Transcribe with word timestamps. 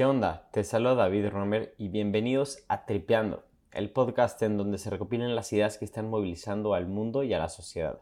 ¿Qué 0.00 0.06
onda? 0.06 0.48
Te 0.50 0.64
saluda 0.64 0.94
David 0.94 1.28
Romer 1.28 1.74
y 1.76 1.88
bienvenidos 1.88 2.64
a 2.68 2.86
Tripeando, 2.86 3.44
el 3.70 3.90
podcast 3.90 4.40
en 4.40 4.56
donde 4.56 4.78
se 4.78 4.88
recopilan 4.88 5.34
las 5.36 5.52
ideas 5.52 5.76
que 5.76 5.84
están 5.84 6.08
movilizando 6.08 6.72
al 6.72 6.86
mundo 6.86 7.22
y 7.22 7.34
a 7.34 7.38
la 7.38 7.50
sociedad. 7.50 7.98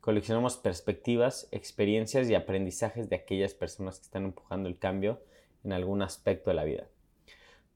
Coleccionamos 0.00 0.56
perspectivas, 0.56 1.48
experiencias 1.50 2.30
y 2.30 2.36
aprendizajes 2.36 3.10
de 3.10 3.16
aquellas 3.16 3.52
personas 3.52 3.98
que 3.98 4.04
están 4.04 4.26
empujando 4.26 4.68
el 4.68 4.78
cambio 4.78 5.22
en 5.64 5.72
algún 5.72 6.02
aspecto 6.02 6.50
de 6.50 6.54
la 6.54 6.62
vida. 6.62 6.86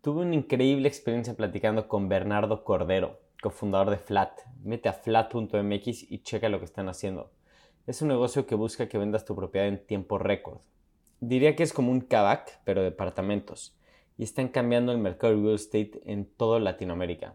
Tuve 0.02 0.22
una 0.22 0.36
increíble 0.36 0.86
experiencia 0.86 1.34
platicando 1.34 1.88
con 1.88 2.08
Bernardo 2.08 2.62
Cordero, 2.62 3.18
cofundador 3.42 3.90
de 3.90 3.98
Flat. 3.98 4.38
Mete 4.62 4.88
a 4.88 4.92
flat.mx 4.92 6.12
y 6.12 6.22
checa 6.22 6.48
lo 6.48 6.60
que 6.60 6.66
están 6.66 6.88
haciendo. 6.88 7.32
Es 7.88 8.02
un 8.02 8.06
negocio 8.06 8.46
que 8.46 8.54
busca 8.54 8.88
que 8.88 8.98
vendas 8.98 9.24
tu 9.24 9.34
propiedad 9.34 9.66
en 9.66 9.84
tiempo 9.84 10.16
récord 10.16 10.60
Diría 11.20 11.56
que 11.56 11.64
es 11.64 11.72
como 11.72 11.90
un 11.90 12.00
Kavak, 12.00 12.60
pero 12.62 12.80
de 12.80 12.90
departamentos, 12.90 13.74
y 14.16 14.22
están 14.22 14.46
cambiando 14.48 14.92
el 14.92 14.98
mercado 14.98 15.34
de 15.34 15.42
real 15.42 15.54
estate 15.56 16.00
en 16.04 16.26
toda 16.26 16.60
Latinoamérica. 16.60 17.34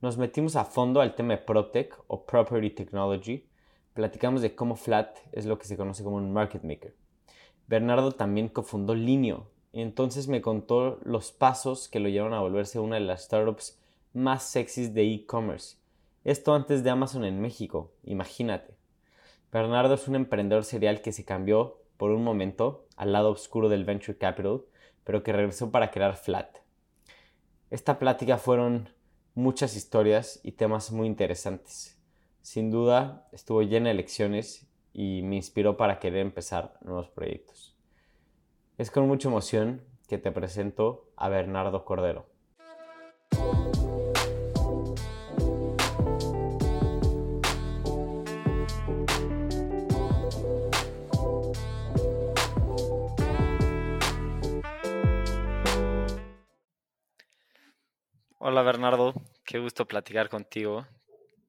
Nos 0.00 0.16
metimos 0.16 0.56
a 0.56 0.64
fondo 0.64 1.02
al 1.02 1.14
tema 1.14 1.34
de 1.34 1.42
PropTech 1.42 1.94
o 2.06 2.24
Property 2.24 2.70
Technology, 2.70 3.46
platicamos 3.92 4.40
de 4.40 4.54
cómo 4.54 4.74
Flat 4.74 5.18
es 5.32 5.44
lo 5.44 5.58
que 5.58 5.66
se 5.66 5.76
conoce 5.76 6.02
como 6.02 6.16
un 6.16 6.32
market 6.32 6.62
maker. 6.64 6.94
Bernardo 7.66 8.12
también 8.12 8.48
cofundó 8.48 8.94
Linio, 8.94 9.48
y 9.70 9.82
entonces 9.82 10.26
me 10.26 10.40
contó 10.40 10.98
los 11.04 11.30
pasos 11.30 11.88
que 11.88 12.00
lo 12.00 12.08
llevan 12.08 12.32
a 12.32 12.40
volverse 12.40 12.78
una 12.78 12.94
de 12.94 13.02
las 13.02 13.24
startups 13.24 13.78
más 14.14 14.44
sexys 14.44 14.94
de 14.94 15.02
e-commerce. 15.12 15.76
Esto 16.24 16.54
antes 16.54 16.82
de 16.82 16.88
Amazon 16.88 17.26
en 17.26 17.38
México, 17.42 17.92
imagínate. 18.02 18.76
Bernardo 19.52 19.92
es 19.92 20.08
un 20.08 20.16
emprendedor 20.16 20.64
serial 20.64 21.02
que 21.02 21.12
se 21.12 21.26
cambió 21.26 21.84
por 21.96 22.10
un 22.10 22.24
momento 22.24 22.83
al 22.96 23.12
lado 23.12 23.30
oscuro 23.30 23.68
del 23.68 23.84
venture 23.84 24.18
capital, 24.18 24.62
pero 25.04 25.22
que 25.22 25.32
regresó 25.32 25.70
para 25.70 25.90
crear 25.90 26.16
Flat. 26.16 26.58
Esta 27.70 27.98
plática 27.98 28.38
fueron 28.38 28.88
muchas 29.34 29.76
historias 29.76 30.40
y 30.42 30.52
temas 30.52 30.92
muy 30.92 31.06
interesantes. 31.06 32.00
Sin 32.40 32.70
duda 32.70 33.26
estuvo 33.32 33.62
llena 33.62 33.88
de 33.88 33.94
lecciones 33.94 34.68
y 34.92 35.22
me 35.22 35.36
inspiró 35.36 35.76
para 35.76 35.98
querer 35.98 36.20
empezar 36.20 36.78
nuevos 36.82 37.08
proyectos. 37.08 37.76
Es 38.78 38.90
con 38.90 39.08
mucha 39.08 39.28
emoción 39.28 39.82
que 40.08 40.18
te 40.18 40.30
presento 40.30 41.10
a 41.16 41.28
Bernardo 41.28 41.84
Cordero. 41.84 42.33
Hola 58.46 58.60
Bernardo, 58.60 59.14
qué 59.42 59.58
gusto 59.58 59.88
platicar 59.88 60.28
contigo. 60.28 60.86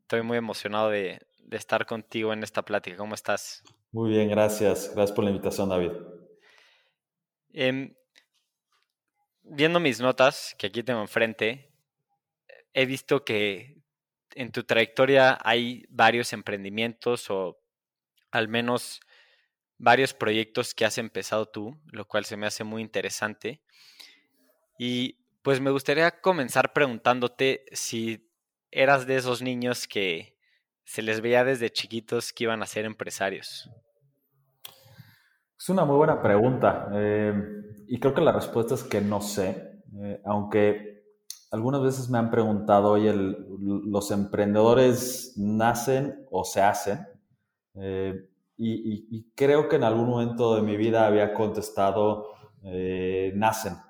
Estoy 0.03 0.21
muy 0.21 0.37
emocionado 0.37 0.89
de, 0.91 1.19
estar 1.51 1.85
contigo 1.85 2.31
en 2.31 2.41
esta 2.41 2.61
plática. 2.61 2.95
¿Cómo 2.95 3.15
estás? 3.15 3.63
Muy 3.91 4.11
bien, 4.11 4.29
gracias. 4.29 4.93
Gracias 4.95 5.11
por 5.11 5.25
la 5.25 5.31
invitación, 5.31 5.67
David. 5.67 5.91
Em, 7.51 7.93
viendo 9.43 9.81
mis 9.81 9.99
notas, 9.99 10.55
que 10.57 10.67
aquí 10.67 10.83
tengo 10.83 11.01
enfrente, 11.01 11.69
he 12.71 12.85
visto 12.85 13.25
que 13.25 13.83
en 14.33 14.53
tu 14.53 14.63
trayectoria 14.63 15.37
hay 15.43 15.83
varios 15.89 16.31
emprendimientos 16.31 17.29
o 17.29 17.59
al 18.31 18.47
menos 18.47 19.01
varios 19.77 20.13
proyectos 20.13 20.73
que 20.73 20.85
has 20.85 20.97
empezado 20.97 21.45
tú, 21.45 21.77
lo 21.91 22.07
cual 22.07 22.23
se 22.23 22.37
me 22.37 22.47
hace 22.47 22.63
muy 22.63 22.81
interesante. 22.81 23.59
Y 24.79 25.24
pues 25.45 25.61
me 25.61 25.69
gustaría 25.69 26.09
comenzar 26.21 26.73
preguntándote 26.73 27.65
si 27.71 28.31
eras 28.71 29.05
de 29.05 29.17
esos 29.17 29.43
niños 29.43 29.87
que 29.87 30.39
se 30.83 31.03
les 31.03 31.21
veía 31.21 31.43
desde 31.43 31.69
chiquitos 31.69 32.33
que 32.33 32.45
iban 32.45 32.63
a 32.63 32.65
ser 32.65 32.83
empresarios. 32.85 33.69
Es 35.55 35.69
una 35.69 35.85
muy 35.85 35.97
buena 35.97 36.19
pregunta 36.19 36.89
eh, 36.93 37.31
y 37.87 37.99
creo 37.99 38.15
que 38.15 38.21
la 38.21 38.31
respuesta 38.31 38.73
es 38.73 38.83
que 38.83 39.01
no 39.01 39.21
sé, 39.21 39.83
eh, 40.01 40.19
aunque 40.25 41.03
algunas 41.51 41.83
veces 41.83 42.09
me 42.09 42.17
han 42.17 42.31
preguntado, 42.31 42.93
oye, 42.93 43.13
¿los 43.13 44.09
emprendedores 44.09 45.35
nacen 45.37 46.25
o 46.31 46.43
se 46.43 46.63
hacen? 46.63 47.05
Eh, 47.75 48.31
y, 48.57 49.29
creo 49.35 49.69
que 49.69 49.75
en 49.75 49.83
algún 49.83 50.09
momento 50.09 50.55
de 50.55 50.63
mi 50.63 50.75
vida 50.75 51.05
había 51.05 51.35
contestado, 51.35 52.33
nacen. 53.35 53.84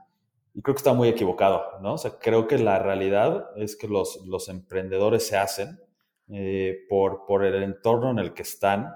Y 0.55 0.61
creo 0.61 0.73
que 0.73 0.79
está 0.79 0.93
muy 0.93 1.09
equivocado, 1.09 1.63
¿no? 1.81 1.95
O 1.95 1.97
sea, 1.97 2.17
creo 2.17 2.47
que 2.47 2.57
la 2.57 2.79
realidad 2.79 3.49
es 3.57 3.75
que 3.75 3.89
los, 3.89 4.25
los 4.25 4.47
emprendedores 4.47 5.27
se 5.27 5.35
hacen 5.35 5.79
eh, 6.29 6.85
por, 6.89 7.25
por 7.25 7.43
el 7.43 7.61
entorno 7.61 8.09
en 8.09 8.19
el 8.19 8.33
que 8.33 8.43
están, 8.43 8.89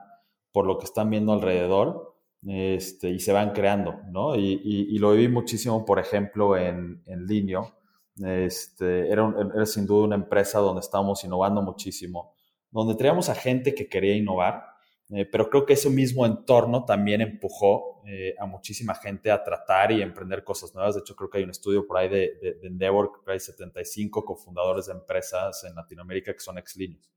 por 0.54 0.66
lo 0.66 0.78
que 0.78 0.86
están 0.86 1.10
viendo 1.10 1.34
alrededor, 1.34 2.16
este, 2.48 3.10
y 3.10 3.20
se 3.20 3.34
van 3.34 3.52
creando, 3.52 3.96
¿no? 4.10 4.38
Y, 4.38 4.62
y, 4.64 4.98
lo 5.00 5.12
viví 5.12 5.28
muchísimo, 5.28 5.84
por 5.84 6.00
ejemplo, 6.00 6.56
en, 6.56 7.04
en 7.06 7.26
Linio. 7.26 7.76
Este, 8.24 9.12
era, 9.12 9.34
era, 9.54 9.66
sin 9.66 9.86
duda 9.86 10.06
una 10.06 10.16
empresa 10.16 10.60
donde 10.60 10.80
estábamos 10.80 11.24
innovando 11.26 11.62
muchísimo, 11.62 12.34
donde 12.72 12.96
teníamos 12.96 13.28
a 13.28 13.36
gente 13.36 13.76
que 13.76 13.90
quería 13.90 14.16
innovar, 14.16 14.64
eh, 15.12 15.26
pero 15.26 15.50
creo 15.50 15.66
que 15.66 15.74
ese 15.74 15.90
mismo 15.90 16.26
entorno 16.26 16.86
también 16.86 17.22
empujó 17.22 18.04
eh, 18.06 18.36
a 18.40 18.46
muchísima 18.46 18.94
gente 18.94 19.32
a 19.32 19.44
tratar 19.44 19.92
y 19.92 20.04
emprender 20.04 20.44
cosas 20.44 20.74
nuevas. 20.76 20.94
De 20.94 21.02
hecho, 21.02 21.16
creo 21.16 21.30
que 21.30 21.40
hay 21.40 21.44
un 21.44 21.50
estudio 21.50 21.88
por 21.88 21.98
ahí 21.98 22.10
de, 22.10 22.58
de, 22.62 22.68
Endeavor, 22.68 23.12
que 23.26 23.32
hay 23.32 23.40
75 23.40 24.24
cofundadores 24.24 24.86
de 24.86 24.94
empresas 24.94 25.64
en 25.64 25.74
Latinoamérica 25.74 26.32
que 26.34 26.40
son 26.40 26.60
ex-líneos. 26.60 27.10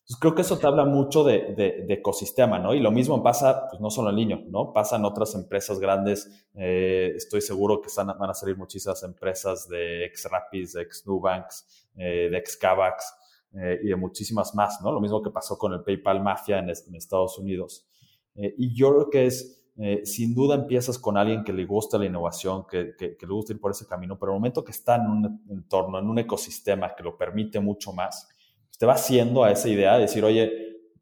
Entonces, 0.00 0.16
creo 0.20 0.34
que 0.34 0.42
eso 0.42 0.58
te 0.58 0.66
habla 0.66 0.84
mucho 0.84 1.24
de, 1.24 1.54
de, 1.56 1.86
ecosistema, 1.94 2.58
¿no? 2.58 2.74
Y 2.74 2.80
lo 2.80 2.90
mismo 2.90 3.22
pasa, 3.22 3.68
pues 3.70 3.80
no 3.80 3.88
solo 3.88 4.10
en 4.10 4.16
Linio, 4.16 4.42
¿no? 4.48 4.72
Pasa 4.74 4.96
en 4.96 5.04
otras 5.06 5.34
empresas 5.34 5.78
grandes. 5.78 6.50
Eh, 6.54 7.12
estoy 7.16 7.40
seguro 7.40 7.80
que 7.80 7.88
van 7.96 8.10
a 8.30 8.34
salir 8.34 8.58
muchísimas 8.58 9.02
empresas 9.04 9.68
de 9.68 10.04
ex-Rapids, 10.04 10.74
de 10.74 10.82
ex-Nubanks, 10.82 11.88
de 11.94 12.36
ex-Cavax, 12.36 13.21
eh, 13.54 13.80
y 13.82 13.88
de 13.88 13.96
muchísimas 13.96 14.54
más, 14.54 14.80
¿no? 14.82 14.90
Lo 14.90 15.00
mismo 15.00 15.22
que 15.22 15.30
pasó 15.30 15.58
con 15.58 15.74
el 15.74 15.82
PayPal 15.82 16.22
Mafia 16.22 16.58
en, 16.58 16.70
Estados 16.70 17.38
Unidos. 17.38 17.86
Eh, 18.34 18.54
y 18.56 18.74
yo 18.74 18.94
creo 18.94 19.10
que 19.10 19.26
es, 19.26 19.68
eh, 19.76 20.06
sin 20.06 20.34
duda 20.34 20.54
empiezas 20.54 20.98
con 20.98 21.18
alguien 21.18 21.44
que 21.44 21.52
le 21.52 21.66
gusta 21.66 21.98
la 21.98 22.06
innovación, 22.06 22.66
que, 22.66 22.94
que, 22.96 23.14
le 23.20 23.32
gusta 23.32 23.52
ir 23.52 23.60
por 23.60 23.70
ese 23.70 23.86
camino, 23.86 24.18
pero 24.18 24.32
el 24.32 24.38
momento 24.38 24.64
que 24.64 24.72
está 24.72 24.96
en 24.96 25.02
un 25.02 25.44
entorno, 25.50 25.98
en 25.98 26.08
un 26.08 26.18
ecosistema 26.18 26.94
que 26.94 27.02
lo 27.02 27.18
permite 27.18 27.60
mucho 27.60 27.92
más, 27.92 28.26
pues 28.68 28.78
te 28.78 28.86
va 28.86 28.94
haciendo 28.94 29.44
a 29.44 29.50
esa 29.50 29.68
idea 29.68 29.96
de 29.96 30.02
decir, 30.02 30.24
oye, 30.24 30.50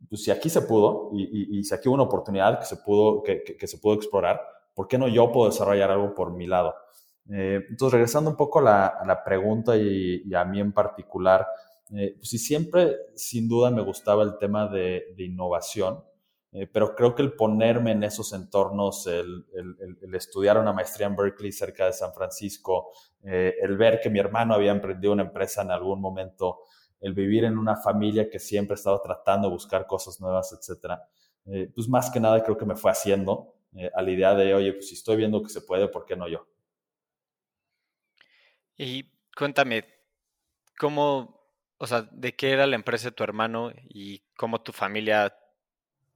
pues 0.08 0.24
si 0.24 0.32
aquí 0.32 0.50
se 0.50 0.62
pudo 0.62 1.10
y, 1.12 1.58
y, 1.60 1.62
si 1.62 1.72
aquí 1.72 1.88
hubo 1.88 1.94
una 1.94 2.04
oportunidad 2.04 2.58
que 2.58 2.66
se 2.66 2.78
pudo, 2.78 3.22
que, 3.22 3.44
que, 3.44 3.66
se 3.68 3.78
pudo 3.78 3.94
explorar, 3.94 4.40
¿por 4.74 4.88
qué 4.88 4.98
no 4.98 5.06
yo 5.06 5.30
puedo 5.30 5.48
desarrollar 5.50 5.92
algo 5.92 6.14
por 6.14 6.32
mi 6.32 6.46
lado? 6.46 6.74
entonces, 7.32 7.92
regresando 7.92 8.28
un 8.28 8.36
poco 8.36 8.58
a 8.58 8.62
la, 8.62 8.86
a 8.86 9.06
la 9.06 9.22
pregunta 9.22 9.76
y, 9.76 10.22
y, 10.26 10.34
a 10.34 10.44
mí 10.44 10.58
en 10.58 10.72
particular, 10.72 11.46
eh, 11.92 12.14
pues 12.16 12.30
sí, 12.30 12.38
siempre, 12.38 12.96
sin 13.16 13.48
duda, 13.48 13.70
me 13.70 13.82
gustaba 13.82 14.22
el 14.22 14.38
tema 14.38 14.68
de, 14.68 15.14
innovación, 15.18 16.04
eh, 16.52 16.66
pero 16.66 16.94
creo 16.94 17.14
que 17.14 17.22
el 17.22 17.32
ponerme 17.32 17.92
en 17.92 18.04
esos 18.04 18.32
entornos, 18.32 19.06
el, 19.06 19.44
estudiar 20.14 20.58
una 20.58 20.72
maestría 20.72 21.08
en 21.08 21.16
Berkeley 21.16 21.52
cerca 21.52 21.86
de 21.86 21.92
San 21.92 22.12
Francisco, 22.12 22.92
eh, 23.24 23.54
el 23.60 23.76
ver 23.76 24.00
que 24.00 24.10
mi 24.10 24.20
hermano 24.20 24.54
había 24.54 24.70
emprendido 24.70 25.12
una 25.12 25.24
empresa 25.24 25.62
en 25.62 25.70
algún 25.70 26.00
momento, 26.00 26.60
el 27.00 27.14
vivir 27.14 27.44
en 27.44 27.58
una 27.58 27.76
familia 27.76 28.28
que 28.28 28.38
siempre 28.38 28.74
estaba 28.74 29.00
tratando 29.02 29.48
de 29.48 29.54
buscar 29.54 29.86
cosas 29.86 30.20
nuevas, 30.20 30.52
etcétera, 30.52 31.02
pues 31.74 31.88
más 31.88 32.10
que 32.10 32.20
nada 32.20 32.44
creo 32.44 32.56
que 32.56 32.66
me 32.66 32.76
fue 32.76 32.90
haciendo 32.90 33.54
a 33.94 34.02
la 34.02 34.10
idea 34.10 34.34
de, 34.34 34.54
oye, 34.54 34.74
pues 34.74 34.88
si 34.88 34.94
estoy 34.94 35.16
viendo 35.16 35.42
que 35.42 35.48
se 35.48 35.62
puede, 35.62 35.88
¿por 35.88 36.04
qué 36.04 36.14
no 36.14 36.28
yo? 36.28 36.46
Y 38.76 39.10
cuéntame, 39.34 39.84
¿cómo 40.78 41.39
o 41.82 41.86
sea, 41.86 42.06
de 42.12 42.36
qué 42.36 42.50
era 42.52 42.66
la 42.66 42.76
empresa 42.76 43.08
de 43.08 43.14
tu 43.14 43.24
hermano 43.24 43.72
y 43.88 44.20
cómo 44.36 44.60
tu 44.60 44.70
familia 44.70 45.34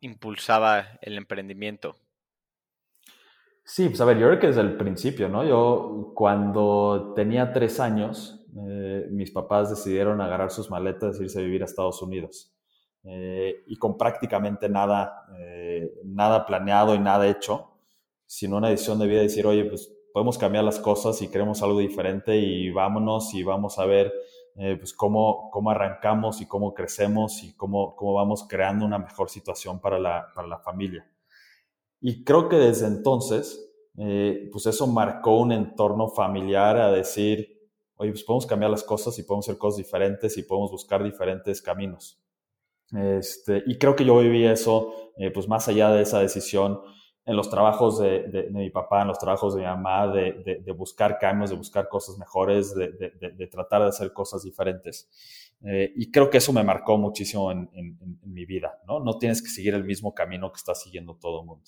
impulsaba 0.00 0.98
el 1.00 1.16
emprendimiento. 1.16 1.96
Sí, 3.64 3.88
pues 3.88 3.98
a 4.02 4.04
ver, 4.04 4.18
yo 4.18 4.26
creo 4.26 4.38
que 4.38 4.48
desde 4.48 4.60
el 4.60 4.76
principio, 4.76 5.26
¿no? 5.30 5.42
Yo 5.42 6.12
cuando 6.14 7.14
tenía 7.16 7.50
tres 7.54 7.80
años, 7.80 8.46
eh, 8.68 9.08
mis 9.10 9.30
papás 9.30 9.70
decidieron 9.70 10.20
agarrar 10.20 10.50
sus 10.50 10.70
maletas 10.70 11.18
e 11.18 11.24
irse 11.24 11.38
a 11.38 11.42
vivir 11.42 11.62
a 11.62 11.64
Estados 11.64 12.02
Unidos. 12.02 12.54
Eh, 13.02 13.64
y 13.66 13.76
con 13.76 13.96
prácticamente 13.96 14.68
nada, 14.68 15.26
eh, 15.38 15.94
nada 16.04 16.44
planeado 16.44 16.94
y 16.94 16.98
nada 16.98 17.26
hecho, 17.26 17.70
sino 18.26 18.58
una 18.58 18.68
decisión 18.68 18.98
de 18.98 19.06
vida 19.06 19.18
de 19.20 19.28
decir, 19.28 19.46
oye, 19.46 19.64
pues 19.64 19.90
podemos 20.12 20.36
cambiar 20.36 20.64
las 20.64 20.78
cosas 20.78 21.22
y 21.22 21.28
queremos 21.28 21.62
algo 21.62 21.78
diferente 21.78 22.36
y 22.36 22.70
vámonos 22.70 23.32
y 23.32 23.42
vamos 23.42 23.78
a 23.78 23.86
ver 23.86 24.12
eh, 24.56 24.76
pues 24.78 24.92
cómo, 24.92 25.50
cómo 25.50 25.70
arrancamos 25.70 26.40
y 26.40 26.46
cómo 26.46 26.74
crecemos 26.74 27.42
y 27.42 27.54
cómo, 27.56 27.96
cómo 27.96 28.14
vamos 28.14 28.46
creando 28.48 28.84
una 28.86 28.98
mejor 28.98 29.30
situación 29.30 29.80
para 29.80 29.98
la, 29.98 30.28
para 30.34 30.48
la 30.48 30.58
familia. 30.58 31.08
Y 32.00 32.24
creo 32.24 32.48
que 32.48 32.56
desde 32.56 32.86
entonces 32.86 33.64
eh, 33.96 34.48
pues 34.50 34.66
eso 34.66 34.86
marcó 34.86 35.38
un 35.38 35.52
entorno 35.52 36.08
familiar 36.08 36.76
a 36.78 36.90
decir, 36.90 37.70
oye, 37.96 38.10
pues 38.10 38.24
podemos 38.24 38.46
cambiar 38.46 38.70
las 38.70 38.82
cosas 38.82 39.18
y 39.18 39.22
podemos 39.22 39.48
hacer 39.48 39.58
cosas 39.58 39.78
diferentes 39.78 40.36
y 40.36 40.42
podemos 40.42 40.70
buscar 40.70 41.02
diferentes 41.02 41.62
caminos. 41.62 42.20
Este, 42.92 43.62
y 43.66 43.78
creo 43.78 43.94
que 43.94 44.04
yo 44.04 44.18
viví 44.18 44.44
eso, 44.44 45.12
eh, 45.16 45.30
pues 45.30 45.48
más 45.48 45.68
allá 45.68 45.90
de 45.90 46.02
esa 46.02 46.20
decisión, 46.20 46.80
en 47.26 47.36
los 47.36 47.48
trabajos 47.48 48.00
de, 48.00 48.48
mi 48.50 48.68
papá, 48.70 49.02
en 49.02 49.08
los 49.08 49.18
trabajos 49.18 49.54
de 49.54 49.62
mi 49.62 49.66
mamá, 49.66 50.08
de, 50.08 50.74
buscar 50.76 51.18
cambios, 51.18 51.50
de 51.50 51.56
buscar 51.56 51.88
cosas 51.88 52.18
mejores, 52.18 52.74
de, 52.74 53.48
tratar 53.50 53.82
de 53.82 53.88
hacer 53.88 54.12
cosas 54.12 54.42
diferentes. 54.42 55.08
Eh, 55.62 55.92
y 55.96 56.10
creo 56.10 56.28
que 56.28 56.38
eso 56.38 56.52
me 56.52 56.62
marcó 56.62 56.98
muchísimo 56.98 57.50
en, 57.50 57.70
mi 58.24 58.44
vida, 58.44 58.78
¿no? 58.86 59.00
No 59.00 59.16
tienes 59.16 59.40
que 59.40 59.48
seguir 59.48 59.74
el 59.74 59.84
mismo 59.84 60.12
camino 60.12 60.52
que 60.52 60.58
está 60.58 60.74
siguiendo 60.74 61.16
todo 61.16 61.40
el 61.40 61.46
mundo. 61.46 61.64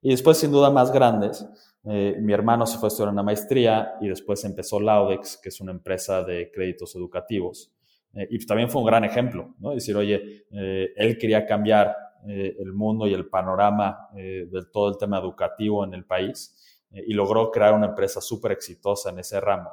Y 0.00 0.10
después, 0.10 0.38
sin 0.38 0.52
duda, 0.52 0.70
más 0.70 0.92
grandes, 0.92 1.44
eh, 1.84 2.16
mi 2.20 2.32
hermano 2.32 2.66
se 2.66 2.78
fue 2.78 2.86
a 2.86 2.88
estudiar 2.88 3.12
una 3.12 3.22
maestría 3.22 3.94
y 4.00 4.08
después 4.08 4.44
empezó 4.44 4.78
Laudex, 4.78 5.38
que 5.42 5.48
es 5.48 5.60
una 5.60 5.72
empresa 5.72 6.22
de 6.22 6.50
créditos 6.52 6.94
educativos. 6.94 7.72
Eh, 8.14 8.28
y 8.30 8.46
también 8.46 8.68
fue 8.68 8.82
un 8.82 8.86
gran 8.86 9.04
ejemplo, 9.04 9.54
¿no? 9.58 9.70
Decir, 9.74 9.96
oye, 9.96 10.46
él 10.50 11.18
quería 11.18 11.44
cambiar 11.46 11.96
el 12.26 12.72
mundo 12.72 13.06
y 13.06 13.14
el 13.14 13.28
panorama 13.28 14.08
de 14.14 14.64
todo 14.72 14.88
el 14.88 14.96
tema 14.96 15.18
educativo 15.18 15.84
en 15.84 15.94
el 15.94 16.04
país 16.04 16.84
y 16.90 17.14
logró 17.14 17.50
crear 17.50 17.74
una 17.74 17.86
empresa 17.86 18.20
súper 18.20 18.52
exitosa 18.52 19.10
en 19.10 19.18
ese 19.18 19.40
ramo 19.40 19.70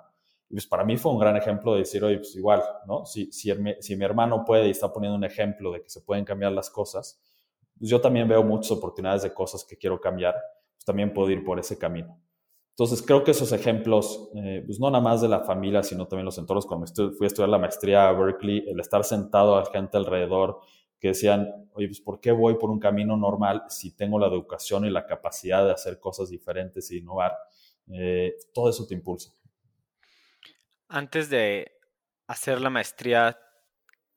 y 0.50 0.56
pues 0.56 0.66
para 0.66 0.84
mí 0.84 0.98
fue 0.98 1.12
un 1.12 1.20
gran 1.20 1.38
ejemplo 1.38 1.74
de 1.74 1.80
decir, 1.80 2.04
oye, 2.04 2.18
pues 2.18 2.36
igual, 2.36 2.64
¿no? 2.88 3.06
Si, 3.06 3.32
si, 3.32 3.54
si 3.82 3.96
mi 3.96 4.04
hermano 4.04 4.44
puede 4.44 4.68
y 4.68 4.72
está 4.72 4.92
poniendo 4.92 5.16
un 5.16 5.24
ejemplo 5.24 5.72
de 5.72 5.84
que 5.84 5.90
se 5.90 6.02
pueden 6.02 6.26
cambiar 6.26 6.52
las 6.52 6.72
cosas, 6.72 7.22
pues 7.78 7.90
yo 7.90 8.02
también 8.02 8.28
veo 8.28 8.44
muchas 8.44 8.72
oportunidades 8.72 9.22
de 9.22 9.32
cosas 9.32 9.64
que 9.64 9.78
quiero 9.78 10.02
cambiar, 10.02 10.34
pues 10.76 10.86
también 10.86 11.14
puedo 11.14 11.30
ir 11.30 11.44
por 11.46 11.60
ese 11.60 11.78
camino. 11.78 12.20
Entonces 12.72 13.04
creo 13.04 13.24
que 13.24 13.32
esos 13.32 13.52
ejemplos, 13.52 14.32
eh, 14.36 14.64
pues 14.66 14.80
no 14.80 14.90
nada 14.90 15.04
más 15.04 15.22
de 15.22 15.28
la 15.28 15.42
familia, 15.42 15.84
sino 15.84 16.08
también 16.08 16.26
los 16.26 16.38
entornos, 16.40 16.66
cuando 16.66 16.88
fui 16.88 17.26
a 17.26 17.28
estudiar 17.28 17.50
la 17.50 17.60
maestría 17.60 18.10
a 18.10 18.14
Berkeley, 18.14 18.66
el 18.68 18.80
estar 18.80 19.04
sentado 19.04 19.56
a 19.56 19.66
gente 19.66 19.98
alrededor 19.98 20.62
que 21.00 21.10
decían, 21.10 21.70
oye, 21.74 21.88
pues 21.88 22.02
¿por 22.02 22.20
qué 22.20 22.32
voy 22.32 22.56
por 22.56 22.70
un 22.70 22.80
camino 22.80 23.16
normal 23.16 23.64
si 23.70 23.96
tengo 23.96 24.20
la 24.20 24.28
educación 24.28 24.86
y 24.86 24.90
la 24.90 25.06
capacidad 25.06 25.66
de 25.66 25.72
hacer 25.72 26.00
cosas 26.00 26.30
diferentes 26.30 26.92
e 26.92 26.98
innovar? 26.98 27.38
Eh, 27.92 28.36
todo 28.54 28.70
eso 28.70 28.86
te 28.86 28.94
impulsa. 28.94 29.32
Antes 30.90 31.30
de 31.30 31.72
hacer 32.28 32.62
la 32.62 32.70
maestría, 32.70 33.40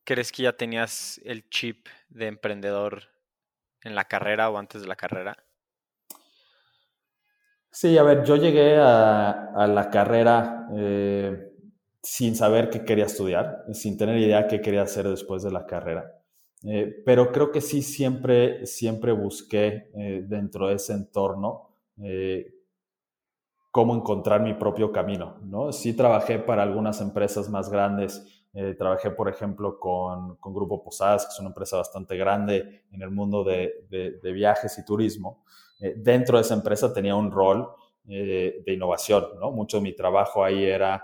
¿crees 0.05 0.33
que 0.33 0.43
ya 0.43 0.53
tenías 0.53 1.21
el 1.25 1.49
chip 1.49 1.87
de 2.09 2.27
emprendedor 2.27 3.05
en 3.83 3.95
la 3.95 4.05
carrera 4.05 4.51
o 4.51 4.59
antes 4.59 4.83
de 4.83 4.89
la 4.89 4.97
carrera? 4.97 5.37
Sí, 7.71 7.97
a 7.97 8.03
ver, 8.03 8.23
yo 8.25 8.37
llegué 8.37 8.77
a, 8.77 9.67
la 9.67 9.89
carrera 9.91 10.69
eh, 10.77 11.53
sin 12.03 12.37
saber 12.37 12.69
qué 12.69 12.85
quería 12.85 13.07
estudiar, 13.07 13.65
sin 13.73 13.97
tener 13.97 14.19
idea 14.19 14.47
qué 14.47 14.61
quería 14.61 14.83
hacer 14.83 15.09
después 15.09 15.43
de 15.43 15.53
la 15.53 15.65
carrera. 15.65 16.22
Eh, 16.65 17.03
pero 17.05 17.33
creo 17.33 17.51
que 17.51 17.61
sí 17.61 17.83
siempre, 17.83 18.67
siempre 18.67 19.13
busqué 19.13 19.91
eh, 19.95 20.25
dentro 20.27 20.69
de 20.69 20.75
ese 20.77 20.93
entorno 20.93 21.69
cómo 23.73 23.97
encontrar 23.97 24.43
mi 24.43 24.55
propio 24.55 24.93
camino, 24.93 25.39
¿no? 25.43 25.73
Sí 25.73 25.95
trabajé 25.95 26.39
para 26.39 26.63
algunas 26.63 27.01
empresas 27.01 27.49
más 27.49 27.71
grandes, 27.71 28.23
eh, 28.53 28.75
trabajé, 28.75 29.11
por 29.11 29.31
ejemplo, 29.31 29.81
con, 29.81 30.37
con, 30.37 30.55
Grupo 30.55 30.85
Posadas, 30.85 31.25
que 31.25 31.33
es 31.33 31.41
una 31.41 31.49
empresa 31.49 31.79
bastante 31.79 32.19
grande 32.19 32.85
en 32.93 33.01
el 33.01 33.11
mundo 33.11 33.43
de, 33.43 33.87
de, 33.89 34.33
viajes 34.33 34.79
y 34.79 34.85
turismo. 34.85 35.43
Eh, 35.81 35.95
dentro 35.97 36.37
de 36.37 36.43
esa 36.43 36.53
empresa 36.53 36.93
tenía 36.93 37.17
un 37.17 37.31
rol 37.31 37.67
eh, 38.07 38.63
de 38.65 38.73
innovación, 38.75 39.25
¿no? 39.41 39.51
Mucho 39.51 39.79
de 39.79 39.85
mi 39.85 39.97
trabajo 39.97 40.45
ahí 40.45 40.65
era 40.65 41.03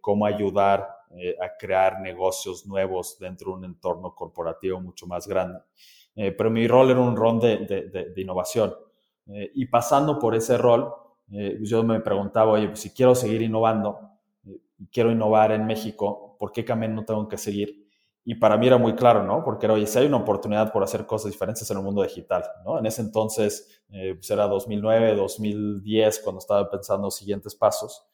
cómo 0.00 0.26
ayudar 0.26 0.88
a 1.40 1.56
crear 1.58 2.00
negocios 2.00 2.66
nuevos 2.66 3.18
dentro 3.18 3.50
de 3.50 3.58
un 3.58 3.64
entorno 3.66 4.14
corporativo 4.14 4.80
mucho 4.80 5.06
más 5.06 5.26
grande. 5.26 5.60
pero 6.14 6.50
mi 6.50 6.66
rol 6.66 6.90
era 6.90 7.00
un 7.00 7.16
rol 7.16 7.40
de, 7.40 7.58
de 8.14 8.20
innovación. 8.22 8.74
y 9.26 9.66
pasando 9.66 10.18
por 10.18 10.34
ese 10.34 10.56
rol, 10.56 10.92
eh, 11.32 11.58
yo 11.62 11.82
me 11.82 12.00
preguntaba, 12.00 12.52
oye, 12.52 12.68
pues 12.68 12.80
si 12.80 12.90
quiero 12.90 13.14
seguir 13.14 13.40
innovando 13.40 13.98
eh, 14.46 14.58
quiero 14.92 15.10
innovar 15.10 15.52
en 15.52 15.66
México, 15.66 16.36
¿por 16.38 16.52
qué 16.52 16.64
camino 16.64 17.04
tengo 17.04 17.26
que 17.26 17.38
seguir? 17.38 17.88
Y 18.24 18.34
para 18.34 18.56
mí 18.56 18.66
era 18.66 18.76
muy 18.76 18.94
claro, 18.94 19.24
¿no? 19.24 19.42
Porque 19.42 19.66
era, 19.66 19.74
oye, 19.74 19.86
si 19.86 19.98
hay 19.98 20.06
una 20.06 20.18
oportunidad 20.18 20.72
por 20.72 20.82
hacer 20.84 21.06
cosas 21.06 21.32
diferentes 21.32 21.68
en 21.70 21.78
el 21.78 21.82
mundo 21.82 22.02
digital, 22.02 22.44
¿no? 22.64 22.78
En 22.78 22.86
ese 22.86 23.00
entonces, 23.00 23.82
eh, 23.88 24.14
pues 24.14 24.30
era 24.30 24.46
2009, 24.46 25.16
2010, 25.16 26.20
cuando 26.20 26.38
estaba 26.38 26.70
pensando 26.70 27.06
los 27.06 27.16
siguientes 27.16 27.54
pasos. 27.54 28.04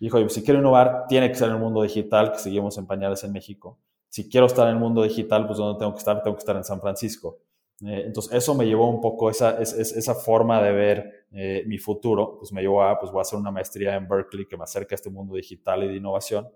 Dijo, 0.00 0.18
pues 0.18 0.32
si 0.32 0.42
quiero 0.42 0.60
innovar, 0.60 1.04
tiene 1.08 1.28
que 1.28 1.34
ser 1.34 1.48
en 1.48 1.56
el 1.56 1.60
mundo 1.60 1.82
digital, 1.82 2.32
que 2.32 2.38
seguimos 2.38 2.76
en 2.78 2.86
pañales 2.86 3.22
en 3.22 3.32
México. 3.32 3.78
Si 4.08 4.30
quiero 4.30 4.46
estar 4.46 4.66
en 4.66 4.74
el 4.74 4.80
mundo 4.80 5.02
digital, 5.02 5.46
pues 5.46 5.58
¿dónde 5.58 5.78
tengo 5.78 5.92
que 5.92 5.98
estar? 5.98 6.22
Tengo 6.22 6.36
que 6.36 6.40
estar 6.40 6.56
en 6.56 6.64
San 6.64 6.80
Francisco. 6.80 7.38
Eh, 7.86 8.04
entonces, 8.06 8.32
eso 8.32 8.54
me 8.54 8.64
llevó 8.66 8.88
un 8.88 9.00
poco, 9.00 9.28
esa, 9.30 9.60
esa 9.60 10.14
forma 10.14 10.62
de 10.62 10.72
ver 10.72 11.26
eh, 11.32 11.64
mi 11.66 11.76
futuro, 11.76 12.38
pues 12.38 12.50
me 12.50 12.62
llevó 12.62 12.82
a, 12.82 12.98
pues 12.98 13.12
voy 13.12 13.20
a 13.20 13.22
hacer 13.22 13.38
una 13.38 13.50
maestría 13.50 13.94
en 13.94 14.08
Berkeley 14.08 14.46
que 14.46 14.56
me 14.56 14.64
acerca 14.64 14.94
a 14.94 14.96
este 14.96 15.10
mundo 15.10 15.34
digital 15.34 15.84
y 15.84 15.88
de 15.88 15.96
innovación. 15.96 16.48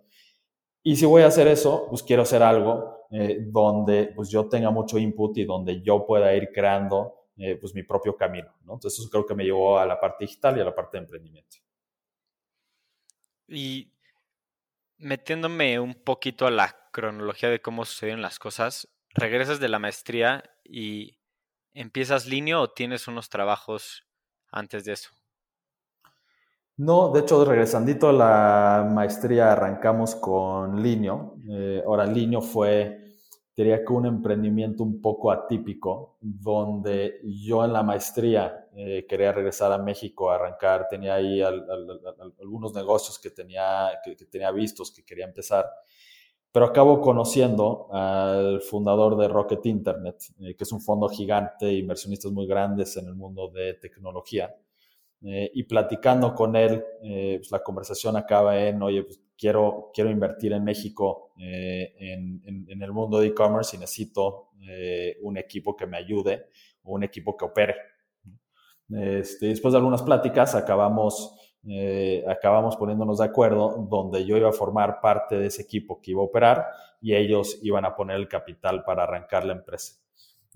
Y 0.83 0.97
si 0.97 1.05
voy 1.05 1.23
a 1.23 1.27
hacer 1.27 1.47
eso, 1.47 1.87
pues 1.91 2.03
quiero 2.03 2.23
hacer 2.23 2.43
algo 2.43 3.07
eh, 3.11 3.39
donde 3.47 4.13
pues 4.17 4.31
yo 4.31 4.49
tenga 4.49 4.71
mucho 4.71 4.99
input 4.99 5.37
y 5.37 5.45
donde 5.45 5.83
yo 5.83 6.07
pueda 6.07 6.35
ir 6.35 6.51
creando 6.53 7.21
pues 7.61 7.75
mi 7.75 7.83
propio 7.83 8.17
camino, 8.17 8.49
¿no? 8.65 8.75
Entonces, 8.75 9.01
eso 9.01 9.11
creo 9.11 9.27
que 9.27 9.35
me 9.35 9.43
llevó 9.43 9.77
a 9.77 9.85
la 9.85 9.99
parte 9.99 10.25
digital 10.25 10.57
y 10.57 10.61
a 10.61 10.65
la 10.65 10.73
parte 10.73 10.97
de 10.97 11.03
emprendimiento. 11.03 11.64
Y 13.49 13.93
metiéndome 14.99 15.79
un 15.81 15.95
poquito 15.95 16.47
a 16.47 16.51
la 16.51 16.77
cronología 16.93 17.51
de 17.51 17.61
cómo 17.61 17.85
sucedieron 17.85 18.23
las 18.23 18.39
cosas, 18.39 18.89
regresas 19.11 19.61
de 19.61 19.69
la 19.69 19.79
maestría 19.79 20.45
y 20.65 21.19
empiezas 21.75 22.27
línea 22.27 22.61
o 22.61 22.71
tienes 22.71 23.09
unos 23.09 23.29
trabajos 23.29 24.07
antes 24.51 24.85
de 24.85 24.93
eso? 24.93 25.11
No, 26.77 27.11
de 27.11 27.21
hecho, 27.21 27.45
regresandito 27.45 28.09
a 28.09 28.13
la 28.13 28.91
maestría 28.91 29.53
arrancamos 29.53 30.17
con 30.17 30.83
Linio. 30.83 31.37
Eh, 31.49 31.83
ahora, 31.87 32.05
Linio 32.05 32.41
fue, 32.41 33.04
diría 33.57 33.85
que 33.85 33.93
un 33.93 34.07
emprendimiento 34.07 34.83
un 34.83 35.01
poco 35.01 35.31
atípico, 35.31 36.19
donde 36.21 37.21
yo 37.25 37.65
en 37.65 37.73
la 37.73 37.83
maestría 37.83 38.69
eh, 38.75 39.07
quería 39.09 39.33
regresar 39.33 39.73
a 39.73 39.79
México 39.79 40.31
a 40.31 40.37
arrancar, 40.37 40.89
tenía 40.89 41.15
ahí 41.15 41.41
algunos 41.41 42.75
negocios 42.75 43.19
que 43.19 43.31
tenía, 43.31 43.91
que 44.03 44.17
tenía 44.27 44.51
vistos, 44.51 44.93
que 44.93 45.05
quería 45.05 45.27
empezar 45.27 45.67
pero 46.55 46.67
acabo 46.67 47.01
conociendo 47.01 47.89
al 47.91 48.61
fundador 48.61 49.17
de 49.17 49.27
Rocket 49.27 49.67
Internet, 49.67 50.23
eh, 50.39 50.55
que 50.55 50.63
es 50.63 50.71
un 50.71 50.81
fondo 50.81 51.09
gigante, 51.09 51.73
inversionistas 51.73 52.31
muy 52.31 52.47
grandes 52.47 52.97
en 52.97 53.09
el 53.09 53.17
mundo 53.17 53.49
de 53.49 53.75
tecnología. 53.75 54.55
Eh, 55.23 55.51
y 55.53 55.65
platicando 55.65 56.33
con 56.33 56.55
él, 56.55 56.81
eh, 57.03 57.39
pues 57.39 57.51
la 57.51 57.61
conversación 57.61 58.17
acaba 58.17 58.57
en, 58.57 58.81
oye, 58.85 59.03
pues 59.03 59.21
quiero, 59.37 59.91
quiero 59.93 60.11
invertir 60.11 60.53
en 60.53 60.65
México 60.65 61.33
en, 61.37 62.43
en, 62.45 62.83
el 62.83 62.93
mundo 62.93 63.19
de 63.19 63.29
e-commerce 63.29 63.77
y 63.77 63.81
necesito 63.81 64.51
un 65.23 65.37
equipo 65.37 65.75
que 65.77 65.87
me 65.87 65.97
ayude 65.97 66.47
o 66.83 66.95
un 66.95 67.05
equipo 67.05 67.37
que 67.37 67.45
opere. 67.45 67.75
Este, 68.91 69.47
después 69.47 69.73
de 69.73 69.79
algunas 69.79 70.03
pláticas 70.03 70.55
acabamos 70.55 71.35
eh, 71.67 72.23
acabamos 72.29 72.77
poniéndonos 72.77 73.19
de 73.19 73.25
acuerdo 73.25 73.87
donde 73.89 74.27
yo 74.27 74.37
iba 74.37 74.51
a 74.51 74.53
formar 74.53 75.01
parte 75.01 75.39
de 75.39 75.47
ese 75.47 75.63
equipo 75.63 75.99
que 76.01 76.11
iba 76.11 76.21
a 76.21 76.27
operar 76.27 76.67
y 77.01 77.15
ellos 77.15 77.59
iban 77.63 77.87
a 77.87 77.97
poner 77.97 78.17
el 78.17 78.29
capital 78.29 78.85
para 78.85 79.05
arrancar 79.05 79.47
la 79.47 79.55
empresa. 79.55 79.95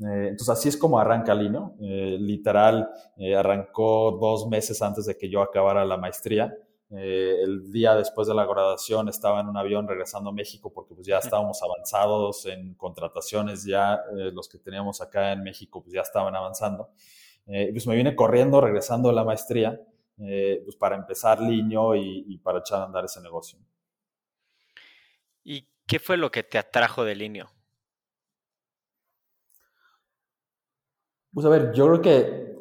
Eh, 0.00 0.28
entonces 0.28 0.50
así 0.50 0.68
es 0.68 0.76
como 0.76 0.98
arranca 0.98 1.34
Lino. 1.34 1.76
Eh, 1.80 2.16
literal, 2.20 2.90
arrancó 3.36 4.18
dos 4.20 4.48
meses 4.48 4.82
antes 4.82 5.06
de 5.06 5.16
que 5.16 5.30
yo 5.30 5.40
acabara 5.40 5.84
la 5.84 5.96
maestría. 5.96 6.54
El 6.90 7.70
día 7.70 7.94
después 7.94 8.28
de 8.28 8.34
la 8.34 8.46
graduación 8.46 9.08
estaba 9.08 9.40
en 9.40 9.48
un 9.48 9.56
avión 9.56 9.86
regresando 9.86 10.30
a 10.30 10.32
México 10.32 10.72
porque 10.72 10.94
pues 10.94 11.06
ya 11.06 11.18
estábamos 11.18 11.62
avanzados 11.62 12.46
en 12.46 12.74
contrataciones, 12.74 13.64
ya 13.64 14.00
los 14.32 14.48
que 14.48 14.58
teníamos 14.58 15.00
acá 15.00 15.32
en 15.32 15.42
México 15.42 15.82
pues 15.82 15.92
ya 15.92 16.00
estaban 16.00 16.34
avanzando. 16.34 16.90
pues 17.44 17.86
me 17.86 17.94
vine 17.94 18.16
corriendo 18.16 18.60
regresando 18.60 19.10
a 19.10 19.12
la 19.12 19.24
maestría 19.24 19.78
eh, 20.20 20.62
pues 20.64 20.74
para 20.74 20.96
empezar 20.96 21.40
Liño 21.40 21.94
y, 21.94 22.38
para 22.38 22.58
echar 22.58 22.80
a 22.80 22.84
andar 22.84 23.04
ese 23.04 23.20
negocio. 23.20 23.58
¿Y 25.44 25.68
qué 25.86 26.00
fue 26.00 26.16
lo 26.16 26.30
que 26.30 26.42
te 26.42 26.58
atrajo 26.58 27.04
de 27.04 27.14
Liño? 27.14 27.48
Pues 31.32 31.46
a 31.46 31.50
ver, 31.50 31.72
yo 31.72 31.86
creo 31.86 32.02
que 32.02 32.57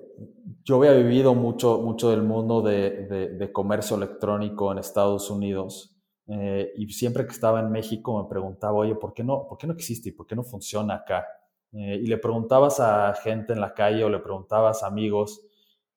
yo 0.64 0.78
había 0.78 0.94
vivido 0.94 1.34
mucho, 1.36 1.80
mucho 1.80 2.10
del 2.12 2.24
mundo 2.24 2.62
de, 2.62 3.50
comercio 3.54 3.98
electrónico 3.98 4.72
en 4.72 4.78
Estados 4.78 5.30
Unidos 5.30 5.96
eh, 6.28 6.72
y 6.76 6.90
siempre 6.92 7.26
que 7.26 7.32
estaba 7.32 7.60
en 7.60 7.72
México 7.72 8.22
me 8.22 8.30
preguntaba, 8.30 8.74
oye, 8.74 8.96
¿por 8.96 9.14
qué 9.14 9.24
no, 9.24 9.48
por 9.48 9.58
qué 9.58 9.68
no 9.68 9.74
existe 9.74 10.10
y 10.10 10.12
por 10.12 10.28
qué 10.28 10.36
no 10.36 10.44
funciona 10.44 10.96
acá? 10.96 11.26
Eh, 11.74 12.00
y 12.02 12.08
le 12.08 12.18
preguntabas 12.18 12.80
a 12.80 13.14
gente 13.16 13.54
en 13.54 13.62
la 13.62 13.74
calle 13.74 14.04
o 14.04 14.10
le 14.10 14.20
preguntabas 14.20 14.84
a 14.84 14.88
amigos 14.88 15.42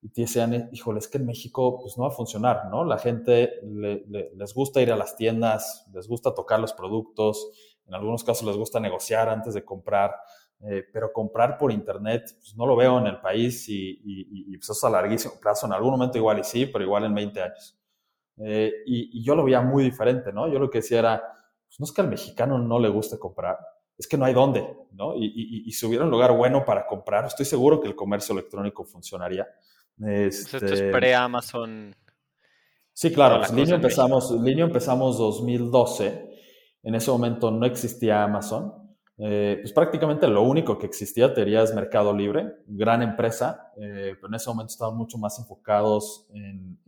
y 0.02 0.09
te 0.09 0.23
decían, 0.23 0.71
híjole, 0.73 0.99
es 0.99 1.09
que 1.09 1.19
en 1.19 1.26
México 1.26 1.80
pues 1.80 1.97
no 1.99 2.04
va 2.04 2.09
a 2.09 2.12
funcionar, 2.12 2.71
¿no? 2.71 2.85
La 2.85 2.99
gente 2.99 3.52
les 3.62 4.54
gusta 4.54 4.80
ir 4.80 4.90
a 4.90 4.97
las 4.97 5.16
tiendas, 5.16 5.87
les 5.92 6.09
gusta 6.09 6.35
tocar 6.35 6.59
los 6.59 6.73
productos, 6.73 7.50
en 7.87 7.95
algunos 7.95 8.25
casos 8.25 8.47
les 8.47 8.57
gusta 8.57 8.80
negociar 8.80 9.28
antes 9.28 9.52
de 9.52 9.64
comprar, 9.64 10.14
eh, 10.62 10.84
pero 10.92 11.12
comprar 11.12 11.56
por 11.56 11.72
internet 11.72 12.34
pues 12.38 12.54
no 12.54 12.66
lo 12.66 12.76
veo 12.76 12.98
en 12.98 13.06
el 13.06 13.20
país 13.20 13.66
y, 13.68 14.00
y, 14.04 14.56
pues 14.58 14.70
eso 14.70 14.72
es 14.72 14.84
a 14.84 14.90
larguísimo 14.90 15.34
plazo, 15.40 15.66
en 15.66 15.72
algún 15.72 15.92
momento 15.92 16.18
igual 16.18 16.38
y 16.38 16.44
sí, 16.44 16.66
pero 16.66 16.84
igual 16.84 17.04
en 17.04 17.14
20 17.14 17.42
años. 17.42 17.78
Eh, 18.36 18.72
y, 18.86 19.24
yo 19.24 19.34
lo 19.34 19.44
veía 19.44 19.60
muy 19.60 19.84
diferente, 19.84 20.32
¿no? 20.32 20.48
Yo 20.52 20.58
lo 20.58 20.70
que 20.70 20.78
decía 20.78 20.98
era, 20.98 21.22
pues 21.66 21.80
no 21.80 21.84
es 21.84 21.92
que 21.92 22.00
al 22.00 22.08
mexicano 22.08 22.58
no 22.58 22.78
le 22.78 22.88
guste 22.88 23.18
comprar, 23.18 23.58
es 23.96 24.06
que 24.06 24.16
no 24.16 24.24
hay 24.24 24.34
dónde, 24.34 24.66
¿no? 24.92 25.14
Y, 25.16 25.64
y, 25.66 25.72
si 25.72 25.86
hubiera 25.86 26.04
un 26.04 26.10
lugar 26.10 26.36
bueno 26.36 26.64
para 26.64 26.86
comprar, 26.86 27.24
estoy 27.26 27.46
seguro 27.46 27.80
que 27.80 27.88
el 27.88 27.94
comercio 27.94 28.32
electrónico 28.32 28.84
funcionaría. 28.84 29.46
Este, 29.98 30.56
esto 30.56 30.66
es 30.66 30.82
pre-Amazon. 30.82 31.94
Sí, 32.92 33.12
claro. 33.12 33.42
Linio 33.54 33.76
empezamos, 33.76 34.30
Linio 34.30 34.66
empezamos 34.66 35.16
2012. 35.18 36.28
En 36.82 36.94
ese 36.94 37.10
momento 37.10 37.50
no 37.50 37.66
existía 37.66 38.22
Amazon. 38.22 38.79
Eh, 39.22 39.58
pues 39.60 39.74
prácticamente 39.74 40.26
lo 40.26 40.40
único 40.40 40.78
que 40.78 40.86
existía, 40.86 41.34
teoría, 41.34 41.62
es 41.62 41.74
Mercado 41.74 42.16
Libre, 42.16 42.56
gran 42.66 43.02
empresa, 43.02 43.70
eh, 43.76 44.14
pero 44.14 44.28
en 44.28 44.34
ese 44.34 44.48
momento 44.48 44.72
estaban 44.72 44.96
mucho 44.96 45.18
más 45.18 45.38
enfocados 45.38 46.26
en, 46.32 46.78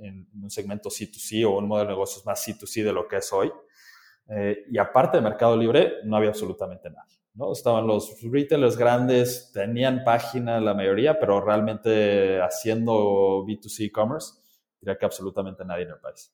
un 0.42 0.50
segmento 0.50 0.88
C2C 0.88 1.44
o 1.44 1.58
un 1.58 1.68
modelo 1.68 1.88
de 1.88 1.94
negocios 1.94 2.24
más 2.24 2.42
C2C 2.48 2.84
de 2.84 2.92
lo 2.94 3.06
que 3.06 3.16
es 3.16 3.30
hoy. 3.34 3.52
Eh, 4.28 4.64
y 4.70 4.78
aparte 4.78 5.18
de 5.18 5.22
Mercado 5.22 5.54
Libre, 5.58 5.96
no 6.04 6.16
había 6.16 6.30
absolutamente 6.30 6.88
nada. 6.88 7.06
¿no? 7.34 7.52
Estaban 7.52 7.86
los 7.86 8.16
retailers 8.22 8.78
grandes, 8.78 9.50
tenían 9.52 10.02
página 10.02 10.58
la 10.58 10.72
mayoría, 10.72 11.20
pero 11.20 11.38
realmente 11.38 12.40
haciendo 12.40 13.44
B2C 13.46 13.88
e-commerce, 13.88 14.40
diría 14.80 14.96
que 14.96 15.04
absolutamente 15.04 15.66
nadie 15.66 15.84
en 15.84 15.90
el 15.90 16.00
país. 16.00 16.32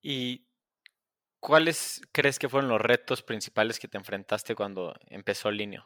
¿Y 0.00 0.46
cuáles 1.40 2.00
crees 2.12 2.38
que 2.38 2.48
fueron 2.48 2.68
los 2.68 2.80
retos 2.80 3.22
principales 3.22 3.78
que 3.78 3.88
te 3.88 3.98
enfrentaste 3.98 4.54
cuando 4.54 4.94
empezó 5.08 5.50
Linio? 5.50 5.84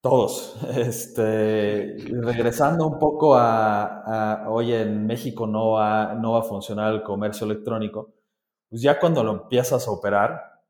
Todos. 0.00 0.56
Este, 0.76 1.96
regresando 2.10 2.86
un 2.86 2.98
poco 2.98 3.36
a, 3.36 4.46
hoy 4.48 4.72
en 4.72 5.06
México 5.06 5.46
no 5.46 5.72
va, 5.72 6.14
no 6.14 6.32
va 6.32 6.40
a 6.40 6.42
funcionar 6.42 6.92
el 6.92 7.02
comercio 7.02 7.46
electrónico 7.46 8.14
pues 8.74 8.82
ya 8.82 8.98
cuando 8.98 9.22
lo 9.22 9.30
empiezas 9.30 9.86
a 9.86 9.90
operar, 9.92 10.62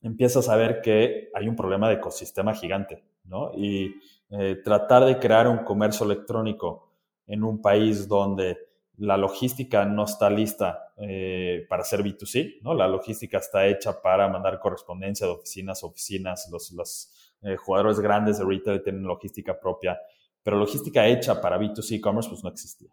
empiezas 0.00 0.48
a 0.48 0.56
ver 0.56 0.80
que 0.80 1.28
hay 1.34 1.48
un 1.48 1.54
problema 1.54 1.86
de 1.86 1.96
ecosistema 1.96 2.54
gigante, 2.54 3.04
¿no? 3.24 3.52
Y 3.54 3.94
eh, 4.30 4.56
tratar 4.64 5.04
de 5.04 5.18
crear 5.18 5.46
un 5.46 5.58
comercio 5.58 6.06
electrónico 6.06 6.88
en 7.26 7.44
un 7.44 7.60
país 7.60 8.08
donde 8.08 8.69
la 9.00 9.16
logística 9.16 9.86
no 9.86 10.04
está 10.04 10.28
lista 10.28 10.92
eh, 10.98 11.64
para 11.70 11.82
hacer 11.82 12.02
B2C, 12.02 12.60
¿no? 12.60 12.74
La 12.74 12.86
logística 12.86 13.38
está 13.38 13.66
hecha 13.66 14.00
para 14.02 14.28
mandar 14.28 14.60
correspondencia 14.60 15.26
de 15.26 15.32
oficinas 15.32 15.82
a 15.82 15.86
oficinas, 15.86 16.48
los, 16.52 16.70
los 16.72 17.34
eh, 17.42 17.56
jugadores 17.56 17.98
grandes 17.98 18.38
de 18.38 18.44
retail 18.44 18.82
tienen 18.82 19.04
logística 19.04 19.58
propia, 19.58 19.98
pero 20.42 20.58
logística 20.58 21.06
hecha 21.06 21.40
para 21.40 21.58
B2C 21.58 21.96
e-commerce 21.96 22.28
pues 22.28 22.44
no 22.44 22.50
existía. 22.50 22.90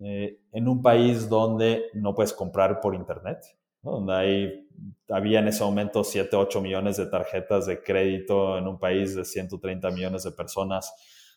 Eh, 0.00 0.40
en 0.50 0.66
un 0.66 0.80
país 0.80 1.28
donde 1.28 1.90
no 1.92 2.14
puedes 2.14 2.32
comprar 2.32 2.80
por 2.80 2.94
internet, 2.94 3.44
donde 3.82 4.14
hay, 4.14 4.68
había 5.10 5.40
en 5.40 5.48
ese 5.48 5.62
momento 5.62 6.02
7, 6.02 6.34
8 6.34 6.60
millones 6.62 6.96
de 6.96 7.04
tarjetas 7.04 7.66
de 7.66 7.82
crédito 7.82 8.56
en 8.56 8.66
un 8.66 8.78
país 8.78 9.14
de 9.14 9.26
130 9.26 9.90
millones 9.90 10.24
de 10.24 10.30
personas, 10.30 10.90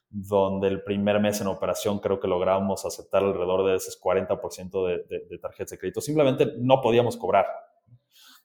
donde 0.10 0.68
el 0.70 0.84
primer 0.84 1.20
mes 1.20 1.42
en 1.42 1.48
operación 1.48 2.00
creo 2.00 2.20
que 2.20 2.28
logramos 2.28 2.86
aceptar 2.86 3.24
alrededor 3.24 3.66
de 3.66 3.76
ese 3.76 3.92
40% 4.00 4.88
de, 4.88 5.26
de, 5.30 5.38
tarjetas 5.38 5.72
de 5.72 5.78
crédito. 5.78 6.02
Simplemente 6.02 6.54
no 6.58 6.82
podíamos 6.82 7.18
cobrar. 7.18 7.46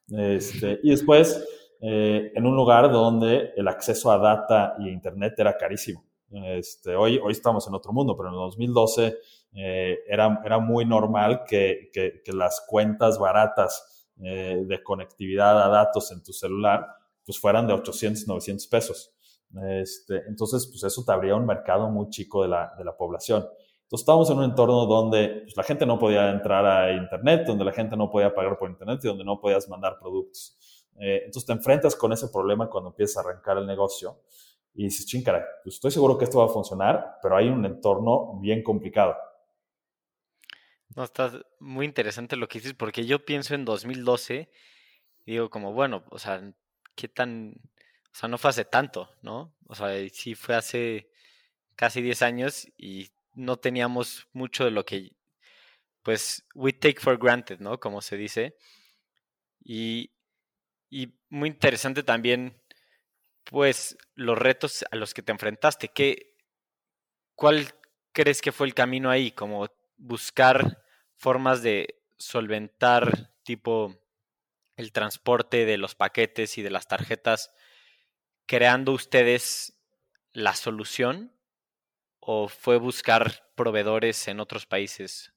Este, 0.09 0.79
y 0.83 0.89
después, 0.89 1.47
eh, 1.81 2.31
en 2.35 2.45
un 2.45 2.55
lugar 2.55 2.91
donde 2.91 3.51
el 3.55 3.67
acceso 3.67 4.11
a 4.11 4.17
data 4.17 4.75
y 4.79 4.89
internet 4.89 5.33
era 5.37 5.57
carísimo. 5.57 6.05
Este, 6.31 6.95
hoy, 6.95 7.19
hoy 7.23 7.31
estamos 7.31 7.67
en 7.67 7.75
otro 7.75 7.93
mundo, 7.93 8.15
pero 8.17 8.29
en 8.29 8.35
el 8.35 8.39
2012 8.39 9.17
eh, 9.55 9.99
era, 10.07 10.41
era 10.43 10.59
muy 10.59 10.83
normal 10.83 11.43
que, 11.47 11.89
que, 11.93 12.21
las 12.33 12.65
cuentas 12.67 13.19
baratas 13.19 14.09
eh, 14.23 14.63
de 14.65 14.83
conectividad 14.83 15.61
a 15.61 15.69
datos 15.69 16.11
en 16.11 16.23
tu 16.23 16.33
celular 16.33 16.87
pues 17.25 17.39
fueran 17.39 17.67
de 17.67 17.73
800, 17.73 18.27
900 18.27 18.67
pesos. 18.67 19.12
Este, 19.61 20.23
entonces, 20.27 20.67
pues 20.67 20.83
eso 20.83 21.03
te 21.05 21.11
abría 21.11 21.35
un 21.35 21.45
mercado 21.45 21.89
muy 21.89 22.09
chico 22.09 22.41
de 22.41 22.49
la, 22.49 22.73
de 22.77 22.83
la 22.83 22.95
población. 22.95 23.41
Entonces, 23.83 24.01
estábamos 24.01 24.29
en 24.31 24.37
un 24.39 24.43
entorno 24.45 24.85
donde 24.85 25.41
pues, 25.43 25.55
la 25.55 25.63
gente 25.63 25.85
no 25.85 25.99
podía 25.99 26.31
entrar 26.31 26.65
a 26.65 26.91
Internet, 26.91 27.45
donde 27.45 27.65
la 27.65 27.71
gente 27.71 27.95
no 27.95 28.09
podía 28.09 28.33
pagar 28.33 28.57
por 28.57 28.69
Internet 28.69 28.99
y 29.03 29.07
donde 29.07 29.23
no 29.23 29.39
podías 29.39 29.69
mandar 29.69 29.99
productos. 29.99 30.57
Eh, 30.99 31.23
entonces, 31.25 31.45
te 31.45 31.53
enfrentas 31.53 31.95
con 31.95 32.11
ese 32.13 32.29
problema 32.29 32.69
cuando 32.69 32.89
empiezas 32.89 33.17
a 33.17 33.29
arrancar 33.29 33.57
el 33.57 33.67
negocio 33.67 34.21
y 34.75 34.85
dices, 34.85 35.05
ching, 35.05 35.23
pues 35.23 35.75
estoy 35.75 35.91
seguro 35.91 36.17
que 36.17 36.25
esto 36.25 36.39
va 36.39 36.45
a 36.45 36.49
funcionar, 36.49 37.19
pero 37.21 37.37
hay 37.37 37.47
un 37.47 37.63
entorno 37.65 38.39
bien 38.39 38.63
complicado. 38.63 39.15
No, 40.95 41.03
está 41.03 41.31
muy 41.59 41.85
interesante 41.85 42.35
lo 42.35 42.47
que 42.47 42.59
dices, 42.59 42.73
porque 42.73 43.05
yo 43.05 43.23
pienso 43.25 43.55
en 43.55 43.65
2012 43.65 44.49
y 45.25 45.31
digo 45.31 45.49
como, 45.49 45.73
bueno, 45.73 46.03
o 46.09 46.19
sea, 46.19 46.41
¿qué 46.95 47.07
tan...? 47.07 47.55
O 48.13 48.15
sea, 48.15 48.29
no 48.29 48.37
fue 48.37 48.51
hace 48.51 48.65
tanto, 48.65 49.09
¿no? 49.21 49.55
O 49.67 49.75
sea, 49.75 49.89
sí 50.09 50.35
fue 50.35 50.55
hace 50.55 51.09
casi 51.75 52.01
10 52.01 52.21
años 52.21 52.67
y 52.77 53.09
no 53.33 53.57
teníamos 53.57 54.27
mucho 54.33 54.65
de 54.65 54.71
lo 54.71 54.85
que, 54.85 55.15
pues, 56.03 56.45
we 56.53 56.73
take 56.73 56.99
for 56.99 57.17
granted, 57.17 57.59
¿no? 57.59 57.79
Como 57.79 58.01
se 58.01 58.17
dice. 58.17 58.55
Y, 59.63 60.11
y 60.89 61.15
muy 61.29 61.49
interesante 61.49 62.03
también, 62.03 62.61
pues, 63.45 63.97
los 64.15 64.37
retos 64.37 64.85
a 64.91 64.95
los 64.95 65.13
que 65.15 65.23
te 65.23 65.31
enfrentaste. 65.31 65.87
¿Qué, 65.87 66.35
¿Cuál 67.35 67.73
crees 68.11 68.41
que 68.41 68.51
fue 68.51 68.67
el 68.67 68.75
camino 68.75 69.09
ahí? 69.09 69.31
Como 69.31 69.67
buscar 69.97 70.83
formas 71.15 71.63
de 71.63 71.99
solventar 72.17 73.33
tipo 73.43 73.95
el 74.75 74.91
transporte 74.91 75.65
de 75.65 75.77
los 75.77 75.95
paquetes 75.95 76.57
y 76.57 76.61
de 76.61 76.71
las 76.71 76.87
tarjetas, 76.87 77.51
creando 78.45 78.91
ustedes 78.91 79.73
la 80.33 80.53
solución 80.55 81.31
o 82.19 82.47
fue 82.47 82.77
buscar 82.77 83.49
proveedores 83.55 84.27
en 84.27 84.39
otros 84.39 84.65
países? 84.65 85.33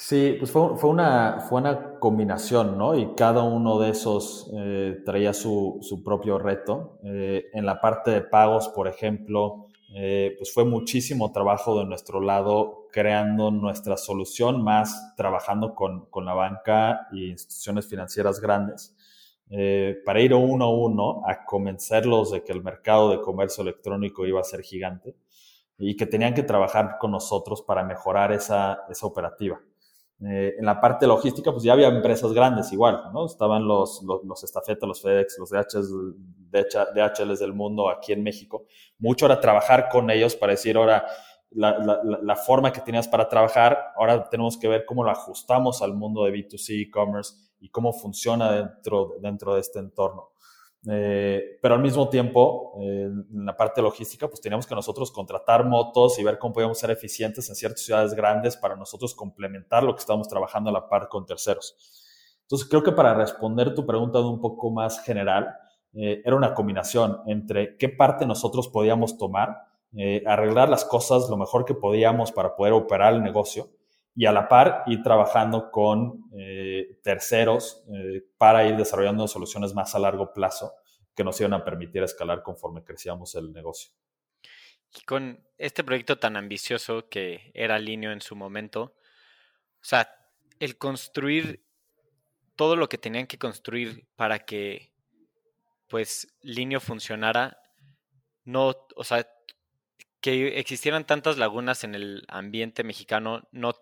Sí, 0.00 0.36
pues 0.38 0.52
fue, 0.52 0.62
una, 0.84 1.40
fue 1.40 1.60
una 1.60 1.98
combinación, 1.98 2.78
¿no? 2.78 2.94
Y 2.96 3.16
cada 3.16 3.42
uno 3.42 3.80
de 3.80 3.90
esos 3.90 4.48
eh, 4.56 5.02
traía 5.04 5.34
su, 5.34 5.80
propio 6.04 6.38
reto. 6.38 7.00
Eh, 7.02 7.46
en 7.52 7.66
la 7.66 7.80
parte 7.80 8.12
de 8.12 8.20
pagos, 8.20 8.68
por 8.68 8.86
ejemplo, 8.86 9.66
eh, 9.96 10.36
pues 10.38 10.54
fue 10.54 10.64
muchísimo 10.64 11.32
trabajo 11.32 11.80
de 11.80 11.84
nuestro 11.84 12.20
lado 12.20 12.86
creando 12.92 13.50
nuestra 13.50 13.96
solución, 13.96 14.62
más 14.62 15.16
trabajando 15.16 15.74
con, 15.74 16.06
con 16.06 16.24
la 16.24 16.34
banca 16.34 17.08
y 17.10 17.30
instituciones 17.30 17.88
financieras 17.88 18.40
grandes, 18.40 18.96
eh, 19.50 19.96
para 20.04 20.20
ir 20.20 20.34
uno 20.34 20.64
a 20.66 20.70
uno 20.70 21.22
a 21.26 21.44
convencerlos 21.44 22.32
de 22.32 22.44
que 22.44 22.52
el 22.52 22.62
mercado 22.62 23.10
de 23.10 23.20
comercio 23.20 23.62
electrónico 23.62 24.26
iba 24.26 24.40
a 24.40 24.44
ser 24.44 24.62
gigante 24.62 25.16
y 25.78 25.96
que 25.96 26.06
tenían 26.06 26.34
que 26.34 26.42
trabajar 26.42 26.98
con 26.98 27.12
nosotros 27.12 27.62
para 27.62 27.84
mejorar 27.84 28.32
esa, 28.32 28.84
esa 28.90 29.06
operativa. 29.06 29.60
Eh, 30.20 30.56
en 30.58 30.66
la 30.66 30.80
parte 30.80 31.06
logística, 31.06 31.52
pues 31.52 31.62
ya 31.62 31.74
había 31.74 31.86
empresas 31.88 32.32
grandes 32.32 32.72
igual, 32.72 33.10
¿no? 33.14 33.26
Estaban 33.26 33.66
los, 33.66 34.02
los, 34.02 34.24
los 34.24 34.42
Estafeta, 34.42 34.84
los 34.84 35.00
FedEx, 35.00 35.38
los 35.38 35.50
DHL, 35.50 36.16
DHLs 36.50 37.38
del 37.38 37.52
mundo 37.54 37.88
aquí 37.88 38.12
en 38.12 38.24
México. 38.24 38.66
Mucho 38.98 39.26
era 39.26 39.40
trabajar 39.40 39.88
con 39.88 40.10
ellos 40.10 40.34
para 40.34 40.52
decir, 40.52 40.76
ahora, 40.76 41.06
la, 41.50 41.78
la, 41.78 42.00
la, 42.22 42.36
forma 42.36 42.72
que 42.72 42.80
tenías 42.80 43.08
para 43.08 43.28
trabajar, 43.28 43.92
ahora 43.96 44.28
tenemos 44.28 44.58
que 44.58 44.68
ver 44.68 44.84
cómo 44.84 45.02
lo 45.02 45.10
ajustamos 45.10 45.80
al 45.82 45.94
mundo 45.94 46.24
de 46.24 46.32
B2C 46.32 46.82
e-commerce 46.82 47.34
y 47.60 47.70
cómo 47.70 47.92
funciona 47.92 48.52
dentro, 48.52 49.14
dentro 49.20 49.54
de 49.54 49.60
este 49.60 49.78
entorno. 49.78 50.30
Eh, 50.86 51.58
pero 51.60 51.74
al 51.74 51.82
mismo 51.82 52.08
tiempo, 52.08 52.74
eh, 52.80 53.10
en 53.10 53.44
la 53.44 53.56
parte 53.56 53.82
logística, 53.82 54.28
pues 54.28 54.40
teníamos 54.40 54.66
que 54.66 54.74
nosotros 54.74 55.10
contratar 55.10 55.64
motos 55.64 56.18
y 56.18 56.24
ver 56.24 56.38
cómo 56.38 56.54
podíamos 56.54 56.78
ser 56.78 56.90
eficientes 56.90 57.48
en 57.48 57.56
ciertas 57.56 57.80
ciudades 57.82 58.14
grandes 58.14 58.56
para 58.56 58.76
nosotros 58.76 59.14
complementar 59.14 59.82
lo 59.82 59.94
que 59.94 60.00
estábamos 60.00 60.28
trabajando 60.28 60.70
a 60.70 60.72
la 60.72 60.88
par 60.88 61.08
con 61.08 61.26
terceros. 61.26 61.76
Entonces, 62.42 62.68
creo 62.68 62.82
que 62.82 62.92
para 62.92 63.14
responder 63.14 63.74
tu 63.74 63.84
pregunta 63.84 64.18
de 64.18 64.24
un 64.24 64.40
poco 64.40 64.70
más 64.70 65.02
general, 65.02 65.54
eh, 65.92 66.22
era 66.24 66.36
una 66.36 66.54
combinación 66.54 67.20
entre 67.26 67.76
qué 67.76 67.88
parte 67.88 68.24
nosotros 68.24 68.68
podíamos 68.68 69.18
tomar, 69.18 69.67
arreglar 70.26 70.68
las 70.68 70.84
cosas 70.84 71.28
lo 71.30 71.36
mejor 71.36 71.64
que 71.64 71.74
podíamos 71.74 72.32
para 72.32 72.54
poder 72.54 72.72
operar 72.72 73.14
el 73.14 73.22
negocio 73.22 73.70
y 74.14 74.26
a 74.26 74.32
la 74.32 74.48
par 74.48 74.82
ir 74.86 75.02
trabajando 75.02 75.70
con 75.70 76.30
terceros 77.02 77.84
para 78.36 78.66
ir 78.66 78.76
desarrollando 78.76 79.28
soluciones 79.28 79.74
más 79.74 79.94
a 79.94 79.98
largo 79.98 80.32
plazo 80.32 80.72
que 81.14 81.24
nos 81.24 81.40
iban 81.40 81.54
a 81.54 81.64
permitir 81.64 82.02
escalar 82.02 82.42
conforme 82.42 82.84
crecíamos 82.84 83.34
el 83.34 83.52
negocio. 83.52 83.90
Y 84.96 85.02
con 85.02 85.44
este 85.58 85.84
proyecto 85.84 86.18
tan 86.18 86.36
ambicioso 86.36 87.08
que 87.08 87.50
era 87.54 87.78
Linio 87.78 88.12
en 88.12 88.20
su 88.20 88.36
momento, 88.36 88.94
o 89.80 89.84
sea, 89.84 90.08
el 90.60 90.78
construir 90.78 91.64
todo 92.56 92.74
lo 92.74 92.88
que 92.88 92.98
tenían 92.98 93.26
que 93.26 93.38
construir 93.38 94.06
para 94.16 94.40
que 94.40 94.92
pues 95.88 96.36
Linio 96.42 96.80
funcionara, 96.80 97.60
no, 98.44 98.74
o 98.96 99.04
sea, 99.04 99.28
que 100.20 100.58
existieran 100.58 101.06
tantas 101.06 101.38
lagunas 101.38 101.84
en 101.84 101.94
el 101.94 102.24
ambiente 102.28 102.84
mexicano, 102.84 103.48
no 103.52 103.72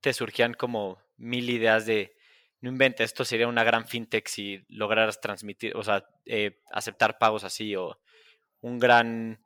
te 0.00 0.12
surgían 0.12 0.54
como 0.54 0.98
mil 1.16 1.50
ideas 1.50 1.86
de, 1.86 2.16
no 2.60 2.70
inventes, 2.70 3.06
esto 3.06 3.24
sería 3.24 3.48
una 3.48 3.64
gran 3.64 3.86
fintech 3.86 4.26
si 4.28 4.64
lograras 4.68 5.20
transmitir, 5.20 5.76
o 5.76 5.82
sea, 5.82 6.06
eh, 6.24 6.62
aceptar 6.70 7.18
pagos 7.18 7.44
así, 7.44 7.76
o 7.76 7.98
un 8.60 8.78
gran 8.78 9.44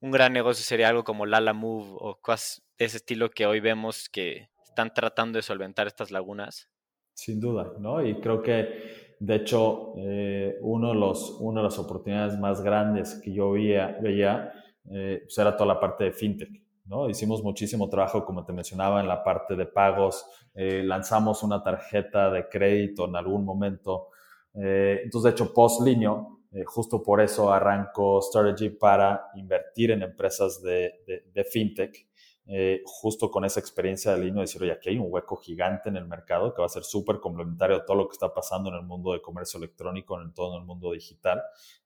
un 0.00 0.10
gran 0.10 0.32
negocio 0.32 0.64
sería 0.64 0.88
algo 0.88 1.04
como 1.04 1.26
Lala 1.26 1.52
Move 1.52 1.88
o 1.98 2.20
cosas 2.20 2.62
de 2.78 2.84
ese 2.84 2.98
estilo 2.98 3.30
que 3.30 3.46
hoy 3.46 3.60
vemos 3.60 4.08
que 4.08 4.48
están 4.64 4.94
tratando 4.94 5.38
de 5.38 5.42
solventar 5.42 5.86
estas 5.86 6.10
lagunas? 6.10 6.68
Sin 7.14 7.40
duda, 7.40 7.72
¿no? 7.80 8.04
Y 8.04 8.20
creo 8.20 8.40
que, 8.42 9.16
de 9.18 9.34
hecho, 9.34 9.94
eh, 9.96 10.56
uno 10.60 10.90
de 10.90 10.94
los, 10.94 11.36
una 11.40 11.60
de 11.60 11.64
las 11.64 11.78
oportunidades 11.80 12.38
más 12.38 12.62
grandes 12.62 13.20
que 13.24 13.32
yo 13.32 13.50
veía, 13.50 13.98
veía 14.00 14.52
eh, 14.90 15.20
pues 15.24 15.38
era 15.38 15.56
toda 15.56 15.74
la 15.74 15.80
parte 15.80 16.04
de 16.04 16.12
fintech. 16.12 16.62
¿no? 16.86 17.08
Hicimos 17.08 17.42
muchísimo 17.42 17.88
trabajo, 17.88 18.24
como 18.24 18.44
te 18.44 18.52
mencionaba, 18.52 19.00
en 19.00 19.08
la 19.08 19.22
parte 19.22 19.56
de 19.56 19.66
pagos. 19.66 20.24
Eh, 20.54 20.82
lanzamos 20.82 21.42
una 21.42 21.62
tarjeta 21.62 22.30
de 22.30 22.48
crédito 22.48 23.06
en 23.06 23.16
algún 23.16 23.44
momento. 23.44 24.08
entonces, 24.54 25.22
de 25.22 25.30
hecho, 25.30 25.52
post-linio, 25.52 26.38
eh, 26.50 26.64
justo 26.64 27.02
por 27.02 27.20
eso 27.20 27.52
arranco 27.52 28.22
Strategy 28.22 28.70
para 28.70 29.30
invertir 29.34 29.90
en 29.90 30.02
empresas 30.02 30.62
de, 30.62 30.94
de, 31.32 31.44
fintech, 31.44 32.07
eh, 32.50 32.82
justo 32.86 33.30
con 33.30 33.44
esa 33.44 33.60
experiencia 33.60 34.14
de 34.14 34.24
línea, 34.24 34.40
decir, 34.40 34.62
oye, 34.62 34.72
aquí 34.72 34.88
hay 34.88 34.98
un 34.98 35.06
hueco 35.08 35.36
gigante 35.36 35.90
en 35.90 35.96
el 35.96 36.06
mercado 36.06 36.54
que 36.54 36.62
va 36.62 36.66
a 36.66 36.70
ser 36.70 36.82
súper 36.82 37.20
complementario 37.20 37.76
a 37.76 37.84
todo 37.84 37.98
lo 37.98 38.08
que 38.08 38.14
está 38.14 38.32
pasando 38.32 38.70
en 38.70 38.76
el 38.76 38.82
mundo 38.82 39.12
de 39.12 39.20
comercio 39.20 39.58
electrónico, 39.58 40.20
en 40.20 40.32
todo 40.32 40.56
el 40.56 40.64
mundo 40.64 40.92
digital, 40.92 41.42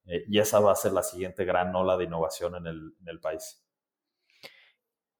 eh, 0.06 0.24
y 0.28 0.38
esa 0.38 0.60
va 0.60 0.70
a 0.70 0.76
ser 0.76 0.92
la 0.92 1.02
siguiente 1.02 1.44
gran 1.44 1.74
ola 1.74 1.96
de 1.96 2.04
innovación 2.04 2.54
en 2.54 2.66
el, 2.68 2.94
en 3.00 3.08
el 3.08 3.20
país. 3.20 3.60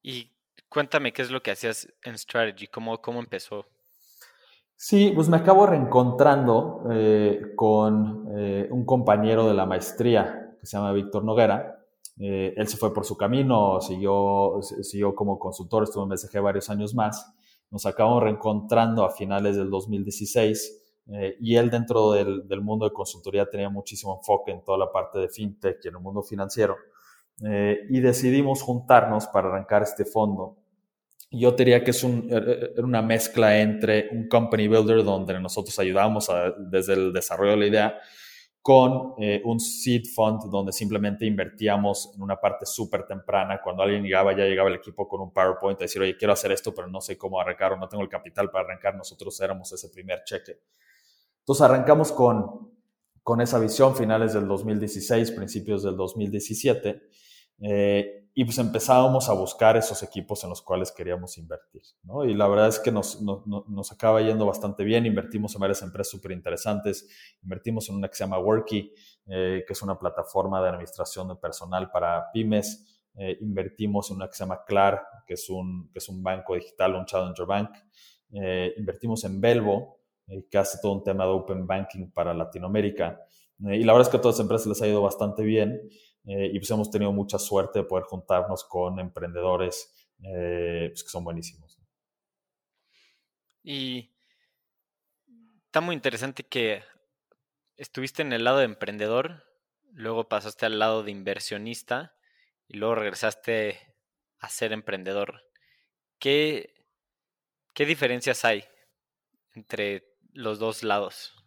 Y 0.01 0.31
cuéntame 0.69 1.13
qué 1.13 1.23
es 1.23 1.31
lo 1.31 1.43
que 1.43 1.51
hacías 1.51 1.93
en 2.05 2.17
Strategy, 2.17 2.69
cómo, 2.69 3.03
cómo 3.03 3.19
empezó. 3.19 3.67
Sí, 4.77 5.13
pues 5.15 5.29
me 5.29 5.37
acabo 5.37 5.67
reencontrando 5.67 6.85
eh, 6.91 7.53
con 7.55 8.27
eh, 8.37 8.69
un 8.71 8.85
compañero 8.85 9.47
de 9.47 9.55
la 9.55 9.67
maestría 9.67 10.57
que 10.59 10.67
se 10.67 10.77
llama 10.77 10.93
Víctor 10.93 11.25
Noguera. 11.25 11.82
Eh, 12.19 12.55
él 12.57 12.69
se 12.69 12.77
fue 12.77 12.93
por 12.93 13.05
su 13.05 13.17
camino, 13.17 13.81
siguió, 13.81 14.61
siguió 14.63 15.15
como 15.15 15.39
consultor, 15.39 15.85
estuvo 15.85 16.03
en 16.05 16.11
BCG 16.11 16.41
varios 16.41 16.71
años 16.71 16.95
más. 16.95 17.33
Nos 17.71 17.87
acabamos 17.87 18.23
reencontrando 18.23 19.05
a 19.05 19.11
finales 19.11 19.57
del 19.57 19.71
2016 19.71 20.79
y 21.41 21.57
él 21.57 21.69
dentro 21.69 22.13
del, 22.13 22.61
mundo 22.61 22.85
de 22.85 22.93
consultoría 22.93 23.51
tenía 23.51 23.69
muchísimo 23.69 24.17
enfoque 24.19 24.53
en 24.53 24.63
toda 24.63 24.79
la 24.79 24.93
parte 24.93 25.19
de 25.19 25.29
fintech 25.29 25.79
y 25.85 25.89
en 25.89 25.97
el 25.97 26.01
mundo 26.01 26.23
financiero. 26.23 26.77
y 27.41 28.01
decidimos 28.01 28.63
juntarnos 28.63 29.27
para 29.27 29.49
arrancar 29.49 29.83
este 29.83 30.05
fondo 30.05 30.59
yo 31.33 31.53
diría 31.53 31.83
que 31.83 31.91
es 31.91 32.05
er, 32.05 32.11
er, 32.31 32.73
er, 32.77 32.85
una 32.85 33.03
mezcla 33.03 33.59
entre 33.59 34.11
un 34.13 34.29
company 34.29 34.69
builder 34.69 35.03
donde 35.03 35.41
nosotros 35.41 35.79
ayudamos 35.79 36.29
desde 36.71 36.93
el 36.93 37.13
desarrollo 37.13 37.53
de 37.53 37.57
la 37.57 37.67
idea 37.67 38.01
con 38.63 39.15
eh, 39.19 39.43
un 39.45 39.59
seed 39.59 40.05
fund 40.15 40.45
donde 40.49 40.71
simplemente 40.73 41.27
invertíamos 41.27 42.13
en 42.15 42.23
una 42.23 42.41
parte 42.41 42.65
súper 42.65 43.05
temprana. 43.05 43.61
Cuando 43.61 43.83
alguien 43.83 44.05
llegaba, 44.05 44.37
ya 44.37 44.45
llegaba 44.45 44.69
el 44.69 44.77
equipo 44.77 45.09
con 45.09 45.21
un 45.21 45.33
PowerPoint 45.33 45.81
a 45.81 45.85
decir, 45.85 46.01
oye, 46.01 46.17
quiero 46.17 46.33
hacer 46.33 46.53
esto, 46.53 46.73
pero 46.73 46.87
no 46.87 47.01
sé 47.01 47.19
cómo 47.19 47.41
arrancar 47.41 47.73
o 47.73 47.77
no 47.77 47.89
tengo 47.89 48.05
el 48.05 48.09
capital 48.09 48.51
para 48.51 48.65
arrancar. 48.67 48.95
Nosotros 48.95 49.39
éramos 49.41 49.73
ese 49.73 49.89
primer 49.89 50.23
cheque. 50.25 50.61
Entonces 51.41 51.63
arrancamos 51.63 52.13
con, 52.13 52.73
con 53.25 53.41
esa 53.41 53.59
visión 53.59 53.97
finales 53.97 54.33
del 54.33 54.47
2016, 54.47 55.33
principios 55.33 55.83
del 55.83 55.97
2017. 55.97 57.03
Eh, 57.63 58.22
y 58.35 58.45
pues 58.45 58.57
empezábamos 58.59 59.29
a 59.29 59.35
buscar 59.35 59.77
esos 59.77 60.03
equipos 60.03 60.43
en 60.43 60.51
los 60.51 60.63
cuales 60.63 60.91
queríamos 60.91 61.37
invertir. 61.37 61.83
Y 62.27 62.35
la 62.35 62.49
verdad 62.49 62.69
es 62.69 62.79
que 62.79 62.91
nos, 62.91 63.21
nos, 63.21 63.93
acaba 63.93 64.23
yendo 64.23 64.47
bastante 64.47 64.85
bien, 64.85 65.05
invertimos 65.05 65.55
en 65.55 65.61
varias 65.61 65.83
empresas 65.83 66.11
súper 66.11 66.33
interesantes, 66.33 67.09
invertimos 67.43 67.89
en 67.91 67.97
una 67.97 68.09
que 68.09 68.15
se 68.15 68.25
llama 68.25 68.39
Worky, 68.39 68.93
eh, 69.27 69.65
que 69.67 69.73
es 69.73 69.83
una 69.83 69.99
plataforma 69.99 70.63
de 70.63 70.71
administración 70.71 71.29
de 71.29 71.37
personal 71.37 71.91
para 71.91 72.31
pymes, 72.33 73.03
eh, 73.15 73.37
invertimos 73.43 74.11
en 74.11 74.17
una 74.17 74.29
que 74.29 74.35
se 74.35 74.45
llama 74.45 74.65
Clar, 74.67 75.03
que 75.27 75.35
es 75.35 75.51
un, 75.51 75.91
que 75.93 75.99
es 75.99 76.09
un 76.09 76.23
banco 76.23 76.55
digital, 76.55 76.95
un 76.95 77.05
challenger 77.05 77.47
bank, 77.47 77.77
eh, 78.33 78.73
invertimos 78.79 79.25
en 79.25 79.41
Belvo, 79.41 79.99
que 80.51 80.57
hace 80.57 80.79
todo 80.81 80.93
un 80.93 81.05
tema 81.05 81.25
de 81.25 81.31
open 81.31 81.67
banking 81.67 82.11
para 82.11 82.33
Latinoamérica, 82.33 83.21
y 83.59 83.85
la 83.85 83.93
verdad 83.93 84.09
es 84.09 84.11
que 84.11 84.17
a 84.17 84.21
todas 84.21 84.39
las 84.39 84.45
empresas 84.45 84.67
les 84.67 84.83
ha 84.83 84.89
ido 84.89 85.03
bastante 85.03 85.43
bien, 85.43 85.79
eh, 86.25 86.51
y 86.53 86.59
pues 86.59 86.71
hemos 86.71 86.91
tenido 86.91 87.13
mucha 87.13 87.39
suerte 87.39 87.81
de 87.81 87.85
poder 87.85 88.05
juntarnos 88.05 88.65
con 88.65 89.01
emprendedores 89.01 89.93
eh, 90.23 90.89
pues 90.89 91.03
que 91.03 91.09
son 91.09 91.25
buenísimos. 91.25 91.79
Y 93.63 94.11
está 95.67 95.81
muy 95.81 95.95
interesante 95.95 96.45
que 96.45 96.83
estuviste 97.77 98.23
en 98.23 98.33
el 98.33 98.45
lado 98.45 98.59
de 98.59 98.65
emprendedor, 98.65 99.45
luego 99.93 100.29
pasaste 100.29 100.67
al 100.67 100.79
lado 100.79 101.03
de 101.03 101.11
inversionista 101.11 102.15
y 102.69 102.77
luego 102.77 102.97
regresaste 102.97 103.79
a 104.39 104.49
ser 104.49 104.73
emprendedor. 104.73 105.43
¿Qué, 106.19 106.75
qué 107.75 107.87
diferencias 107.87 108.45
hay 108.45 108.65
entre 109.55 110.05
los 110.33 110.59
dos 110.59 110.83
lados? 110.83 111.42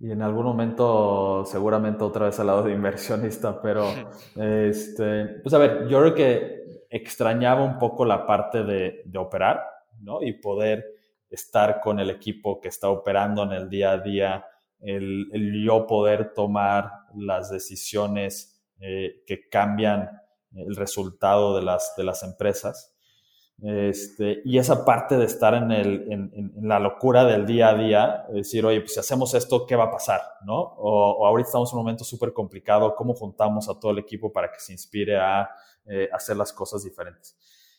Y 0.00 0.10
en 0.12 0.22
algún 0.22 0.44
momento 0.44 1.44
seguramente 1.44 2.04
otra 2.04 2.26
vez 2.26 2.38
al 2.38 2.46
lado 2.46 2.62
de 2.62 2.72
inversionista, 2.72 3.60
pero 3.60 3.84
este, 4.36 5.26
pues 5.42 5.54
a 5.54 5.58
ver, 5.58 5.88
yo 5.88 6.00
creo 6.00 6.14
que 6.14 6.84
extrañaba 6.90 7.64
un 7.64 7.78
poco 7.78 8.04
la 8.04 8.26
parte 8.26 8.62
de, 8.62 9.02
de, 9.04 9.18
operar, 9.18 9.62
¿no? 10.00 10.22
Y 10.22 10.32
poder 10.34 10.84
estar 11.28 11.80
con 11.80 12.00
el 12.00 12.10
equipo 12.10 12.60
que 12.60 12.68
está 12.68 12.88
operando 12.88 13.42
en 13.42 13.52
el 13.52 13.68
día 13.68 13.92
a 13.92 13.98
día, 13.98 14.44
el, 14.80 15.28
el 15.32 15.64
yo 15.64 15.86
poder 15.86 16.32
tomar 16.32 16.90
las 17.14 17.50
decisiones 17.50 18.58
eh, 18.80 19.24
que 19.26 19.48
cambian 19.48 20.08
el 20.54 20.76
resultado 20.76 21.56
de 21.56 21.62
las, 21.62 21.94
de 21.96 22.04
las 22.04 22.22
empresas. 22.22 22.94
Este, 23.60 24.40
y 24.44 24.58
esa 24.58 24.84
parte 24.84 25.16
de 25.16 25.24
estar 25.24 25.52
en, 25.54 25.72
el, 25.72 26.12
en, 26.12 26.52
la 26.62 26.78
locura 26.78 27.24
del 27.24 27.44
día 27.44 27.70
a 27.70 27.74
día, 27.74 28.26
decir, 28.32 28.64
oye, 28.64 28.80
pues 28.80 28.94
si 28.94 29.00
hacemos 29.00 29.34
esto, 29.34 29.66
¿qué 29.66 29.74
va 29.74 29.84
a 29.84 29.90
pasar? 29.90 30.20
¿no? 30.44 30.54
O, 30.60 31.26
ahorita 31.26 31.48
estamos 31.48 31.72
en 31.72 31.78
un 31.78 31.84
momento 31.84 32.04
súper 32.04 32.32
complicado, 32.32 32.94
¿cómo 32.94 33.14
juntamos 33.14 33.68
a 33.68 33.78
todo 33.78 33.90
el 33.90 33.98
equipo 33.98 34.32
para 34.32 34.50
que 34.52 34.60
se 34.60 34.72
inspire 34.72 35.18
a 35.18 35.50
eh, 35.86 36.08
hacer 36.12 36.36
las 36.36 36.52
cosas 36.52 36.84
diferentes? 36.84 37.36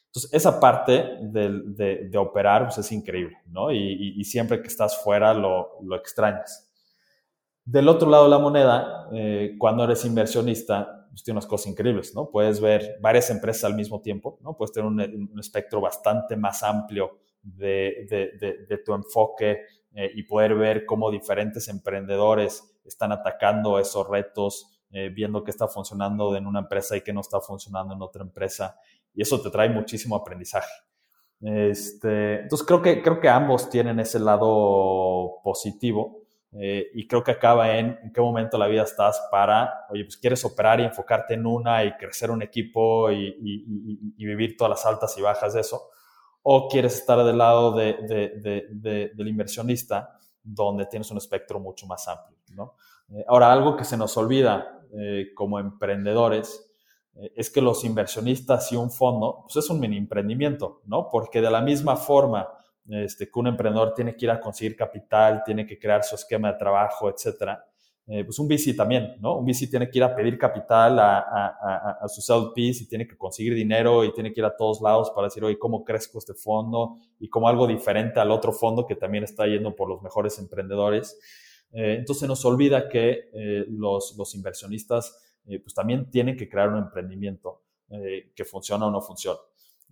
Entonces, 0.08 0.34
esa 0.34 0.60
parte 0.60 1.18
de, 1.22 2.10
de, 2.10 2.18
operar 2.18 2.66
pues 2.66 2.80
es 2.80 2.92
increíble, 2.92 3.38
¿no? 3.46 3.72
Y, 3.72 4.20
y, 4.20 4.24
siempre 4.24 4.60
que 4.60 4.68
estás 4.68 5.04
fuera 5.04 5.36
lo, 5.36 5.78
lo, 5.84 5.96
extrañas. 5.96 6.68
Del 7.64 7.88
otro 7.88 8.10
lado 8.10 8.24
de 8.24 8.32
la 8.32 8.40
moneda, 8.40 9.08
eh, 9.14 9.56
cuando 9.60 9.84
eres 9.84 10.04
inversionista, 10.06 10.99
pues, 11.10 11.24
tiene 11.24 11.38
unas 11.38 11.48
cosas 11.48 11.68
increíbles, 11.68 12.14
¿no? 12.16 12.30
Puedes 12.30 12.62
ver 12.62 12.98
varias 13.02 13.30
empresas 13.30 13.66
al 13.66 13.76
mismo 13.76 14.02
tiempo, 14.02 14.38
¿no? 14.42 14.56
Puedes 14.56 14.72
tener 14.72 14.88
un, 14.88 15.40
espectro 15.40 15.82
bastante 15.82 16.36
más 16.36 16.64
amplio 16.64 17.20
de, 17.42 18.82
tu 18.86 18.94
enfoque 18.94 19.62
eh, 19.94 20.12
y 20.14 20.24
poder 20.24 20.56
ver 20.56 20.86
cómo 20.86 21.10
diferentes 21.10 21.68
emprendedores 21.68 22.80
están 22.86 23.12
atacando 23.12 23.80
esos 23.80 24.08
retos, 24.08 24.82
eh, 24.92 25.10
viendo 25.10 25.44
qué 25.44 25.52
está 25.52 25.68
funcionando 25.68 26.36
en 26.36 26.48
una 26.48 26.60
empresa 26.60 26.98
y 26.98 27.02
qué 27.02 27.14
no 27.14 27.22
está 27.22 27.40
funcionando 27.40 27.94
en 27.94 28.02
otra 28.02 28.24
empresa. 28.24 28.78
Y 29.14 29.22
eso 29.22 29.42
te 29.42 29.50
trae 29.50 29.70
muchísimo 29.70 30.16
aprendizaje. 30.16 30.72
Este, 31.42 32.42
entonces 32.42 32.68
creo 32.68 32.82
que, 32.82 33.02
creo 33.02 33.20
que 33.20 33.30
ambos 33.30 33.70
tienen 33.70 34.00
ese 34.00 34.20
lado 34.20 35.40
positivo. 35.44 36.19
Eh, 36.52 36.90
y 36.96 37.08
creo 37.08 37.24
que 37.24 37.30
acaba 37.32 37.78
en 37.78 38.00
en 38.02 38.12
qué 38.12 38.22
momento 38.22 38.58
de 38.58 38.64
la 38.64 38.68
vida 38.68 38.82
estás 38.82 39.22
para, 39.30 39.86
oye, 39.90 40.04
pues 40.04 40.18
quieres 40.18 40.44
operar 40.44 40.80
y 40.80 40.84
enfocarte 40.84 41.36
en 41.36 41.46
una 41.46 41.84
y 41.84 41.96
crecer 41.96 42.32
un 42.32 42.42
equipo 42.42 43.12
y, 43.12 43.36
y, 44.18 44.26
vivir 44.26 44.58
todas 44.58 44.72
las 44.72 44.86
altas 44.86 45.16
y 45.18 45.22
bajas 45.22 45.54
de 45.54 45.62
eso, 45.62 45.90
o 46.42 46.68
quieres 46.68 46.96
estar 46.96 47.24
del 47.24 47.38
lado 47.38 47.74
de, 47.74 47.94
de, 48.02 48.66
de, 48.72 49.12
del 49.14 49.28
inversionista 49.28 50.18
donde 50.42 50.88
tienes 50.88 51.12
un 51.12 51.18
espectro 51.18 51.60
mucho 51.60 51.86
más 51.86 52.08
amplio. 52.08 52.38
¿no? 52.56 52.74
Eh, 53.10 53.24
ahora, 53.28 53.54
algo 53.54 53.76
que 53.76 53.84
se 53.84 53.98
nos 53.98 54.18
olvida 54.18 54.82
eh, 54.92 55.28
como 55.36 55.60
emprendedores 55.60 56.66
es 57.36 57.50
que 57.50 57.62
los 57.62 57.84
inversionistas 57.84 58.72
y 58.72 58.78
un 58.78 58.90
fondo, 58.90 59.42
pues 59.44 59.58
es 59.58 59.70
un 59.70 59.82
mini 59.82 59.98
emprendimiento, 59.98 60.82
¿no? 60.86 61.10
Porque 61.10 61.42
de 61.42 61.52
la 61.52 61.60
misma 61.60 61.98
forma 61.98 62.48
este, 62.90 63.30
que 63.30 63.40
un 63.40 63.48
emprendedor 63.48 63.94
tiene 63.94 64.16
que 64.16 64.26
ir 64.26 64.32
a 64.32 64.40
conseguir 64.40 64.76
capital, 64.76 65.44
tiene 65.46 65.66
que 65.66 65.78
crear 65.78 66.04
su 66.04 66.16
esquema 66.16 66.52
de 66.52 66.58
trabajo, 66.58 67.10
etcétera. 67.10 67.64
eh, 68.08 68.24
pues 68.24 68.40
un 68.40 68.48
VC 68.48 68.76
también, 68.76 69.18
¿no? 69.20 69.38
Un 69.38 69.46
VC 69.46 69.68
tiene 69.70 69.88
que 69.88 70.00
ir 70.00 70.04
a 70.04 70.16
pedir 70.16 70.36
capital 70.40 70.98
a, 70.98 71.20
a, 71.20 71.98
a, 72.02 72.08
sus 72.08 72.28
LPs 72.28 72.82
y 72.82 72.88
tiene 72.88 73.08
que 73.08 73.16
conseguir 73.16 73.54
dinero 73.54 74.04
y 74.04 74.12
tiene 74.12 74.34
que 74.34 74.40
ir 74.42 74.46
a 74.46 74.58
todos 74.58 74.82
lados 74.82 75.12
para 75.12 75.28
decir, 75.28 75.44
oye, 75.44 75.60
¿cómo 75.60 75.84
crezco 75.84 76.18
este 76.18 76.34
fondo? 76.34 76.96
Y 77.20 77.30
como 77.30 77.48
algo 77.48 77.68
diferente 77.68 78.20
al 78.20 78.32
otro 78.32 78.52
fondo 78.52 78.88
que 78.88 78.96
también 78.96 79.24
está 79.24 79.46
yendo 79.46 79.76
por 79.76 79.88
los 79.88 80.02
mejores 80.02 80.40
emprendedores. 80.40 81.20
Eh, 81.72 81.98
entonces 82.00 82.28
nos 82.28 82.44
olvida 82.46 82.90
que 82.90 83.30
eh, 83.32 83.66
los, 83.70 84.16
los, 84.18 84.34
inversionistas 84.34 85.26
pues 85.46 85.74
también 85.74 86.10
tienen 86.10 86.36
que 86.38 86.48
crear 86.48 86.70
un 86.70 86.78
emprendimiento 86.78 87.64
que 88.36 88.46
funciona 88.46 88.86
o 88.86 88.92
no 88.92 89.02
funciona. 89.02 89.40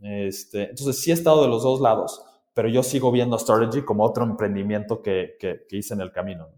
Este, 0.02 0.70
entonces 0.70 1.00
sí 1.02 1.12
he 1.12 1.14
estado 1.14 1.42
de 1.42 1.48
los 1.48 1.64
dos 1.64 1.82
lados, 1.82 2.22
pero 2.58 2.70
yo 2.70 2.82
sigo 2.82 3.12
viendo 3.12 3.38
Strategy 3.38 3.86
como 3.86 4.04
otro 4.04 4.24
emprendimiento 4.24 5.04
que, 5.04 5.38
que, 5.40 5.68
que 5.70 5.78
hice 5.78 5.94
en 5.94 6.02
el 6.02 6.12
camino. 6.12 6.50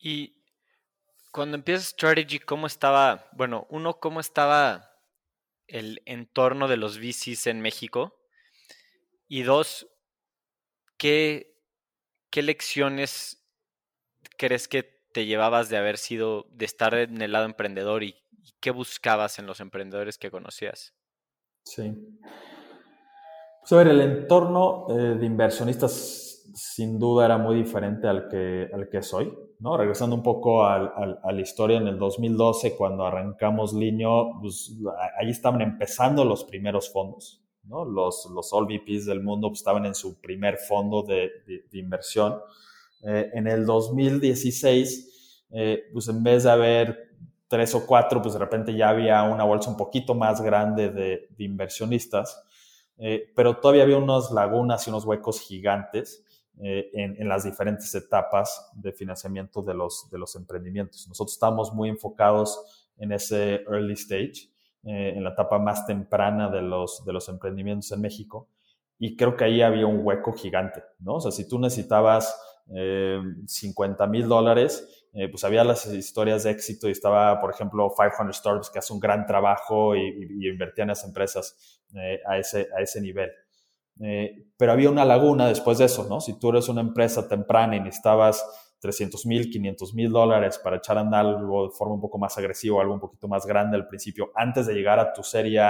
Y 0.00 0.42
cuando 1.30 1.54
empieza 1.54 1.84
Strategy, 1.84 2.40
¿cómo 2.40 2.66
estaba, 2.66 3.30
bueno, 3.34 3.68
uno, 3.70 4.00
cómo 4.00 4.18
estaba 4.18 4.98
el 5.68 6.02
entorno 6.06 6.66
de 6.66 6.76
los 6.76 6.98
VCs 6.98 7.46
en 7.46 7.60
México? 7.60 8.18
Y 9.28 9.44
dos, 9.44 9.86
¿qué, 10.96 11.56
qué 12.30 12.42
lecciones 12.42 13.46
crees 14.36 14.66
que 14.66 14.82
te 15.12 15.24
llevabas 15.24 15.68
de 15.68 15.76
haber 15.76 15.98
sido, 15.98 16.48
de 16.50 16.64
estar 16.64 16.94
en 16.94 17.22
el 17.22 17.30
lado 17.30 17.44
emprendedor 17.44 18.02
y, 18.02 18.20
qué 18.58 18.72
buscabas 18.72 19.38
en 19.38 19.46
los 19.46 19.60
emprendedores 19.60 20.18
que 20.18 20.32
conocías? 20.32 20.94
Sí. 21.64 21.94
Pues 23.66 23.72
a 23.72 23.80
el 23.80 24.00
entorno 24.02 24.86
eh, 24.90 25.16
de 25.18 25.24
inversionistas 25.24 26.50
sin 26.54 26.98
duda 26.98 27.24
era 27.24 27.38
muy 27.38 27.56
diferente 27.56 28.06
al 28.06 28.28
que, 28.28 28.68
al 28.70 28.90
que 28.90 29.02
soy. 29.02 29.32
¿no? 29.58 29.78
Regresando 29.78 30.14
un 30.14 30.22
poco 30.22 30.66
a 30.66 31.32
la 31.32 31.40
historia, 31.40 31.78
en 31.78 31.88
el 31.88 31.98
2012, 31.98 32.76
cuando 32.76 33.06
arrancamos 33.06 33.72
Liño, 33.72 34.38
pues, 34.38 34.76
ahí 35.18 35.30
estaban 35.30 35.62
empezando 35.62 36.26
los 36.26 36.44
primeros 36.44 36.92
fondos. 36.92 37.42
¿no? 37.62 37.86
Los, 37.86 38.28
los 38.34 38.52
All 38.52 38.66
VPs 38.66 39.06
del 39.06 39.22
mundo 39.22 39.48
pues, 39.48 39.60
estaban 39.60 39.86
en 39.86 39.94
su 39.94 40.20
primer 40.20 40.58
fondo 40.58 41.02
de, 41.02 41.30
de, 41.46 41.78
inversión. 41.78 42.38
Eh, 43.02 43.30
en 43.32 43.46
el 43.46 43.64
2016, 43.64 45.46
eh, 45.52 45.84
pues 45.90 46.06
en 46.08 46.22
vez 46.22 46.42
de 46.44 46.50
haber 46.50 46.98
tres 47.48 47.74
o 47.74 47.86
cuatro, 47.86 48.20
pues 48.20 48.34
de 48.34 48.40
repente 48.40 48.76
ya 48.76 48.90
había 48.90 49.22
una 49.22 49.44
bolsa 49.44 49.70
un 49.70 49.78
poquito 49.78 50.14
más 50.14 50.42
grande 50.42 50.90
de, 50.90 51.28
de 51.30 51.44
inversionistas, 51.44 52.44
eh, 52.98 53.32
pero 53.34 53.56
todavía 53.58 53.82
había 53.82 53.98
unas 53.98 54.30
lagunas 54.30 54.86
y 54.86 54.90
unos 54.90 55.04
huecos 55.04 55.40
gigantes 55.40 56.24
eh, 56.62 56.90
en, 56.94 57.28
las 57.28 57.42
diferentes 57.42 57.92
etapas 57.96 58.70
de 58.74 58.92
financiamiento 58.92 59.60
de 59.60 59.74
los, 59.74 60.08
de 60.10 60.18
los 60.18 60.36
emprendimientos. 60.36 61.08
Nosotros 61.08 61.34
estamos 61.34 61.74
muy 61.74 61.88
enfocados 61.88 62.88
en 62.96 63.10
ese 63.10 63.64
early 63.68 63.94
stage, 63.94 64.50
eh, 64.84 65.14
en 65.16 65.24
la 65.24 65.30
etapa 65.30 65.58
más 65.58 65.84
temprana 65.84 66.48
de 66.48 66.62
los, 66.62 67.04
de 67.04 67.12
los 67.12 67.28
emprendimientos 67.28 67.90
en 67.90 68.00
México, 68.00 68.48
y 69.00 69.16
creo 69.16 69.36
que 69.36 69.44
ahí 69.44 69.62
había 69.62 69.86
un 69.86 70.06
hueco 70.06 70.32
gigante, 70.32 70.84
¿no? 71.00 71.14
O 71.14 71.20
sea, 71.20 71.32
si 71.32 71.48
tú 71.48 71.58
necesitabas 71.58 72.40
50 72.66 74.04
eh, 74.04 74.08
mil 74.08 74.28
dólares, 74.28 75.03
pues 75.30 75.44
había 75.44 75.62
las 75.62 75.86
historias 75.86 76.42
de 76.42 76.50
éxito 76.50 76.88
y 76.88 76.90
estaba, 76.90 77.40
por 77.40 77.50
ejemplo, 77.50 77.88
500 77.96 78.36
Startups 78.36 78.70
que 78.70 78.80
hace 78.80 78.92
un 78.92 78.98
gran 78.98 79.26
trabajo 79.26 79.94
y, 79.94 80.00
y, 80.40 80.48
invertía 80.48 80.82
en 80.82 80.88
las 80.88 81.04
empresas 81.04 81.80
a, 82.26 82.36
ese, 82.38 82.68
a 82.76 82.82
ese 82.82 83.00
nivel. 83.00 83.30
Eh, 84.00 84.48
pero 84.56 84.72
había 84.72 84.90
una 84.90 85.04
laguna 85.04 85.48
después 85.48 85.78
de 85.78 85.84
eso, 85.84 86.06
¿no? 86.08 86.20
Si 86.20 86.38
tú 86.38 86.50
eres 86.50 86.68
una 86.68 86.80
empresa 86.80 87.28
temprana 87.28 87.76
y 87.76 87.80
necesitabas 87.80 88.44
300 88.80 89.24
mil, 89.26 89.50
500 89.50 89.94
mil 89.94 90.10
dólares 90.10 90.58
para 90.58 90.76
echar 90.76 90.98
a 90.98 91.02
andar 91.02 91.24
algo 91.24 91.68
de 91.68 91.70
forma 91.70 91.94
un 91.94 92.00
poco 92.00 92.18
más 92.18 92.36
agresiva, 92.36 92.80
algo 92.82 92.94
un 92.94 93.00
poquito 93.00 93.28
más 93.28 93.46
grande 93.46 93.76
al 93.76 93.86
principio, 93.86 94.32
antes 94.34 94.66
de 94.66 94.74
llegar 94.74 94.98
a 94.98 95.12
tu 95.12 95.22
serie 95.22 95.60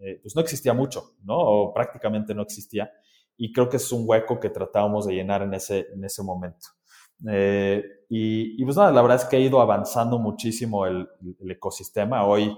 eh, 0.00 0.18
pues 0.22 0.36
no 0.36 0.42
existía 0.42 0.72
mucho, 0.72 1.16
¿no? 1.24 1.36
O 1.36 1.74
prácticamente 1.74 2.34
no 2.34 2.42
existía. 2.42 2.90
Y 3.36 3.52
creo 3.52 3.68
que 3.68 3.76
es 3.76 3.92
un 3.92 4.04
hueco 4.06 4.38
que 4.38 4.50
tratábamos 4.50 5.06
de 5.06 5.14
llenar 5.14 5.42
en 5.42 5.54
ese, 5.54 5.86
en 5.92 6.04
ese 6.04 6.22
momento. 6.22 6.68
Eh, 7.26 7.82
y, 8.08 8.64
pues 8.64 8.76
nada, 8.76 8.90
la 8.92 9.02
verdad 9.02 9.18
es 9.18 9.24
que 9.24 9.36
ha 9.36 9.40
ido 9.40 9.60
avanzando 9.60 10.18
muchísimo 10.18 10.86
el, 10.86 11.08
ecosistema. 11.48 12.26
Hoy 12.26 12.56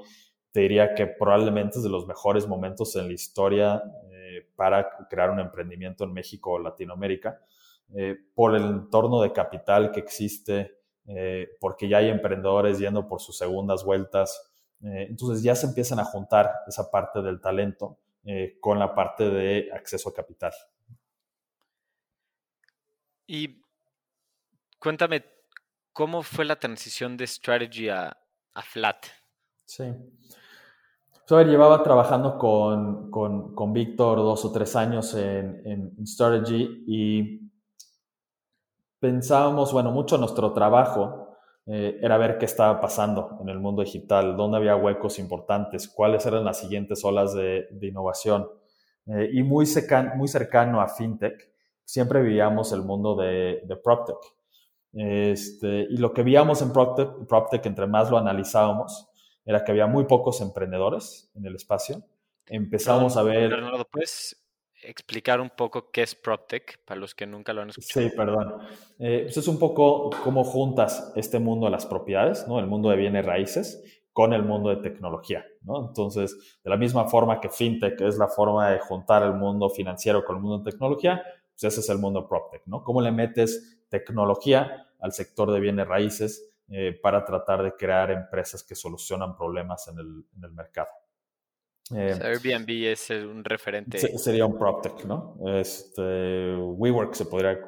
te 0.52 0.60
diría 0.60 0.94
que 0.94 1.06
probablemente 1.06 1.78
es 1.78 1.84
de 1.84 1.90
los 1.90 2.06
mejores 2.06 2.46
momentos 2.46 2.94
en 2.96 3.06
la 3.08 3.12
historia 3.12 3.82
para 4.60 4.90
crear 5.08 5.30
un 5.30 5.40
emprendimiento 5.40 6.04
en 6.04 6.12
México 6.12 6.52
o 6.52 6.58
Latinoamérica, 6.58 7.40
eh, 7.94 8.14
por 8.34 8.54
el 8.54 8.62
entorno 8.62 9.22
de 9.22 9.32
capital 9.32 9.90
que 9.90 10.00
existe, 10.00 10.76
eh, 11.06 11.48
porque 11.58 11.88
ya 11.88 11.96
hay 11.96 12.10
emprendedores 12.10 12.78
yendo 12.78 13.08
por 13.08 13.20
sus 13.20 13.38
segundas 13.38 13.84
vueltas. 13.84 14.52
Eh, 14.82 15.06
entonces 15.08 15.42
ya 15.42 15.54
se 15.54 15.66
empiezan 15.66 15.98
a 15.98 16.04
juntar 16.04 16.52
esa 16.68 16.90
parte 16.90 17.22
del 17.22 17.40
talento 17.40 17.98
con 18.60 18.78
la 18.78 18.94
parte 18.94 19.30
de 19.30 19.70
acceso 19.72 20.10
a 20.10 20.12
capital. 20.14 20.52
Y 23.26 23.62
cuéntame, 24.80 25.24
¿cómo 25.92 26.22
fue 26.22 26.44
la 26.44 26.56
transición 26.56 27.16
de 27.16 27.26
Strategy 27.26 27.88
a, 27.88 28.16
Flat? 28.64 29.06
Sí. 29.64 29.84
Yo 31.28 31.42
llevaba 31.42 31.82
trabajando 31.82 32.36
con, 32.36 33.10
con, 33.10 33.54
con 33.54 33.72
Víctor 33.72 34.18
dos 34.18 34.44
o 34.44 34.50
tres 34.50 34.74
años 34.74 35.14
en, 35.14 35.62
en, 35.64 36.06
Strategy 36.06 36.84
y 36.88 37.52
pensábamos, 38.98 39.72
bueno, 39.72 39.92
mucho 39.92 40.18
nuestro 40.18 40.52
trabajo 40.52 41.36
eh, 41.66 41.98
era 42.02 42.18
ver 42.18 42.36
qué 42.36 42.46
estaba 42.46 42.80
pasando 42.80 43.38
en 43.40 43.48
el 43.48 43.60
mundo 43.60 43.82
digital, 43.82 44.36
dónde 44.36 44.56
había 44.56 44.74
huecos 44.74 45.20
importantes, 45.20 45.88
cuáles 45.88 46.26
eran 46.26 46.44
las 46.44 46.58
siguientes 46.58 47.04
olas 47.04 47.32
de, 47.32 47.68
de 47.70 47.86
innovación. 47.86 48.48
Eh, 49.06 49.30
y 49.32 49.42
muy, 49.42 49.66
muy 50.16 50.28
cercano 50.28 50.80
a 50.80 50.88
FinTech, 50.88 51.50
siempre 51.84 52.22
vivíamos 52.22 52.72
el 52.72 52.82
mundo 52.82 53.14
de, 53.14 53.62
de 53.64 53.76
PropTech. 53.76 54.39
Este, 54.92 55.86
y 55.88 55.96
lo 55.96 56.12
que 56.12 56.22
veíamos 56.22 56.62
en 56.62 56.72
PropTech, 56.72 57.26
PropTech, 57.28 57.66
entre 57.66 57.86
más 57.86 58.10
lo 58.10 58.18
analizábamos, 58.18 59.08
era 59.44 59.64
que 59.64 59.72
había 59.72 59.86
muy 59.86 60.04
pocos 60.04 60.40
emprendedores 60.40 61.30
en 61.34 61.46
el 61.46 61.54
espacio. 61.54 62.02
Empezamos 62.46 63.16
a 63.16 63.22
ver... 63.22 63.50
Bernardo, 63.50 63.84
¿puedes 63.90 64.36
explicar 64.82 65.40
un 65.40 65.50
poco 65.50 65.90
qué 65.90 66.02
es 66.02 66.14
PropTech 66.14 66.84
para 66.84 66.98
los 66.98 67.14
que 67.14 67.26
nunca 67.26 67.52
lo 67.52 67.62
han 67.62 67.70
escuchado? 67.70 68.08
Sí, 68.08 68.16
perdón. 68.16 68.56
Eh, 68.98 69.22
pues 69.24 69.36
es 69.36 69.48
un 69.48 69.58
poco 69.58 70.10
cómo 70.24 70.44
juntas 70.44 71.12
este 71.16 71.38
mundo 71.38 71.66
de 71.66 71.72
las 71.72 71.86
propiedades, 71.86 72.46
¿no? 72.48 72.58
el 72.58 72.66
mundo 72.66 72.90
de 72.90 72.96
bienes 72.96 73.24
raíces, 73.24 73.82
con 74.12 74.32
el 74.32 74.42
mundo 74.42 74.70
de 74.70 74.76
tecnología. 74.76 75.44
¿no? 75.62 75.86
Entonces, 75.86 76.60
de 76.62 76.70
la 76.70 76.76
misma 76.76 77.06
forma 77.08 77.40
que 77.40 77.48
FinTech 77.48 78.00
es 78.00 78.18
la 78.18 78.28
forma 78.28 78.70
de 78.70 78.80
juntar 78.80 79.22
el 79.22 79.34
mundo 79.34 79.70
financiero 79.70 80.24
con 80.24 80.36
el 80.36 80.42
mundo 80.42 80.58
de 80.58 80.70
tecnología, 80.70 81.22
pues 81.52 81.72
ese 81.72 81.80
es 81.80 81.88
el 81.88 81.98
mundo 81.98 82.26
PropTech. 82.28 82.62
¿no? 82.66 82.82
¿Cómo 82.82 83.00
le 83.00 83.12
metes 83.12 83.79
tecnología 83.90 84.86
al 85.00 85.12
sector 85.12 85.52
de 85.52 85.60
bienes 85.60 85.86
raíces 85.86 86.50
eh, 86.72 86.98
para 87.02 87.24
tratar 87.24 87.64
de 87.64 87.72
crear 87.74 88.12
empresas 88.12 88.62
que 88.62 88.76
solucionan 88.76 89.36
problemas 89.36 89.88
en 89.88 89.98
el, 89.98 90.24
en 90.36 90.44
el 90.44 90.52
mercado. 90.52 90.88
Eh, 91.92 92.16
Airbnb 92.22 92.70
es 92.92 93.10
un 93.10 93.42
referente. 93.42 93.98
Sería 93.98 94.46
un 94.46 94.56
PropTech, 94.56 95.04
¿no? 95.04 95.36
Este, 95.56 96.54
WeWork 96.56 97.14
se 97.14 97.24
podría 97.26 97.52
eh, 97.54 97.58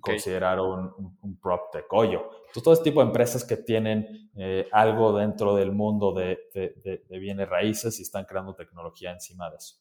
considerar 0.00 0.60
un, 0.60 1.16
un, 1.20 1.36
PropTech. 1.40 1.92
Oyo. 1.92 2.22
Entonces, 2.46 2.62
todo 2.62 2.74
este 2.74 2.84
tipo 2.84 3.00
de 3.00 3.06
empresas 3.08 3.42
que 3.44 3.56
tienen 3.56 4.30
algo 4.70 5.18
dentro 5.18 5.56
del 5.56 5.72
mundo 5.72 6.14
de, 6.14 6.38
de, 6.54 7.02
de, 7.08 7.18
bienes 7.18 7.48
raíces 7.48 7.98
y 7.98 8.02
están 8.02 8.24
creando 8.24 8.54
tecnología 8.54 9.10
encima 9.10 9.50
de 9.50 9.56
eso. 9.56 9.74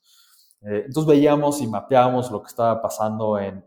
Entonces 0.62 1.08
veíamos 1.08 1.62
y 1.62 1.68
mapeábamos 1.68 2.30
lo 2.30 2.42
que 2.42 2.48
estaba 2.48 2.82
pasando 2.82 3.40
en, 3.40 3.64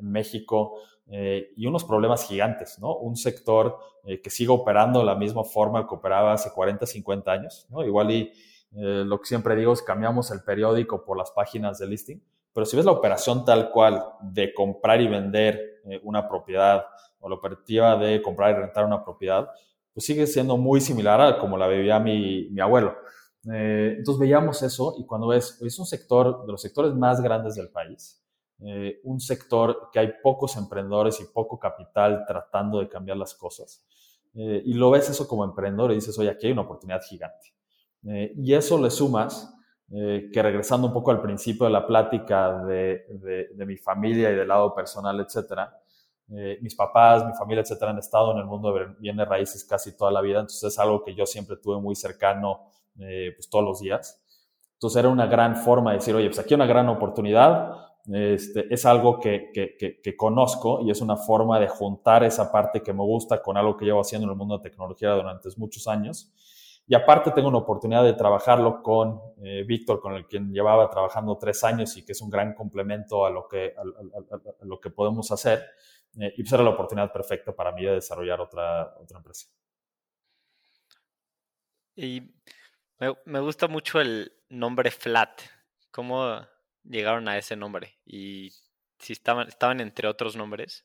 México 0.00 0.76
eh, 1.06 1.52
y 1.56 1.66
unos 1.66 1.84
problemas 1.84 2.26
gigantes, 2.26 2.78
¿no? 2.78 2.96
Un 2.96 3.16
sector 3.16 3.78
eh, 4.04 4.20
que 4.22 4.30
sigue 4.30 4.50
operando 4.50 5.00
de 5.00 5.04
la 5.04 5.14
misma 5.14 5.44
forma 5.44 5.86
que 5.86 5.94
operaba 5.94 6.32
hace 6.32 6.50
40, 6.50 6.86
50 6.86 7.30
años, 7.30 7.66
¿no? 7.68 7.84
Igual 7.84 8.10
y 8.10 8.32
eh, 8.76 9.04
lo 9.04 9.20
que 9.20 9.26
siempre 9.26 9.54
digo 9.54 9.72
es 9.72 9.82
cambiamos 9.82 10.30
el 10.30 10.42
periódico 10.42 11.04
por 11.04 11.18
las 11.18 11.30
páginas 11.30 11.78
de 11.78 11.88
listing, 11.88 12.22
pero 12.54 12.64
si 12.64 12.76
ves 12.76 12.86
la 12.86 12.92
operación 12.92 13.44
tal 13.44 13.70
cual 13.70 14.02
de 14.22 14.54
comprar 14.54 15.00
y 15.00 15.08
vender 15.08 15.82
una 16.02 16.28
propiedad 16.28 16.84
o 17.20 17.28
la 17.28 17.36
operativa 17.36 17.96
de 17.96 18.20
comprar 18.22 18.50
y 18.50 18.60
rentar 18.60 18.84
una 18.84 19.04
propiedad, 19.04 19.50
pues 19.92 20.06
sigue 20.06 20.26
siendo 20.26 20.56
muy 20.56 20.80
similar 20.80 21.20
a 21.20 21.38
como 21.38 21.56
la 21.56 21.68
vivía 21.68 21.98
mi 21.98 22.60
abuelo. 22.60 22.96
Entonces 23.44 24.18
veíamos 24.20 24.62
eso 24.62 24.94
y 24.98 25.06
cuando 25.06 25.28
ves, 25.28 25.60
es 25.62 25.78
un 25.78 25.86
sector 25.86 26.44
de 26.44 26.52
los 26.52 26.60
sectores 26.60 26.94
más 26.94 27.22
grandes 27.22 27.54
del 27.54 27.70
país, 27.70 28.20
eh, 28.62 29.00
un 29.04 29.20
sector 29.20 29.88
que 29.90 29.98
hay 29.98 30.12
pocos 30.22 30.56
emprendedores 30.56 31.18
y 31.20 31.24
poco 31.32 31.58
capital 31.58 32.24
tratando 32.26 32.80
de 32.80 32.88
cambiar 32.88 33.16
las 33.16 33.34
cosas. 33.34 33.86
Eh, 34.34 34.62
y 34.66 34.74
lo 34.74 34.90
ves 34.90 35.08
eso 35.08 35.26
como 35.26 35.44
emprendedor 35.44 35.92
y 35.92 35.94
dices, 35.94 36.18
oye, 36.18 36.28
aquí 36.28 36.46
hay 36.46 36.52
una 36.52 36.62
oportunidad 36.62 37.00
gigante. 37.02 37.54
Eh, 38.06 38.34
y 38.36 38.52
eso 38.52 38.78
le 38.80 38.90
sumas, 38.90 39.54
que 39.92 40.40
regresando 40.40 40.86
un 40.86 40.92
poco 40.92 41.10
al 41.10 41.20
principio 41.20 41.66
de 41.66 41.72
la 41.72 41.84
plática 41.84 42.62
de, 42.62 43.06
de, 43.52 43.66
mi 43.66 43.76
familia 43.76 44.30
y 44.30 44.36
del 44.36 44.46
lado 44.46 44.72
personal, 44.72 45.18
etcétera, 45.18 45.76
mis 46.60 46.76
papás, 46.76 47.26
mi 47.26 47.32
familia, 47.32 47.62
etcétera, 47.62 47.90
han 47.90 47.98
estado 47.98 48.30
en 48.30 48.38
el 48.38 48.44
mundo 48.44 48.72
de 48.72 48.86
bienes 49.00 49.26
raíces 49.26 49.64
casi 49.64 49.96
toda 49.96 50.12
la 50.12 50.20
vida, 50.20 50.38
entonces 50.38 50.62
es 50.62 50.78
algo 50.78 51.02
que 51.02 51.12
yo 51.16 51.26
siempre 51.26 51.56
tuve 51.56 51.80
muy 51.80 51.96
cercano 51.96 52.70
pues 53.34 53.48
todos 53.48 53.64
los 53.64 53.80
días. 53.80 54.22
Entonces 54.74 54.98
era 54.98 55.08
una 55.08 55.26
gran 55.26 55.56
forma 55.56 55.90
de 55.90 55.98
decir, 55.98 56.14
oye, 56.14 56.28
pues 56.28 56.38
aquí 56.38 56.54
hay 56.54 56.56
una 56.56 56.66
gran 56.66 56.88
oportunidad, 56.88 57.90
este, 58.12 58.72
es 58.72 58.86
algo 58.86 59.20
que, 59.20 59.50
que, 59.52 60.16
conozco 60.16 60.80
y 60.82 60.90
es 60.90 61.00
una 61.00 61.16
forma 61.16 61.60
de 61.60 61.68
juntar 61.68 62.24
esa 62.24 62.50
parte 62.50 62.82
que 62.82 62.92
me 62.92 63.02
gusta 63.02 63.42
con 63.42 63.56
algo 63.56 63.76
que 63.76 63.84
llevo 63.84 64.00
haciendo 64.00 64.26
en 64.26 64.32
el 64.32 64.36
mundo 64.36 64.56
de 64.58 64.68
tecnología 64.68 65.10
durante 65.10 65.48
muchos 65.56 65.86
años. 65.86 66.32
Y 66.86 66.94
aparte 66.94 67.30
tengo 67.30 67.48
una 67.48 67.58
oportunidad 67.58 68.02
de 68.02 68.14
trabajarlo 68.14 68.82
con 68.82 69.20
eh, 69.44 69.64
Víctor, 69.64 70.00
con 70.00 70.14
el 70.14 70.26
quien 70.26 70.52
llevaba 70.52 70.90
trabajando 70.90 71.36
tres 71.38 71.62
años 71.62 71.96
y 71.96 72.04
que 72.04 72.12
es 72.12 72.20
un 72.20 72.30
gran 72.30 72.54
complemento 72.54 73.24
a 73.24 73.30
lo 73.30 73.46
que, 73.46 73.74
a, 73.76 74.64
lo 74.64 74.80
que 74.80 74.90
podemos 74.90 75.30
hacer. 75.30 75.62
Eh, 76.18 76.34
y 76.36 76.42
pues 76.42 76.52
era 76.52 76.64
la 76.64 76.70
oportunidad 76.70 77.12
perfecta 77.12 77.54
para 77.54 77.70
mí 77.70 77.84
de 77.84 77.92
desarrollar 77.92 78.40
otra, 78.40 78.96
otra 78.98 79.18
empresa. 79.18 79.46
Y 81.94 82.34
me, 83.24 83.40
gusta 83.40 83.68
mucho 83.68 84.00
el 84.00 84.32
nombre 84.48 84.90
Flat. 84.90 85.40
¿Cómo, 85.90 86.40
llegaron 86.84 87.28
a 87.28 87.38
ese 87.38 87.56
nombre? 87.56 87.98
Y 88.04 88.52
si 88.98 89.12
estaban, 89.12 89.48
estaban 89.48 89.80
entre 89.80 90.08
otros 90.08 90.36
nombres. 90.36 90.84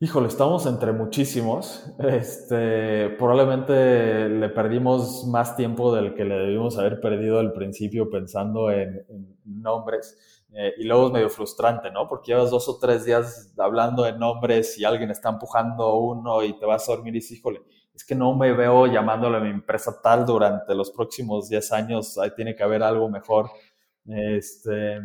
Híjole, 0.00 0.26
estamos 0.26 0.66
entre 0.66 0.90
muchísimos. 0.92 1.86
Este, 2.00 3.10
probablemente 3.10 4.28
le 4.28 4.48
perdimos 4.48 5.24
más 5.28 5.54
tiempo 5.54 5.94
del 5.94 6.14
que 6.14 6.24
le 6.24 6.34
debimos 6.34 6.76
haber 6.76 7.00
perdido 7.00 7.38
al 7.38 7.52
principio 7.52 8.10
pensando 8.10 8.72
en, 8.72 9.06
nombres. 9.44 10.42
Eh, 10.54 10.74
y 10.78 10.84
luego 10.84 11.06
es 11.06 11.12
medio 11.12 11.30
frustrante, 11.30 11.92
¿no? 11.92 12.08
Porque 12.08 12.32
llevas 12.32 12.50
dos 12.50 12.68
o 12.68 12.78
tres 12.80 13.04
días 13.04 13.54
hablando 13.56 14.02
de 14.02 14.12
nombres 14.18 14.76
y 14.76 14.84
alguien 14.84 15.10
está 15.10 15.28
empujando 15.28 15.94
uno 15.94 16.42
y 16.42 16.58
te 16.58 16.66
vas 16.66 16.88
a 16.88 16.96
dormir 16.96 17.14
y 17.14 17.18
dices, 17.20 17.38
híjole, 17.38 17.62
es 17.94 18.04
que 18.04 18.14
no 18.14 18.34
me 18.34 18.52
veo 18.52 18.86
llamándole 18.86 19.36
a 19.36 19.40
mi 19.40 19.50
empresa 19.50 20.00
tal 20.02 20.24
durante 20.24 20.74
los 20.74 20.90
próximos 20.90 21.48
10 21.48 21.72
años, 21.72 22.18
ahí 22.18 22.30
tiene 22.34 22.54
que 22.54 22.62
haber 22.62 22.82
algo 22.82 23.08
mejor. 23.08 23.50
Este, 24.06 25.00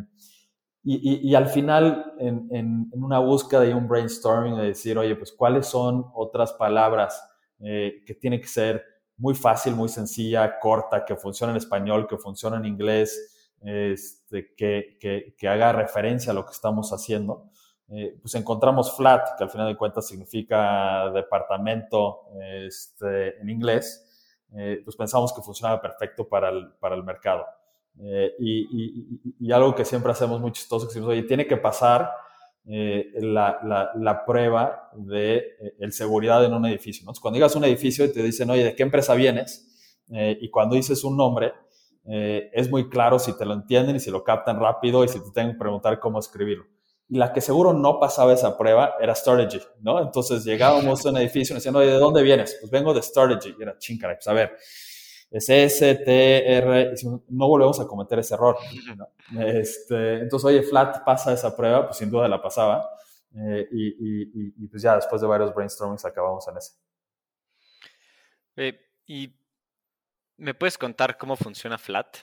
y, 0.89 1.35
al 1.35 1.47
final, 1.47 2.13
en, 2.17 2.89
una 2.93 3.19
búsqueda 3.19 3.65
y 3.65 3.73
un 3.73 3.89
brainstorming 3.89 4.55
de 4.55 4.67
decir, 4.67 4.97
oye, 4.97 5.17
pues 5.17 5.33
cuáles 5.33 5.67
son 5.67 6.05
otras 6.13 6.53
palabras 6.53 7.21
eh, 7.59 8.03
que 8.05 8.15
tiene 8.15 8.39
que 8.39 8.47
ser 8.47 8.85
muy 9.17 9.35
fácil, 9.35 9.75
muy 9.75 9.89
sencilla, 9.89 10.59
corta, 10.59 11.03
que 11.03 11.17
funcione 11.17 11.51
en 11.51 11.57
español, 11.57 12.07
que 12.07 12.17
funcione 12.17 12.55
en 12.55 12.65
inglés, 12.65 13.53
este, 13.61 14.53
que, 14.55 15.35
haga 15.49 15.73
referencia 15.73 16.31
a 16.31 16.35
lo 16.35 16.45
que 16.45 16.53
estamos 16.53 16.93
haciendo. 16.93 17.49
Eh, 17.89 18.17
pues 18.21 18.35
encontramos 18.35 18.95
flat, 18.95 19.37
que 19.37 19.43
al 19.43 19.49
final 19.49 19.67
de 19.67 19.77
cuentas 19.77 20.07
significa 20.07 21.09
departamento 21.11 22.23
este, 22.65 23.39
en 23.39 23.49
inglés, 23.49 24.07
eh, 24.55 24.81
pues 24.83 24.95
pensamos 24.95 25.33
que 25.33 25.41
funcionaba 25.41 25.81
perfecto 25.81 26.27
para 26.27 26.49
el, 26.49 26.71
para 26.79 26.95
el 26.95 27.03
mercado. 27.03 27.45
Eh, 27.99 28.33
y, 28.39 29.51
algo 29.51 29.73
que 29.73 29.85
siempre 29.85 30.11
hacemos 30.11 30.39
muy 30.39 30.51
chistoso, 30.51 30.85
que 30.85 30.89
decimos, 30.89 31.09
oye, 31.09 31.23
tiene 31.23 31.47
que 31.47 31.57
pasar 31.57 32.11
eh, 32.65 33.11
la, 33.15 33.59
la, 33.95 34.25
prueba 34.25 34.91
de 34.93 35.57
el 35.79 35.91
seguridad 35.91 36.45
en 36.45 36.53
un 36.53 36.65
edificio. 36.65 37.05
¿no? 37.05 37.13
cuando 37.19 37.37
llegas 37.37 37.55
a 37.55 37.57
un 37.57 37.65
edificio 37.65 38.05
y 38.05 38.11
te 38.11 38.21
dicen, 38.21 38.49
oye, 38.49 38.63
¿de 38.63 38.75
qué 38.75 38.83
empresa 38.83 39.15
vienes? 39.15 39.63
y 40.09 40.49
cuando 40.49 40.75
dices 40.75 41.03
un 41.03 41.17
nombre, 41.17 41.53
es 42.05 42.69
muy 42.71 42.87
claro 42.87 43.19
si 43.19 43.37
te 43.37 43.43
lo 43.43 43.53
entienden 43.53 43.97
y 43.97 43.99
si 43.99 44.09
lo 44.09 44.23
captan 44.23 44.57
rápido 44.57 45.03
y 45.03 45.09
si 45.09 45.19
te 45.19 45.31
tienen 45.31 45.53
que 45.53 45.59
preguntar 45.59 45.99
cómo 45.99 46.17
escribirlo. 46.19 46.65
Y 47.09 47.17
la 47.17 47.31
que 47.31 47.39
seguro 47.39 47.73
no 47.73 47.99
pasaba 47.99 48.33
esa 48.33 48.57
prueba 48.57 48.95
era 48.99 49.15
Strategy, 49.15 49.61
¿no? 49.79 50.01
Entonces 50.01 50.43
llegábamos 50.43 51.05
a 51.05 51.09
un 51.09 51.17
edificio 51.17 51.53
y 51.53 51.55
nos 51.55 51.63
decían, 51.63 51.75
oye, 51.75 51.91
¿de 51.91 51.99
dónde 51.99 52.21
vienes? 52.21 52.57
Pues 52.59 52.69
vengo 52.69 52.93
de 52.93 53.01
Strategy. 53.01 53.55
Y 53.57 53.63
era, 53.63 53.77
chingada, 53.77 54.15
pues 54.15 54.27
a 54.27 54.33
ver, 54.33 54.57
es 55.29 55.49
S, 55.49 55.95
T, 55.95 56.57
R, 56.57 56.93
no 57.29 57.47
volvemos 57.47 57.79
a 57.79 57.87
cometer 57.87 58.19
ese 58.19 58.33
error. 58.33 58.57
Este, 59.37 60.19
entonces, 60.19 60.45
oye, 60.45 60.63
Flat 60.63 61.03
pasa 61.03 61.33
esa 61.33 61.55
prueba, 61.55 61.85
pues 61.87 61.97
sin 61.97 62.09
duda 62.09 62.27
la 62.27 62.41
pasaba. 62.41 62.89
Eh, 63.35 63.67
y, 63.71 64.67
pues 64.67 64.81
ya 64.81 64.95
después 64.95 65.21
de 65.21 65.27
varios 65.27 65.53
brainstormings 65.53 66.05
acabamos 66.05 66.47
en 66.47 66.57
ese. 66.57 66.73
Eh, 68.55 68.79
¿Y 69.05 69.33
me 70.37 70.53
puedes 70.53 70.77
contar 70.77 71.17
cómo 71.17 71.35
funciona 71.35 71.77
Flat? 71.77 72.17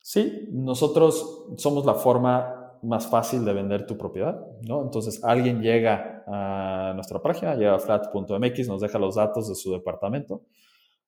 Sí, 0.00 0.48
nosotros 0.50 1.46
somos 1.56 1.84
la 1.84 1.94
forma 1.94 2.57
más 2.82 3.06
fácil 3.06 3.44
de 3.44 3.52
vender 3.52 3.86
tu 3.86 3.96
propiedad, 3.96 4.40
¿no? 4.62 4.82
Entonces, 4.82 5.22
alguien 5.24 5.60
llega 5.62 6.24
a 6.26 6.92
nuestra 6.94 7.20
página, 7.20 7.54
llega 7.54 7.74
a 7.74 7.78
flat.mx, 7.78 8.68
nos 8.68 8.80
deja 8.80 8.98
los 8.98 9.16
datos 9.16 9.48
de 9.48 9.54
su 9.54 9.72
departamento 9.72 10.42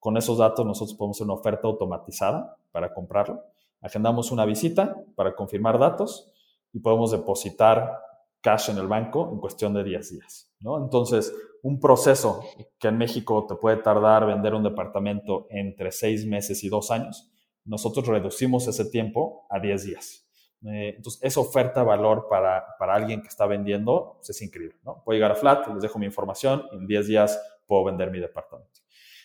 con 0.01 0.17
esos 0.17 0.39
datos 0.39 0.67
nosotros 0.67 0.97
podemos 0.97 1.19
hacer 1.19 1.27
una 1.27 1.35
oferta 1.35 1.69
automatizada 1.69 2.57
para 2.73 2.93
comprarlo. 2.93 3.45
Agendamos 3.83 4.33
una 4.33 4.47
visita 4.47 4.97
para 5.15 5.37
confirmar 5.37 5.79
datos 5.79 6.33
y 6.73 6.81
podemos 6.81 7.11
depositar 7.13 8.01
cash 8.41 8.71
en 8.71 8.79
el 8.79 8.89
banco 8.89 9.29
en 9.31 9.39
cuestión 9.39 9.75
de 9.75 9.85
10 9.85 10.11
días. 10.11 10.51
¿no? 10.61 10.83
Entonces, 10.83 11.35
un 11.63 11.79
proceso 11.79 12.43
que 12.79 12.89
en 12.89 12.97
México 12.97 13.47
te 13.47 13.57
puede 13.57 13.77
tardar 13.77 14.27
vender 14.27 14.55
un 14.55 14.63
departamento 14.63 15.47
entre 15.51 15.93
6 15.93 16.27
meses 16.27 16.65
y 16.65 16.71
2 16.71 16.91
años, 16.91 17.31
nosotros 17.67 18.07
reducimos 18.07 18.67
ese 18.69 18.87
tiempo 18.87 19.47
a 19.51 19.61
10 19.61 19.85
días. 19.85 20.30
Eh, 20.67 20.95
entonces, 20.97 21.23
esa 21.23 21.41
oferta 21.41 21.83
valor 21.83 22.27
para, 22.29 22.65
para, 22.79 22.95
alguien 22.95 23.23
que 23.23 23.29
está 23.29 23.47
vendiendo 23.47 24.15
pues, 24.17 24.31
es 24.31 24.43
increíble. 24.43 24.77
¿no? 24.85 25.03
Puedo 25.05 25.17
llegar 25.17 25.33
a 25.33 25.35
Flat, 25.35 25.67
les 25.69 25.83
dejo 25.83 25.99
mi 25.99 26.07
información 26.07 26.65
en 26.73 26.87
10 26.87 27.07
días 27.07 27.41
puedo 27.71 27.85
vender 27.85 28.11
mi 28.11 28.19
departamento. 28.19 28.81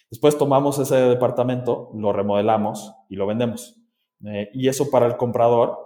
Después 0.09 0.37
tomamos 0.37 0.77
ese 0.77 0.95
departamento, 0.95 1.89
lo 1.95 2.13
remodelamos 2.13 2.93
y 3.09 3.15
lo 3.15 3.25
vendemos. 3.25 3.75
Eh, 4.23 4.49
y 4.53 4.69
eso 4.69 4.91
para 4.91 5.07
el 5.07 5.17
comprador 5.17 5.79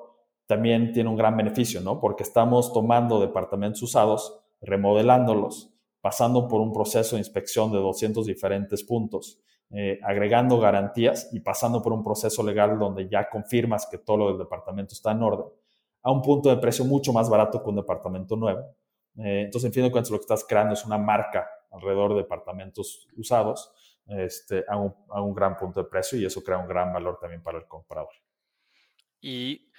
también 0.46 0.92
tiene 0.92 1.10
un 1.10 1.16
gran 1.16 1.38
beneficio, 1.38 1.80
¿no? 1.80 2.02
Porque 2.02 2.24
estamos 2.24 2.74
tomando 2.74 3.22
departamentos 3.22 3.82
usados, 3.82 4.42
remodelándolos, 4.62 5.74
pasando 6.02 6.50
por 6.50 6.60
un 6.60 6.74
proceso 6.74 7.16
de 7.16 7.22
inspección 7.22 7.72
de 7.72 7.78
200 7.78 8.26
diferentes 8.26 8.84
puntos, 8.84 9.40
eh, 9.72 10.00
agregando 10.04 10.60
garantías 10.60 11.30
y 11.32 11.42
pasando 11.42 11.82
por 11.82 11.94
un 11.94 12.04
proceso 12.04 12.42
legal 12.42 12.80
donde 12.80 13.08
ya 13.08 13.30
confirmas 13.30 13.86
que 13.86 14.00
todo 14.00 14.18
lo 14.18 14.28
del 14.30 14.40
departamento 14.40 14.96
está 14.96 15.12
en 15.12 15.22
orden, 15.22 15.46
a 16.02 16.12
un 16.12 16.22
punto 16.22 16.50
de 16.50 16.58
precio 16.58 16.86
mucho 16.86 17.14
más 17.14 17.30
barato 17.30 17.62
que 17.62 17.70
un 17.70 17.76
departamento 17.76 18.36
nuevo. 18.36 18.62
Eh, 19.18 19.44
entonces, 19.46 19.68
en 19.68 19.74
fin 19.74 19.84
de 19.84 19.92
cuentas, 19.92 20.10
lo 20.10 20.18
que 20.18 20.24
estás 20.24 20.46
creando 20.48 20.74
es 20.74 20.84
una 20.86 20.98
marca 20.98 21.48
alrededor 21.72 22.12
de 22.12 22.22
departamentos 22.22 23.08
usados 23.16 23.72
este, 24.08 24.66
a, 24.68 24.78
un, 24.78 25.36
gran 25.36 25.56
punto 25.56 25.84
de 25.84 25.90
precio 25.90 26.18
y 26.18 26.26
eso 26.26 26.44
crea 26.44 26.58
un 26.58 26.68
gran 26.68 26.92
valor 26.92 27.20
también 27.20 27.44
para 27.44 27.60
el 27.60 27.68
comprador. 27.68 28.14
Y 29.22 29.72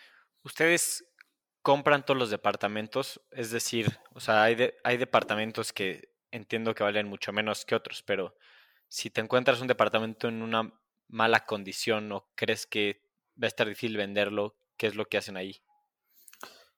ustedes 0.44 1.04
compran 1.62 2.04
todos 2.04 2.18
los 2.18 2.30
departamentos, 2.30 3.20
es 3.32 3.50
decir, 3.50 3.98
o 4.14 4.20
sea, 4.20 4.44
hay, 4.44 4.72
hay 4.84 4.96
departamentos 4.98 5.72
que 5.72 6.12
entiendo 6.30 6.74
que 6.74 6.84
valen 6.84 7.08
mucho 7.08 7.32
menos 7.32 7.64
que 7.64 7.74
otros, 7.74 8.04
pero 8.04 8.36
si 8.90 9.08
te 9.08 9.20
encuentras 9.20 9.60
un 9.60 9.68
departamento 9.68 10.28
en 10.28 10.42
una 10.42 10.74
mala 11.08 11.46
condición 11.46 12.10
o 12.10 12.26
crees 12.34 12.66
que 12.66 13.00
va 13.40 13.46
a 13.46 13.46
estar 13.46 13.68
difícil 13.68 13.96
venderlo, 13.96 14.56
¿qué 14.76 14.88
es 14.88 14.96
lo 14.96 15.04
que 15.06 15.16
hacen 15.16 15.36
ahí? 15.36 15.62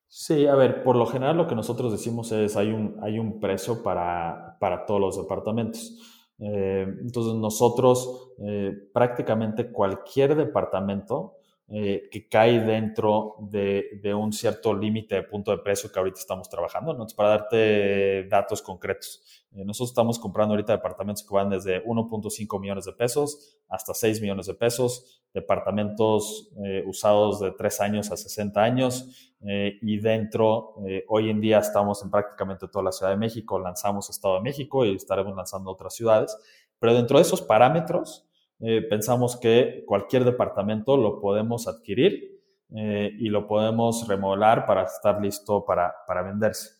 Sí, 0.07 0.45
a 0.45 0.53
ver, 0.53 0.83
por 0.83 0.95
lo 0.95 1.07
general 1.07 1.37
lo 1.37 1.47
que 1.47 1.55
nosotros 1.55 1.91
decimos 1.91 2.31
es 2.31 2.55
hay 2.55 2.71
un, 2.71 2.99
hay 3.01 3.17
un 3.17 3.39
precio 3.39 3.81
para, 3.81 4.57
para 4.59 4.85
todos 4.85 5.01
los 5.01 5.17
departamentos. 5.17 5.97
Eh, 6.37 6.85
entonces 7.01 7.33
nosotros 7.33 8.33
eh, 8.45 8.73
prácticamente 8.93 9.71
cualquier 9.71 10.35
departamento 10.35 11.37
eh, 11.69 12.09
que 12.11 12.27
cae 12.27 12.59
dentro 12.59 13.35
de, 13.39 14.13
un 14.13 14.33
cierto 14.33 14.73
límite 14.73 15.15
de 15.15 15.23
punto 15.23 15.51
de 15.51 15.59
precio 15.59 15.91
que 15.91 15.97
ahorita 15.97 16.19
estamos 16.19 16.49
trabajando, 16.49 16.93
¿no? 16.93 17.05
para 17.15 17.29
darte 17.29 18.27
datos 18.27 18.61
concretos. 18.61 19.45
nosotros 19.51 19.91
estamos 19.91 20.19
comprando 20.19 20.53
ahorita 20.53 20.73
departamentos 20.73 21.23
que 21.23 21.33
van 21.33 21.49
desde 21.49 21.83
1.5 21.83 22.59
millones 22.59 22.85
de 22.85 22.93
pesos 22.93 23.57
hasta 23.69 23.93
6 23.93 24.21
millones 24.21 24.45
de 24.45 24.53
pesos, 24.53 25.23
departamentos 25.33 26.51
usados 26.85 27.39
de 27.39 27.51
3 27.51 27.81
años 27.81 28.11
a 28.11 28.17
60 28.17 28.61
años, 28.61 29.33
eh, 29.45 29.77
y 29.81 29.99
dentro, 29.99 30.75
eh, 30.87 31.03
hoy 31.09 31.29
en 31.29 31.41
día 31.41 31.59
estamos 31.59 32.01
en 32.01 32.09
prácticamente 32.09 32.67
toda 32.69 32.85
la 32.85 32.91
Ciudad 32.93 33.11
de 33.11 33.17
México, 33.17 33.59
lanzamos 33.59 34.09
Estado 34.09 34.35
de 34.35 34.41
México 34.41 34.85
y 34.85 34.95
estaremos 34.95 35.35
lanzando 35.35 35.69
otras 35.69 35.93
ciudades, 35.93 36.37
pero 36.79 36.93
dentro 36.93 37.17
de 37.17 37.23
esos 37.23 37.41
parámetros 37.41 38.25
eh, 38.63 38.81
pensamos 38.89 39.37
que 39.37 39.83
cualquier 39.85 40.23
departamento 40.23 40.97
lo 40.97 41.19
podemos 41.19 41.67
adquirir 41.67 42.31
y 42.75 43.29
lo 43.29 43.45
podemos 43.45 44.07
remodelar 44.07 44.65
para 44.65 44.85
estar 44.85 45.21
listo 45.21 45.63
para, 45.63 45.93
para 46.07 46.23
venderse. 46.23 46.71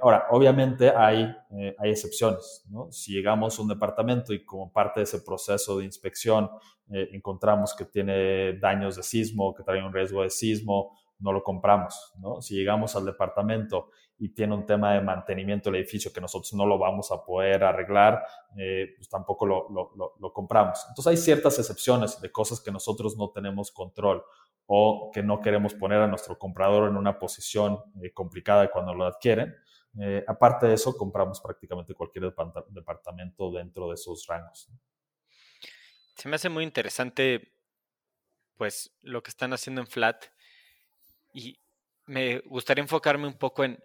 ahora, 0.00 0.28
obviamente 0.30 0.88
hay, 0.88 1.30
hay 1.78 1.90
excepciones. 1.90 2.64
¿no? 2.70 2.90
Si 2.90 3.12
llegamos 3.12 3.58
a 3.58 3.60
un 3.60 3.68
departamento 3.68 4.32
y 4.32 4.46
como 4.46 4.72
parte 4.72 5.00
de 5.00 5.04
ese 5.04 5.20
proceso 5.20 5.76
de 5.76 5.84
inspección 5.84 6.48
encontramos 6.88 7.74
que 7.76 7.84
tiene 7.84 8.58
daños 8.58 8.96
de 8.96 9.02
sismo, 9.02 9.54
que 9.54 9.62
trae 9.62 9.84
un 9.84 9.92
riesgo 9.92 10.22
de 10.22 10.30
sismo, 10.30 10.96
no 11.18 11.32
lo 11.32 11.42
compramos, 11.42 12.12
¿no? 12.18 12.40
Si 12.42 12.54
llegamos 12.54 12.94
al 12.96 13.06
departamento 13.06 13.90
y 14.18 14.30
tiene 14.30 14.54
un 14.54 14.64
tema 14.64 14.94
de 14.94 15.00
mantenimiento 15.00 15.70
del 15.70 15.80
edificio 15.80 16.12
que 16.12 16.20
nosotros 16.20 16.52
no 16.54 16.64
lo 16.64 16.78
vamos 16.78 17.12
a 17.12 17.22
poder 17.22 17.62
arreglar, 17.62 18.24
eh, 18.56 18.94
pues 18.96 19.08
tampoco 19.08 19.46
lo, 19.46 19.68
lo, 20.18 20.32
compramos. 20.32 20.84
Entonces 20.88 21.10
hay 21.10 21.16
ciertas 21.16 21.58
excepciones 21.58 22.20
de 22.20 22.32
cosas 22.32 22.60
que 22.60 22.70
nosotros 22.70 23.16
no 23.16 23.30
tenemos 23.30 23.70
control 23.70 24.24
o 24.66 25.10
que 25.12 25.22
no 25.22 25.40
queremos 25.40 25.74
poner 25.74 26.00
a 26.00 26.06
nuestro 26.06 26.38
comprador 26.38 26.88
en 26.88 26.96
una 26.96 27.18
posición 27.18 27.78
eh, 28.02 28.12
complicada 28.12 28.70
cuando 28.70 28.94
lo 28.94 29.04
adquieren. 29.04 29.54
Eh, 30.00 30.24
aparte 30.26 30.66
de 30.66 30.74
eso, 30.74 30.96
compramos 30.96 31.40
prácticamente 31.40 31.94
cualquier 31.94 32.32
departamento 32.68 33.50
dentro 33.50 33.88
de 33.88 33.94
esos 33.94 34.26
rangos. 34.26 34.70
Se 36.16 36.28
me 36.28 36.36
hace 36.36 36.48
muy 36.48 36.64
interesante, 36.64 37.52
pues, 38.56 38.96
lo 39.02 39.22
que 39.22 39.30
están 39.30 39.52
haciendo 39.52 39.82
en 39.82 39.86
Flat 39.86 40.24
y 41.34 41.58
me 42.06 42.40
gustaría 42.40 42.82
enfocarme 42.82 43.26
un 43.26 43.38
poco 43.38 43.64
en 43.64 43.78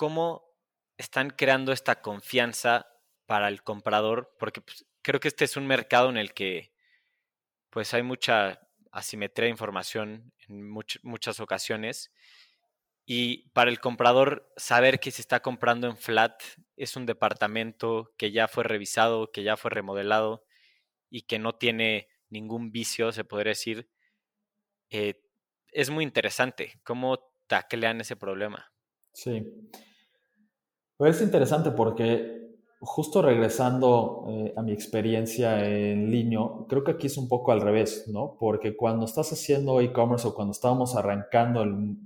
cómo 0.00 0.56
están 0.96 1.28
creando 1.28 1.72
esta 1.72 2.00
confianza 2.00 2.86
para 3.26 3.48
el 3.48 3.62
comprador, 3.62 4.34
porque 4.38 4.62
pues, 4.62 4.86
creo 5.02 5.20
que 5.20 5.28
este 5.28 5.44
es 5.44 5.58
un 5.58 5.66
mercado 5.66 6.08
en 6.08 6.16
el 6.16 6.32
que 6.32 6.72
pues 7.68 7.92
hay 7.92 8.02
mucha 8.02 8.66
asimetría 8.92 9.44
de 9.44 9.50
información 9.50 10.32
en 10.48 10.70
muchas 10.70 11.38
ocasiones 11.38 12.10
y 13.04 13.50
para 13.50 13.70
el 13.70 13.78
comprador 13.78 14.50
saber 14.56 15.00
que 15.00 15.10
se 15.10 15.20
está 15.20 15.40
comprando 15.40 15.86
en 15.86 15.98
flat 15.98 16.42
es 16.76 16.96
un 16.96 17.04
departamento 17.04 18.14
que 18.16 18.32
ya 18.32 18.48
fue 18.48 18.64
revisado, 18.64 19.30
que 19.30 19.42
ya 19.42 19.58
fue 19.58 19.70
remodelado 19.70 20.46
y 21.10 21.24
que 21.26 21.38
no 21.38 21.56
tiene 21.56 22.08
ningún 22.30 22.72
vicio, 22.72 23.12
se 23.12 23.24
podría 23.24 23.50
decir, 23.50 23.90
eh, 24.88 25.20
es 25.72 25.90
muy 25.90 26.04
interesante 26.04 26.80
cómo 26.84 27.18
taclean 27.48 28.00
ese 28.00 28.16
problema. 28.16 28.72
Sí. 29.12 29.44
Pues 31.00 31.16
es 31.16 31.22
interesante 31.22 31.70
porque 31.70 32.58
justo 32.78 33.22
regresando 33.22 34.26
eh, 34.28 34.52
a 34.54 34.60
mi 34.60 34.72
experiencia 34.72 35.66
en 35.66 36.10
línea, 36.10 36.40
creo 36.68 36.84
que 36.84 36.90
aquí 36.90 37.06
es 37.06 37.16
un 37.16 37.26
poco 37.26 37.52
al 37.52 37.62
revés, 37.62 38.04
¿no? 38.08 38.36
Porque 38.38 38.76
cuando 38.76 39.06
estás 39.06 39.32
haciendo 39.32 39.80
e-commerce 39.80 40.28
o 40.28 40.34
cuando 40.34 40.52
estábamos 40.52 40.96
arrancando 40.96 41.62
el, 41.62 41.96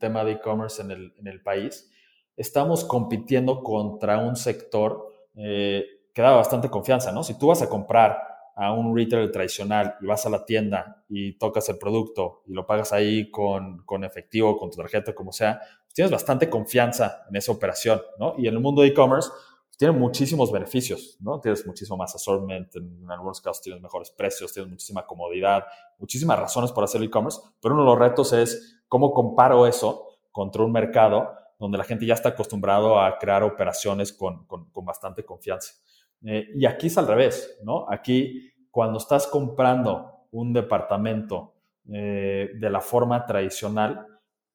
tema 0.00 0.24
de 0.24 0.32
e-commerce 0.32 0.82
en 0.82 0.90
el, 0.90 1.14
en 1.24 1.42
país, 1.44 1.88
estamos 2.36 2.82
compitiendo 2.82 3.62
contra 3.62 4.18
un 4.18 4.34
sector 4.34 5.06
eh, 5.36 5.84
que 6.12 6.22
da 6.22 6.32
bastante 6.32 6.68
confianza, 6.68 7.12
¿no? 7.12 7.22
Si 7.22 7.38
tú 7.38 7.46
vas 7.46 7.62
a 7.62 7.68
comprar 7.68 8.18
a 8.56 8.72
un 8.72 8.96
retailer 8.96 9.30
tradicional 9.30 9.94
y 10.00 10.06
vas 10.06 10.26
a 10.26 10.30
la 10.30 10.44
tienda 10.44 11.04
y 11.08 11.38
tocas 11.38 11.68
el 11.68 11.78
producto 11.78 12.42
y 12.48 12.54
lo 12.54 12.66
pagas 12.66 12.92
ahí 12.92 13.30
con, 13.30 13.84
con 13.84 14.02
efectivo, 14.02 14.56
con 14.58 14.68
tu 14.68 14.78
tarjeta, 14.78 15.14
como 15.14 15.30
sea, 15.30 15.60
tienes 15.92 16.10
bastante 16.10 16.48
confianza 16.48 17.24
en 17.28 17.36
esa 17.36 17.52
operación, 17.52 18.00
¿no? 18.18 18.34
Y 18.38 18.48
en 18.48 18.54
el 18.54 18.60
mundo 18.60 18.82
de 18.82 18.88
e-commerce 18.88 19.30
pues 19.66 19.78
tiene 19.78 19.96
muchísimos 19.96 20.52
beneficios, 20.52 21.16
¿no? 21.20 21.40
Tienes 21.40 21.66
muchísimo 21.66 21.96
más 21.96 22.14
assortment, 22.14 22.74
en, 22.76 23.10
algunos 23.10 23.40
casos 23.40 23.62
tienes 23.62 23.82
mejores 23.82 24.10
precios, 24.10 24.52
tienes 24.52 24.70
muchísima 24.70 25.06
comodidad, 25.06 25.64
muchísimas 25.98 26.38
razones 26.38 26.72
para 26.72 26.84
hacer 26.84 27.02
e-commerce, 27.02 27.40
pero 27.60 27.74
uno 27.74 27.84
de 27.84 27.90
los 27.90 27.98
retos 27.98 28.32
es 28.32 28.82
cómo 28.88 29.12
comparo 29.12 29.66
eso 29.66 30.06
contra 30.30 30.62
un 30.62 30.72
mercado 30.72 31.30
donde 31.58 31.78
la 31.78 31.84
gente 31.84 32.04
ya 32.06 32.14
está 32.14 32.30
acostumbrado 32.30 33.00
a 33.00 33.18
crear 33.18 33.42
operaciones 33.42 34.12
con, 34.12 34.46
con, 34.46 34.68
con 34.70 34.84
bastante 34.84 35.24
confianza. 35.24 35.74
Eh, 36.24 36.50
y 36.54 36.66
aquí 36.66 36.86
es 36.86 36.98
al 36.98 37.06
revés, 37.06 37.58
¿no? 37.62 37.86
Aquí, 37.88 38.52
cuando 38.70 38.98
estás 38.98 39.26
comprando 39.26 40.26
un 40.30 40.52
departamento 40.52 41.54
eh, 41.92 42.50
de 42.54 42.70
la 42.70 42.80
forma 42.80 43.26
tradicional, 43.26 44.06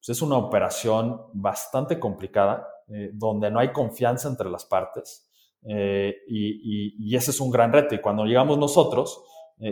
pues 0.07 0.17
es 0.17 0.21
una 0.21 0.37
operación 0.37 1.21
bastante 1.33 1.99
complicada, 1.99 2.65
eh, 2.87 3.11
donde 3.13 3.51
no 3.51 3.59
hay 3.59 3.73
confianza 3.73 4.29
entre 4.29 4.49
las 4.49 4.65
partes. 4.65 5.25
Y, 5.63 7.09
y, 7.09 7.15
ese 7.15 7.31
es 7.31 7.41
un 7.41 7.51
gran 7.51 7.73
reto. 7.73 7.93
Y 7.93 7.99
cuando 7.99 8.23
llegamos 8.23 8.57
nosotros, 8.57 9.21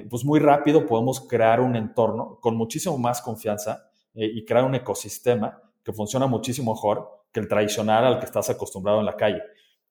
pues 0.09 0.25
muy 0.25 0.39
rápido 0.39 0.85
podemos 0.85 1.21
crear 1.21 1.61
un 1.61 1.77
entorno 1.77 2.37
con 2.41 2.57
muchísimo 2.57 2.97
más 2.97 3.21
confianza 3.21 3.87
y 4.13 4.43
crear 4.43 4.65
un 4.65 4.75
ecosistema 4.75 5.61
que 5.85 5.93
funciona 5.93 6.27
muchísimo 6.27 6.73
mejor 6.73 7.23
que 7.31 7.39
el 7.39 7.47
tradicional 7.47 8.03
al 8.05 8.19
que 8.19 8.25
estás 8.25 8.49
acostumbrado 8.49 8.99
en 8.99 9.05
la 9.05 9.15
calle. 9.15 9.41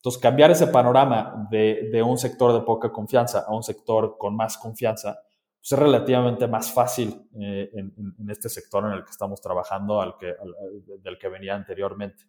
Entonces, 0.04 0.20
cambiar 0.20 0.50
ese 0.50 0.66
panorama 0.66 1.48
de, 1.50 2.02
un 2.02 2.18
sector 2.18 2.52
de 2.52 2.60
poca 2.60 2.92
confianza 2.92 3.44
a 3.46 3.54
un 3.54 3.62
sector 3.62 4.18
con 4.18 4.36
más 4.36 4.58
confianza, 4.58 5.18
pues 5.64 5.72
es 5.72 5.78
relativamente 5.78 6.46
más 6.46 6.70
fácil 6.70 7.26
eh, 7.40 7.70
en, 7.72 8.28
este 8.28 8.50
sector 8.50 8.84
en 8.84 8.92
el 8.92 9.02
que 9.02 9.10
estamos 9.10 9.40
trabajando 9.40 9.98
al 9.98 10.18
que, 10.18 10.34
del 11.00 11.18
que 11.18 11.28
venía 11.30 11.54
anteriormente. 11.54 12.24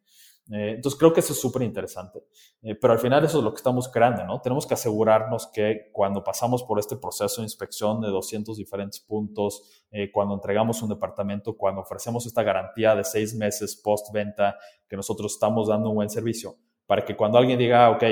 Eh, 0.49 0.75
entonces, 0.75 0.97
creo 0.97 1.11
que 1.11 1.19
eso 1.19 1.33
es 1.33 1.41
súper 1.41 1.63
interesante. 1.63 2.23
Eh, 2.61 2.75
pero 2.75 2.93
al 2.93 2.99
final 2.99 3.25
eso 3.25 3.39
es 3.39 3.43
lo 3.43 3.51
que 3.51 3.57
estamos 3.57 3.89
creando, 3.89 4.23
¿no? 4.23 4.39
Tenemos 4.39 4.65
que 4.65 4.75
asegurarnos 4.75 5.47
que 5.47 5.89
cuando 5.91 6.23
pasamos 6.23 6.63
por 6.63 6.79
este 6.79 6.95
proceso 6.95 7.41
de 7.41 7.47
inspección 7.47 7.99
de 7.99 8.07
200 8.07 8.55
diferentes 8.55 9.01
puntos, 9.01 9.83
cuando 10.13 10.35
entregamos 10.35 10.81
un 10.81 10.89
departamento, 10.89 11.57
cuando 11.57 11.81
ofrecemos 11.81 12.25
esta 12.25 12.41
garantía 12.41 12.95
de 12.95 13.03
seis 13.03 13.35
meses 13.35 13.75
post-venta, 13.75 14.57
que 14.87 14.95
nosotros 14.95 15.33
estamos 15.33 15.67
dando 15.67 15.89
un 15.89 15.95
buen 15.95 16.09
servicio, 16.09 16.55
para 16.85 17.03
que 17.03 17.17
cuando 17.17 17.37
alguien 17.37 17.59
diga, 17.59 17.85
ah, 17.85 17.89
ok, 17.91 18.03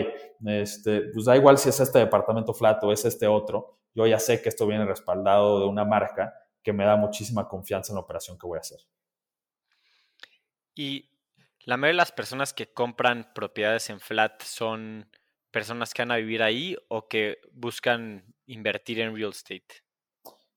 este, 0.48 1.02
pues 1.14 1.26
da 1.26 1.38
igual 1.38 1.58
si 1.58 1.70
es 1.70 1.80
este 1.80 2.00
departamento 2.00 2.54
flat 2.54 2.84
o 2.84 2.92
es 2.92 3.06
este 3.06 3.28
otro, 3.28 3.83
yo 3.94 4.08
ya 4.08 4.20
sé 4.20 4.42
que 4.42 4.50
esto 4.50 4.68
viene 4.68 4.86
respaldado 4.86 5.60
de 5.60 5.66
una 5.66 5.86
marca 5.86 6.34
que 6.62 6.74
me 6.74 6.86
da 6.86 6.96
muchísima 6.96 7.48
confianza 7.48 7.92
en 7.92 7.96
la 7.96 8.02
operación 8.02 8.38
que 8.38 8.48
voy 8.48 8.58
a 8.58 8.62
hacer. 8.62 8.80
Y 10.76 11.10
la 11.66 11.78
mayoría 11.78 11.94
de 11.94 11.98
las 11.98 12.12
personas 12.12 12.54
que 12.54 12.74
compran 12.74 13.32
propiedades 13.34 13.90
en 13.90 14.00
flat 14.00 14.42
son 14.42 15.10
personas 15.52 15.94
que 15.94 16.02
van 16.02 16.12
a 16.12 16.18
vivir 16.18 16.42
ahí 16.42 16.76
o 16.88 17.08
que 17.08 17.38
buscan 17.52 18.26
invertir 18.48 19.00
en 19.00 19.16
real 19.16 19.30
estate. 19.30 19.84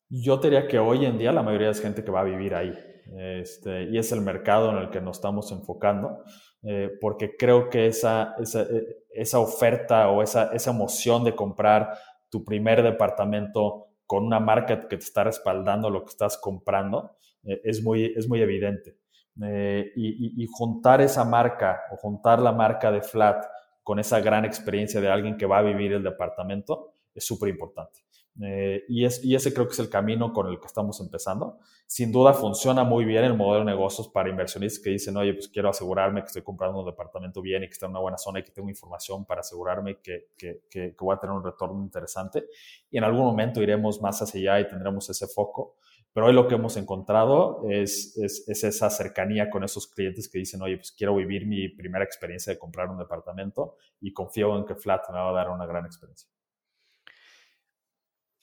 Yo 0.09 0.38
diría 0.38 0.66
que 0.66 0.79
hoy 0.79 1.05
en 1.05 1.18
día 1.18 1.33
la 1.33 1.42
mayoría 1.42 1.70
es 1.70 1.81
gente 1.81 2.05
que 2.05 2.11
va 2.11 2.20
a 2.20 2.25
vivir 2.25 2.55
ahí. 2.55 2.72
Este, 3.16 3.85
y 3.85 3.99
es 3.99 4.11
el 4.12 4.20
mercado 4.20 4.70
en 4.70 4.79
el 4.79 4.90
que 4.90 5.01
nos 5.01 5.18
estamos 5.18 5.53
enfocando. 5.53 6.25
Eh, 6.62 6.90
porque 7.01 7.37
creo 7.37 7.70
que 7.70 7.87
esa, 7.87 8.35
esa, 8.38 8.62
eh, 8.62 9.05
esa 9.11 9.38
oferta 9.38 10.09
o 10.09 10.22
esa, 10.22 10.53
esa, 10.53 10.70
emoción 10.70 11.22
de 11.22 11.37
comprar 11.37 11.96
tu 12.28 12.44
primer 12.44 12.82
departamento 12.82 13.88
con 14.06 14.24
una 14.24 14.40
marca 14.40 14.88
que 14.88 14.96
te 14.96 15.04
está 15.04 15.24
respaldando 15.24 15.90
lo 15.90 16.04
que 16.04 16.10
estás 16.10 16.38
comprando 16.38 17.16
eh, 17.42 17.60
es, 17.64 17.82
muy, 17.82 18.12
es 18.16 18.28
muy 18.28 18.40
evidente. 18.40 18.98
y, 19.38 20.42
y, 20.42 20.46
juntar 20.50 21.02
esa 21.02 21.24
marca 21.24 21.82
o 21.92 21.96
juntar 21.96 22.38
la 22.40 22.52
marca 22.52 22.90
de 22.90 23.02
Flat 23.02 23.44
con 23.82 23.98
esa 23.98 24.20
gran 24.20 24.44
experiencia 24.44 25.00
de 25.00 25.10
alguien 25.10 25.36
que 25.36 25.46
va 25.46 25.58
a 25.58 25.62
vivir 25.62 25.92
el 25.92 26.02
departamento 26.02 26.94
es 27.14 27.24
súper 27.24 27.50
importante. 27.50 28.06
Eh, 28.42 28.85
y, 28.88 29.05
es, 29.05 29.25
y 29.25 29.35
ese 29.35 29.55
creo 29.55 29.66
que 29.66 29.72
es 29.72 29.79
el 29.79 29.88
camino 29.88 30.33
con 30.33 30.46
el 30.49 30.61
que 30.61 30.66
estamos 30.66 31.01
empezando. 31.01 31.59
Sin 31.87 32.12
duda 32.12 32.35
funciona 32.35 32.85
muy 32.85 33.05
bien 33.05 33.25
el 33.25 33.35
modelo 33.35 33.64
de 33.64 33.70
negocios 33.70 34.09
para 34.09 34.29
inversionistas 34.29 34.83
que 34.83 34.90
dicen, 34.90 35.16
oye, 35.16 35.35
pues 35.35 35.49
quiero 35.49 35.70
asegurarme 35.70 36.20
que 36.20 36.27
estoy 36.27 36.42
comprando 36.42 36.81
un 36.81 36.87
departamento 36.87 37.40
bien 37.40 37.62
y 37.62 37.66
que 37.66 37.72
está 37.72 37.87
en 37.87 37.92
una 37.92 38.01
buena 38.01 38.18
zona 38.18 38.40
y 38.40 38.42
que 38.42 38.51
tengo 38.51 38.68
información 38.68 39.25
para 39.25 39.40
asegurarme 39.40 40.01
que, 40.01 40.29
que, 40.37 40.62
que, 40.68 40.94
voy 40.99 41.14
a 41.14 41.20
tener 41.20 41.35
un 41.35 41.44
retorno 41.44 41.83
interesante. 41.83 42.44
Y 42.90 42.99
en 42.99 43.05
algún 43.05 43.25
momento 43.25 43.62
iremos 43.62 44.01
más 44.03 44.20
hacia 44.20 44.55
allá 44.55 44.66
y 44.66 44.68
tendremos 44.68 45.09
ese 45.09 45.27
foco. 45.27 45.77
Pero 46.12 46.27
hoy 46.27 46.33
lo 46.33 46.49
que 46.49 46.55
hemos 46.55 46.77
encontrado 46.79 47.62
es, 47.68 48.16
es, 48.16 48.49
es, 48.49 48.64
esa 48.64 48.88
cercanía 48.88 49.51
con 49.51 49.64
esos 49.64 49.87
clientes 49.87 50.31
que 50.31 50.38
dicen, 50.38 50.62
oye, 50.62 50.77
pues 50.77 50.92
quiero 50.92 51.14
vivir 51.14 51.46
mi 51.46 51.68
primera 51.68 52.05
experiencia 52.05 52.53
de 52.53 52.59
comprar 52.59 52.88
un 52.88 52.99
departamento 52.99 53.77
y 54.01 54.14
confío 54.14 54.57
en 54.57 54.64
que 54.64 54.75
Flat 54.75 55.03
me 55.11 55.18
va 55.18 55.29
a 55.29 55.33
dar 55.33 55.51
una 55.51 55.66
gran 55.66 55.85
experiencia. 55.85 56.31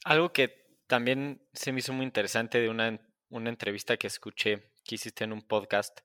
Algo 0.04 0.34
que 0.34 0.64
también 0.88 1.42
se 1.54 1.72
me 1.72 1.80
hizo 1.80 1.94
muy 1.94 2.06
interesante 2.06 2.60
de 2.60 2.70
una, 2.70 3.00
una 3.30 3.50
entrevista 3.50 3.98
que 3.98 4.08
escuché 4.08 4.72
que 4.84 4.96
hiciste 4.96 5.24
en 5.24 5.34
un 5.34 5.42
podcast 5.42 6.02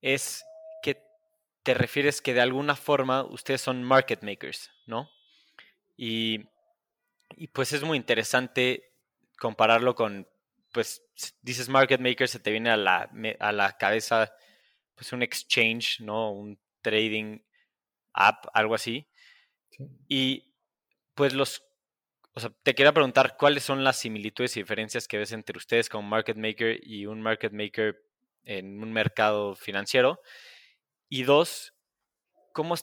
es 0.00 0.44
que 0.82 1.02
te 1.62 1.74
refieres 1.74 2.20
que 2.20 2.34
de 2.34 2.40
alguna 2.40 2.74
forma 2.74 3.22
ustedes 3.24 3.60
son 3.60 3.84
market 3.84 4.22
makers, 4.22 4.70
¿no? 4.86 5.08
Y, 5.96 6.48
y 7.36 7.48
pues 7.48 7.72
es 7.72 7.82
muy 7.82 7.96
interesante 7.96 8.92
compararlo 9.38 9.94
con, 9.94 10.28
pues 10.72 11.02
dices 11.42 11.68
market 11.68 12.00
maker, 12.00 12.28
se 12.28 12.40
te 12.40 12.50
viene 12.50 12.70
a 12.70 12.76
la, 12.76 13.10
a 13.38 13.52
la 13.52 13.76
cabeza 13.76 14.32
pues 14.94 15.12
un 15.12 15.22
exchange, 15.22 16.00
¿no? 16.00 16.32
Un 16.32 16.58
trading 16.82 17.40
app, 18.12 18.46
algo 18.52 18.74
así. 18.74 19.08
Y 20.08 20.54
pues 21.14 21.32
los 21.34 21.62
te 22.62 22.74
quería 22.74 22.92
preguntar 22.92 23.36
cuáles 23.36 23.64
son 23.64 23.84
las 23.84 23.98
similitudes 23.98 24.56
y 24.56 24.60
diferencias 24.60 25.08
que 25.08 25.18
ves 25.18 25.32
entre 25.32 25.56
ustedes 25.56 25.88
como 25.88 26.08
market 26.08 26.36
maker 26.36 26.80
y 26.82 27.06
un 27.06 27.20
market 27.20 27.52
maker 27.52 28.02
en 28.44 28.82
un 28.82 28.92
mercado 28.92 29.54
financiero. 29.54 30.20
Y 31.08 31.24
dos, 31.24 31.74
¿cómo, 32.52 32.74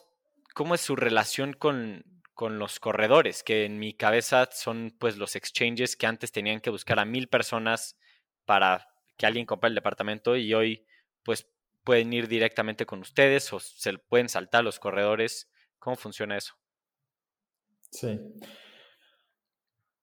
cómo 0.54 0.74
es 0.74 0.80
su 0.80 0.96
relación 0.96 1.52
con, 1.52 2.04
con 2.34 2.58
los 2.58 2.80
corredores? 2.80 3.42
Que 3.42 3.64
en 3.64 3.78
mi 3.78 3.94
cabeza 3.94 4.48
son 4.52 4.94
pues 4.98 5.16
los 5.16 5.36
exchanges 5.36 5.96
que 5.96 6.06
antes 6.06 6.32
tenían 6.32 6.60
que 6.60 6.70
buscar 6.70 6.98
a 6.98 7.04
mil 7.04 7.28
personas 7.28 7.96
para 8.44 8.88
que 9.16 9.26
alguien 9.26 9.46
compra 9.46 9.68
el 9.68 9.74
departamento 9.74 10.36
y 10.36 10.54
hoy 10.54 10.86
pues 11.22 11.48
pueden 11.84 12.12
ir 12.12 12.28
directamente 12.28 12.86
con 12.86 13.00
ustedes 13.00 13.52
o 13.52 13.60
se 13.60 13.98
pueden 13.98 14.28
saltar 14.28 14.62
los 14.62 14.78
corredores. 14.78 15.50
¿Cómo 15.78 15.96
funciona 15.96 16.36
eso? 16.36 16.54
Sí. 17.90 18.20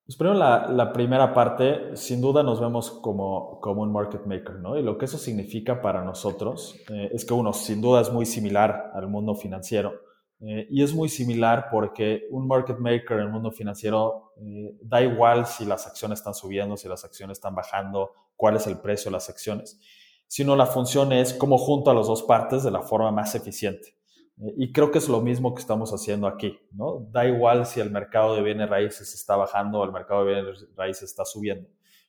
Pues 0.06 0.16
primero 0.16 0.38
la, 0.38 0.92
primera 0.92 1.34
parte, 1.34 1.96
sin 1.96 2.20
duda 2.20 2.44
nos 2.44 2.60
vemos 2.60 2.92
como, 2.92 3.58
como 3.60 3.82
un 3.82 3.92
market 3.92 4.24
maker, 4.24 4.60
¿no? 4.60 4.78
Y 4.78 4.82
lo 4.82 4.96
que 4.96 5.06
eso 5.06 5.18
significa 5.18 5.82
para 5.82 6.04
nosotros 6.04 6.76
eh, 6.90 7.10
es 7.12 7.24
que 7.24 7.34
uno, 7.34 7.52
sin 7.52 7.80
duda 7.80 8.02
es 8.02 8.12
muy 8.12 8.24
similar 8.24 8.92
al 8.94 9.08
mundo 9.08 9.34
financiero. 9.34 9.94
Eh, 10.38 10.68
y 10.70 10.84
es 10.84 10.94
muy 10.94 11.08
similar 11.08 11.66
porque 11.72 12.28
un 12.30 12.46
market 12.46 12.78
maker 12.78 13.18
en 13.18 13.24
el 13.24 13.30
mundo 13.30 13.50
financiero 13.50 14.32
eh, 14.40 14.76
da 14.80 15.02
igual 15.02 15.44
si 15.44 15.64
las 15.64 15.88
acciones 15.88 16.20
están 16.20 16.34
subiendo, 16.34 16.76
si 16.76 16.86
las 16.88 17.04
acciones 17.04 17.38
están 17.38 17.56
bajando, 17.56 18.12
cuál 18.36 18.54
es 18.54 18.68
el 18.68 18.78
precio 18.78 19.10
de 19.10 19.14
las 19.16 19.28
acciones, 19.28 19.80
sino 20.28 20.54
la 20.54 20.66
función 20.66 21.12
es 21.12 21.34
cómo 21.34 21.58
junto 21.58 21.90
a 21.90 21.94
las 21.94 22.06
dos 22.06 22.22
partes 22.22 22.62
de 22.62 22.70
la 22.70 22.82
forma 22.82 23.10
más 23.10 23.34
eficiente. 23.34 23.95
Eh, 24.40 24.54
y 24.56 24.72
creo 24.72 24.90
que 24.90 24.98
es 24.98 25.08
lo 25.08 25.20
mismo 25.20 25.54
que 25.54 25.60
estamos 25.60 25.92
haciendo 25.92 26.26
aquí, 26.26 26.58
¿no? 26.72 27.06
Da 27.10 27.26
igual 27.26 27.66
si 27.66 27.80
el 27.80 27.90
mercado 27.90 28.34
de 28.34 28.42
bienes 28.42 28.68
raíces 28.68 29.14
está 29.14 29.36
bajando 29.36 29.80
o 29.80 29.84
el 29.84 29.92
mercado 29.92 30.24
de 30.24 30.34
bienes 30.34 30.66
raíces 30.76 31.10
está 31.10 31.24
subiendo. 31.24 31.68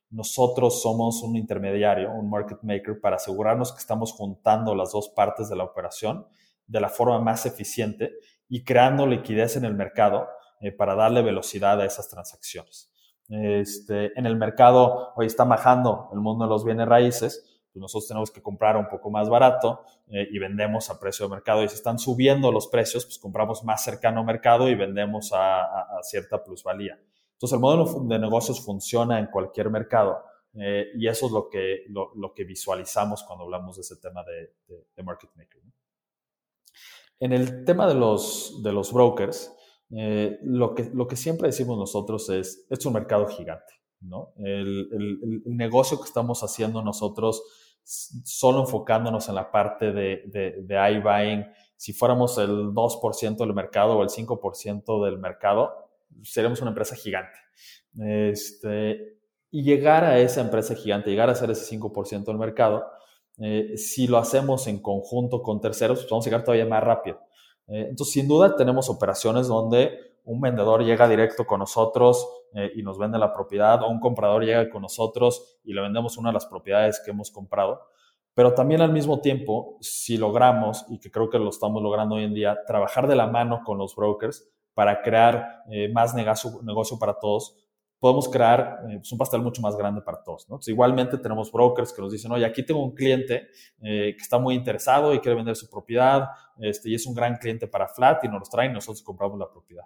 Nosotros 0.10 0.82
somos 0.82 1.22
un 1.22 1.36
intermediario, 1.36 2.12
un 2.12 2.30
market 2.30 2.60
maker, 2.62 3.02
para 3.02 3.18
asegurarnos 3.18 3.74
que 3.74 3.80
estamos 3.80 4.14
juntando 4.14 4.74
las 4.74 4.94
dos 4.94 5.10
partes 5.10 5.50
de 5.50 5.56
la 5.58 5.66
operación 5.66 6.26
de 6.66 6.80
la 6.80 6.90
forma 6.90 7.20
más 7.20 7.46
eficiente 7.46 8.14
y 8.50 8.64
creando 8.64 9.06
liquidez 9.06 9.56
en 9.58 9.66
el 9.66 9.74
mercado 9.74 10.28
eh, 10.62 10.72
para 10.72 10.96
darle 10.96 11.22
velocidad 11.22 11.80
a 11.82 11.86
esas 11.86 12.10
transacciones. 12.10 12.92
Este, 13.30 14.18
en 14.18 14.26
el 14.26 14.38
mercado 14.38 15.14
hoy 15.16 15.26
está 15.26 15.44
bajando 15.44 16.10
el 16.14 16.20
mundo 16.20 16.46
de 16.46 16.50
los 16.50 16.64
bienes 16.64 16.88
raíces, 16.88 17.57
pues 17.78 17.82
nosotros 17.82 18.08
tenemos 18.08 18.32
que 18.32 18.42
comprar 18.42 18.76
un 18.76 18.90
poco 18.90 19.12
más 19.12 19.30
barato 19.30 19.82
eh, 20.08 20.28
y 20.32 20.40
vendemos 20.40 20.90
a 20.90 21.00
precio 21.00 21.26
de 21.26 21.32
mercado. 21.32 21.64
Y 21.64 21.70
si 21.70 21.76
están 21.76 22.00
subiendo 22.00 22.52
los 22.52 22.68
precios, 22.68 23.06
pues 23.06 23.20
compramos 23.20 23.64
más 23.64 23.84
cercano 23.84 24.22
al 24.22 24.26
mercado 24.26 24.68
y 24.68 24.74
vendemos 24.74 25.32
a, 25.34 25.88
cierta 26.02 26.44
plusvalía. 26.44 27.00
Entonces 27.34 27.54
el 27.54 27.60
modelo 27.60 27.86
de 27.86 28.18
negocios 28.18 28.66
funciona 28.66 29.20
en 29.20 29.28
cualquier 29.28 29.70
mercado 29.70 30.24
eh, 30.56 30.88
y 30.96 31.08
eso 31.08 31.28
es 31.28 31.32
lo 31.32 31.50
que, 31.50 31.86
lo, 31.90 32.34
que 32.34 32.46
visualizamos 32.46 33.24
cuando 33.24 33.44
hablamos 33.44 33.76
de 33.76 33.82
ese 33.84 33.98
tema 33.98 34.24
de, 34.24 34.56
de, 34.96 35.04
market 35.04 35.30
making. 35.36 35.72
En 37.20 37.32
el 37.32 37.64
tema 37.64 37.88
de 37.88 37.94
los, 37.94 38.64
de 38.64 38.72
los 38.72 38.92
brokers, 38.92 39.54
eh, 39.96 40.40
lo, 40.42 40.74
que, 40.74 40.90
lo 40.96 41.08
que 41.08 41.16
siempre 41.16 41.50
decimos 41.50 41.78
nosotros 41.78 42.28
es, 42.30 42.66
es 42.72 42.86
un 42.88 42.94
mercado 42.94 43.28
gigante. 43.28 43.74
¿no? 44.02 44.34
El, 44.38 44.90
el, 44.92 45.42
el, 45.46 45.58
negocio 45.58 45.98
que 46.00 46.06
estamos 46.06 46.42
haciendo 46.42 46.82
nosotros 46.82 47.44
solo 47.88 48.62
enfocándonos 48.62 49.30
en 49.30 49.36
la 49.36 49.50
parte 49.50 49.94
de, 49.94 50.24
de, 50.26 50.92
iBuying, 50.98 51.46
si 51.78 51.94
fuéramos 51.94 52.38
el 52.38 52.74
2% 52.74 53.38
del 53.38 53.54
mercado 53.54 53.98
o 53.98 54.04
el 54.04 54.10
5% 54.10 55.06
del 55.06 55.18
mercado, 55.20 55.90
seríamos 56.24 56.60
una 56.62 56.72
empresa 56.72 56.96
gigante. 56.96 57.38
Este, 58.00 59.18
y 59.52 59.64
llegar 59.64 60.04
a 60.04 60.20
esa 60.20 60.42
empresa 60.42 60.76
gigante, 60.76 61.10
llegar 61.10 61.30
a 61.30 61.36
ser 61.36 61.50
ese 61.52 61.78
5% 61.78 62.26
del 62.26 62.38
mercado, 62.38 62.86
eh, 63.40 63.78
si 63.78 64.08
lo 64.08 64.18
hacemos 64.18 64.68
en 64.68 64.82
conjunto 64.82 65.42
con 65.42 65.62
terceros, 65.62 66.00
pues 66.00 66.10
vamos 66.10 66.26
a 66.26 66.30
llegar 66.30 66.44
todavía 66.44 66.66
más 66.66 66.84
rápido. 66.84 67.20
Eh, 67.68 67.88
entonces, 67.90 68.14
sin 68.14 68.28
duda, 68.28 68.56
tenemos 68.56 68.90
operaciones 68.90 69.48
donde 69.48 70.18
un 70.26 70.42
vendedor 70.42 70.84
llega 70.84 71.08
directo 71.08 71.46
con 71.46 71.60
nosotros 71.60 72.28
eh, 72.54 72.72
y 72.76 72.84
nos 72.84 72.98
vende 72.98 73.18
la 73.18 73.34
propiedad, 73.34 73.82
o 73.84 73.90
un 73.90 74.00
comprador 74.00 74.44
llega 74.44 74.70
con 74.70 74.82
nosotros 74.82 75.60
y 75.64 75.74
le 75.74 75.82
vendemos 75.82 76.18
una 76.18 76.30
de 76.30 76.34
las 76.34 76.46
propiedades 76.46 77.02
que 77.04 77.12
hemos 77.12 77.32
comprado. 77.32 77.82
Pero 78.34 78.54
también 78.54 78.82
al 78.82 78.92
mismo 78.92 79.20
tiempo, 79.20 79.78
si 79.82 80.18
logramos, 80.18 80.86
y 80.90 81.00
que 81.00 81.10
creo 81.10 81.30
que 81.30 81.40
lo 81.40 81.50
estamos 81.50 81.82
logrando 81.82 82.16
hoy 82.16 82.24
en 82.24 82.34
día, 82.34 82.58
trabajar 82.66 83.08
de 83.08 83.16
la 83.16 83.28
mano 83.28 83.62
con 83.66 83.78
los 83.78 83.96
brokers 83.96 84.48
para 84.74 85.02
crear 85.02 85.64
eh, 85.72 85.90
más 85.92 86.14
negocio, 86.14 86.60
negocio, 86.64 87.00
para 87.00 87.16
todos, 87.20 87.56
podemos 88.00 88.30
crear 88.30 88.80
eh, 88.90 88.98
pues, 88.98 89.12
un 89.12 89.18
pastel 89.18 89.42
mucho 89.42 89.62
más 89.62 89.76
grande 89.76 90.02
para 90.02 90.22
todos. 90.24 90.46
igualmente 90.68 91.18
tenemos 91.18 91.52
brokers 91.52 91.92
que 91.92 92.02
nos 92.02 92.12
dicen, 92.12 92.32
oye, 92.32 92.46
aquí 92.46 92.64
tengo 92.64 92.84
un 92.84 92.94
cliente 92.94 93.48
que 93.80 94.16
está 94.18 94.38
muy 94.38 94.54
interesado 94.54 95.14
y 95.16 95.20
quiere 95.20 95.36
vender 95.36 95.56
su 95.56 95.68
propiedad, 95.68 96.28
este, 96.60 96.90
y 96.90 96.96
es 96.96 97.06
un 97.08 97.16
gran 97.16 97.38
cliente 97.38 97.68
para 97.68 97.88
Flat 97.88 98.24
y 98.24 98.28
nos 98.28 98.40
los 98.40 98.50
traen 98.50 98.72
y 98.72 98.74
nosotros 98.76 99.02
compramos 99.02 99.40
la 99.40 99.50
propiedad. 99.50 99.86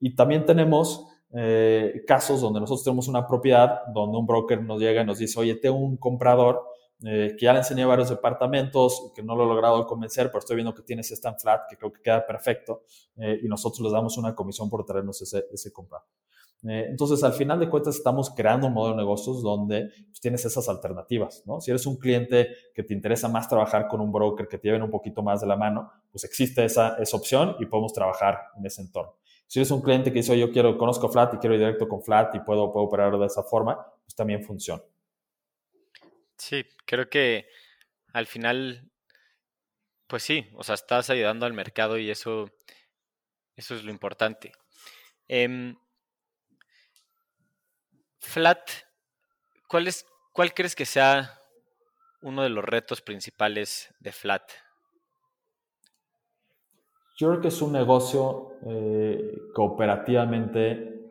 Y 0.00 0.14
también 0.14 0.46
tenemos 0.46 1.06
eh, 1.32 2.02
casos 2.06 2.40
donde 2.40 2.58
nosotros 2.58 2.82
tenemos 2.82 3.06
una 3.06 3.26
propiedad 3.26 3.82
donde 3.94 4.18
un 4.18 4.26
broker 4.26 4.62
nos 4.62 4.80
llega 4.80 5.02
y 5.02 5.04
nos 5.04 5.18
dice, 5.18 5.38
oye, 5.38 5.54
tengo 5.54 5.76
un 5.76 5.96
comprador 5.96 6.64
eh, 7.04 7.34
que 7.38 7.46
ya 7.46 7.52
le 7.52 7.60
enseñé 7.60 7.84
varios 7.84 8.10
departamentos, 8.10 9.12
que 9.14 9.22
no 9.22 9.36
lo 9.36 9.44
he 9.44 9.46
logrado 9.46 9.86
convencer, 9.86 10.26
pero 10.26 10.40
estoy 10.40 10.56
viendo 10.56 10.74
que 10.74 10.82
tienes 10.82 11.10
esta 11.12 11.32
flat, 11.34 11.62
que 11.68 11.76
creo 11.76 11.92
que 11.92 12.02
queda 12.02 12.26
perfecto, 12.26 12.82
eh, 13.16 13.38
y 13.42 13.48
nosotros 13.48 13.80
les 13.80 13.92
damos 13.92 14.18
una 14.18 14.34
comisión 14.34 14.68
por 14.68 14.84
traernos 14.84 15.22
ese, 15.22 15.46
ese 15.52 15.72
comprador. 15.72 16.06
entonces, 16.62 17.22
al 17.24 17.32
final 17.32 17.58
de 17.58 17.70
cuentas, 17.70 17.96
estamos 17.96 18.28
creando 18.30 18.66
un 18.66 18.74
modelo 18.74 18.96
de 18.96 19.02
negocios 19.02 19.42
donde 19.42 19.88
pues, 20.08 20.20
tienes 20.20 20.44
esas 20.44 20.68
alternativas, 20.68 21.42
¿no? 21.46 21.60
Si 21.60 21.70
eres 21.70 21.86
un 21.86 21.96
cliente 21.96 22.48
que 22.74 22.82
te 22.82 22.92
interesa 22.92 23.28
más 23.28 23.48
trabajar 23.48 23.88
con 23.88 24.00
un 24.02 24.12
broker 24.12 24.46
que 24.46 24.58
te 24.58 24.68
lleven 24.68 24.82
un 24.82 24.90
poquito 24.90 25.22
más 25.22 25.40
de 25.40 25.46
la 25.46 25.56
mano, 25.56 25.90
pues 26.10 26.24
existe 26.24 26.64
esa, 26.64 26.96
esa 26.96 27.16
opción 27.16 27.56
y 27.60 27.66
podemos 27.66 27.94
trabajar 27.94 28.40
en 28.58 28.66
ese 28.66 28.82
entorno. 28.82 29.19
Si 29.50 29.58
eres 29.58 29.72
un 29.72 29.82
cliente 29.82 30.12
que 30.12 30.20
dice, 30.20 30.38
yo 30.38 30.52
quiero, 30.52 30.78
conozco 30.78 31.08
Flat 31.08 31.34
y 31.34 31.38
quiero 31.38 31.56
ir 31.56 31.60
directo 31.60 31.88
con 31.88 32.00
Flat 32.00 32.32
y 32.36 32.38
puedo, 32.38 32.70
puedo 32.70 32.86
operar 32.86 33.18
de 33.18 33.26
esa 33.26 33.42
forma, 33.42 33.84
pues 34.04 34.14
también 34.14 34.44
funciona. 34.44 34.80
Sí, 36.36 36.64
creo 36.86 37.10
que 37.10 37.48
al 38.12 38.28
final, 38.28 38.88
pues 40.06 40.22
sí, 40.22 40.48
o 40.54 40.62
sea, 40.62 40.76
estás 40.76 41.10
ayudando 41.10 41.46
al 41.46 41.52
mercado 41.52 41.98
y 41.98 42.10
eso, 42.10 42.48
eso 43.56 43.74
es 43.74 43.82
lo 43.82 43.90
importante. 43.90 44.52
Em, 45.26 45.76
Flat, 48.20 48.70
¿cuál, 49.66 49.88
es, 49.88 50.06
¿cuál 50.32 50.54
crees 50.54 50.76
que 50.76 50.86
sea 50.86 51.40
uno 52.22 52.44
de 52.44 52.50
los 52.50 52.64
retos 52.64 53.00
principales 53.00 53.92
de 53.98 54.12
Flat? 54.12 54.48
Yo 57.20 57.28
creo 57.28 57.40
que 57.42 57.48
es 57.48 57.60
un 57.60 57.72
negocio 57.72 58.52
eh, 58.66 59.42
cooperativamente 59.54 61.02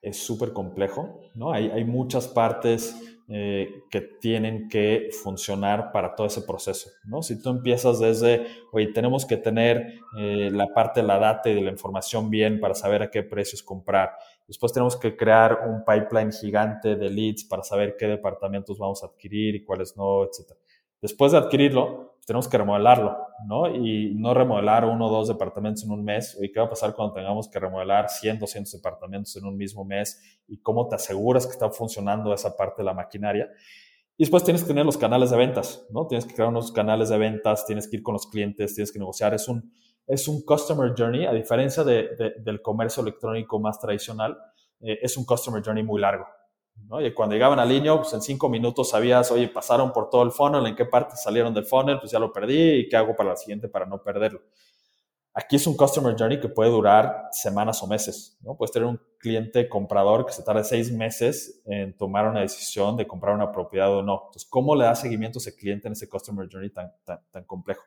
es 0.00 0.16
súper 0.16 0.54
complejo, 0.54 1.20
¿no? 1.34 1.52
Hay, 1.52 1.68
hay 1.68 1.84
muchas 1.84 2.28
partes 2.28 2.98
eh, 3.28 3.82
que 3.90 4.00
tienen 4.00 4.70
que 4.70 5.10
funcionar 5.22 5.92
para 5.92 6.14
todo 6.14 6.28
ese 6.28 6.40
proceso, 6.40 6.88
¿no? 7.04 7.20
Si 7.22 7.42
tú 7.42 7.50
empiezas 7.50 8.00
desde, 8.00 8.46
oye, 8.72 8.86
tenemos 8.94 9.26
que 9.26 9.36
tener 9.36 10.00
eh, 10.18 10.48
la 10.50 10.68
parte 10.68 11.02
de 11.02 11.06
la 11.06 11.18
data 11.18 11.50
y 11.50 11.54
de 11.54 11.60
la 11.60 11.70
información 11.70 12.30
bien 12.30 12.58
para 12.58 12.72
saber 12.72 13.02
a 13.02 13.10
qué 13.10 13.22
precios 13.22 13.62
comprar. 13.62 14.12
Después 14.48 14.72
tenemos 14.72 14.96
que 14.96 15.14
crear 15.14 15.68
un 15.68 15.84
pipeline 15.84 16.32
gigante 16.32 16.96
de 16.96 17.10
leads 17.10 17.44
para 17.44 17.62
saber 17.64 17.96
qué 17.98 18.06
departamentos 18.06 18.78
vamos 18.78 19.02
a 19.02 19.08
adquirir 19.08 19.56
y 19.56 19.62
cuáles 19.62 19.94
no, 19.94 20.24
etc. 20.24 20.54
Después 21.02 21.32
de 21.32 21.38
adquirirlo, 21.38 22.09
tenemos 22.30 22.46
que 22.46 22.58
remodelarlo, 22.58 23.26
¿no? 23.44 23.74
Y 23.74 24.14
no 24.14 24.32
remodelar 24.34 24.84
uno 24.84 25.08
o 25.08 25.10
dos 25.10 25.26
departamentos 25.26 25.82
en 25.82 25.90
un 25.90 26.04
mes. 26.04 26.38
¿Y 26.40 26.52
qué 26.52 26.60
va 26.60 26.66
a 26.66 26.68
pasar 26.68 26.94
cuando 26.94 27.12
tengamos 27.12 27.48
que 27.48 27.58
remodelar 27.58 28.08
100, 28.08 28.38
200 28.38 28.72
departamentos 28.72 29.34
en 29.34 29.46
un 29.46 29.56
mismo 29.56 29.84
mes? 29.84 30.38
¿Y 30.46 30.60
cómo 30.60 30.86
te 30.86 30.94
aseguras 30.94 31.44
que 31.44 31.50
está 31.50 31.68
funcionando 31.70 32.32
esa 32.32 32.56
parte 32.56 32.82
de 32.82 32.84
la 32.84 32.94
maquinaria? 32.94 33.50
Y 34.16 34.22
después 34.22 34.44
tienes 34.44 34.62
que 34.62 34.68
tener 34.68 34.86
los 34.86 34.96
canales 34.96 35.30
de 35.30 35.38
ventas, 35.38 35.84
¿no? 35.90 36.06
Tienes 36.06 36.24
que 36.24 36.32
crear 36.32 36.50
unos 36.50 36.70
canales 36.70 37.08
de 37.08 37.18
ventas, 37.18 37.66
tienes 37.66 37.88
que 37.88 37.96
ir 37.96 38.04
con 38.04 38.12
los 38.12 38.28
clientes, 38.28 38.76
tienes 38.76 38.92
que 38.92 39.00
negociar. 39.00 39.34
Es 39.34 39.48
un, 39.48 39.72
es 40.06 40.28
un 40.28 40.42
customer 40.42 40.94
journey, 40.96 41.26
a 41.26 41.32
diferencia 41.32 41.82
de, 41.82 42.34
del 42.38 42.62
comercio 42.62 43.02
electrónico 43.02 43.58
más 43.58 43.80
tradicional, 43.80 44.38
eh, 44.80 45.00
es 45.02 45.16
un 45.16 45.24
customer 45.24 45.64
journey 45.64 45.82
muy 45.82 46.00
largo, 46.00 46.28
y 47.00 47.12
cuando 47.12 47.34
llegaban 47.34 47.58
al 47.58 47.68
línea, 47.68 47.96
pues 47.96 48.12
en 48.12 48.22
cinco 48.22 48.48
minutos 48.48 48.90
sabías, 48.90 49.30
oye, 49.30 49.48
pasaron 49.48 49.92
por 49.92 50.10
todo 50.10 50.22
el 50.22 50.32
funnel, 50.32 50.66
en 50.66 50.74
qué 50.74 50.84
parte 50.84 51.16
salieron 51.16 51.54
del 51.54 51.64
funnel, 51.64 52.00
pues 52.00 52.10
ya 52.10 52.18
lo 52.18 52.32
perdí 52.32 52.80
y 52.80 52.88
qué 52.88 52.96
hago 52.96 53.14
para 53.14 53.30
la 53.30 53.36
siguiente 53.36 53.68
para 53.68 53.86
no 53.86 54.02
perderlo. 54.02 54.40
Aquí 55.32 55.56
es 55.56 55.66
un 55.68 55.76
customer 55.76 56.16
journey 56.18 56.40
que 56.40 56.48
puede 56.48 56.70
durar 56.70 57.28
semanas 57.30 57.80
o 57.84 57.86
meses, 57.86 58.36
¿no? 58.42 58.56
Puedes 58.56 58.72
tener 58.72 58.88
un 58.88 59.00
cliente 59.18 59.68
comprador 59.68 60.26
que 60.26 60.32
se 60.32 60.42
tarde 60.42 60.64
seis 60.64 60.90
meses 60.90 61.62
en 61.66 61.96
tomar 61.96 62.28
una 62.28 62.40
decisión 62.40 62.96
de 62.96 63.06
comprar 63.06 63.36
una 63.36 63.52
propiedad 63.52 63.94
o 63.96 64.02
no. 64.02 64.22
Entonces, 64.26 64.46
¿cómo 64.50 64.74
le 64.74 64.84
da 64.84 64.96
seguimiento 64.96 65.38
a 65.38 65.40
ese 65.40 65.54
cliente 65.54 65.86
en 65.86 65.92
ese 65.92 66.08
customer 66.08 66.48
journey 66.50 66.70
tan, 66.70 66.92
tan, 67.04 67.20
tan 67.30 67.44
complejo? 67.44 67.84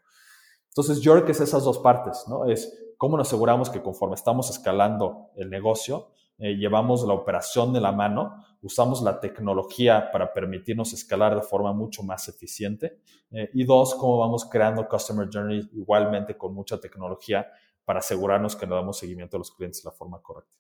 Entonces, 0.70 1.02
yo 1.02 1.12
creo 1.12 1.26
que 1.26 1.34
es 1.34 1.42
esas 1.42 1.66
dos 1.66 1.80
partes, 1.80 2.24
¿no? 2.30 2.46
Es 2.46 2.74
cómo 2.98 3.18
nos 3.18 3.28
aseguramos 3.28 3.70
que 3.70 3.82
conforme 3.82 4.16
estamos 4.16 4.50
escalando 4.50 5.32
el 5.36 5.50
negocio, 5.50 6.12
eh, 6.38 6.56
llevamos 6.56 7.06
la 7.06 7.14
operación 7.14 7.74
de 7.74 7.82
la 7.82 7.92
mano, 7.92 8.44
usamos 8.64 9.02
la 9.02 9.20
tecnología 9.20 10.10
para 10.12 10.34
permitirnos 10.34 10.94
escalar 10.94 11.36
de 11.36 11.42
forma 11.42 11.74
mucho 11.74 12.02
más 12.02 12.28
eficiente. 12.30 13.02
Eh, 13.32 13.50
y 13.54 13.66
dos, 13.66 13.94
cómo 13.96 14.20
vamos 14.20 14.46
creando 14.50 14.88
Customer 14.88 15.28
Journey 15.32 15.70
igualmente 15.74 16.38
con 16.38 16.54
mucha 16.54 16.80
tecnología 16.80 17.52
para 17.84 18.00
asegurarnos 18.00 18.56
que 18.56 18.66
le 18.66 18.74
damos 18.74 18.98
seguimiento 18.98 19.36
a 19.36 19.40
los 19.40 19.52
clientes 19.52 19.84
de 19.84 19.90
la 19.90 19.96
forma 19.96 20.22
correcta. 20.22 20.58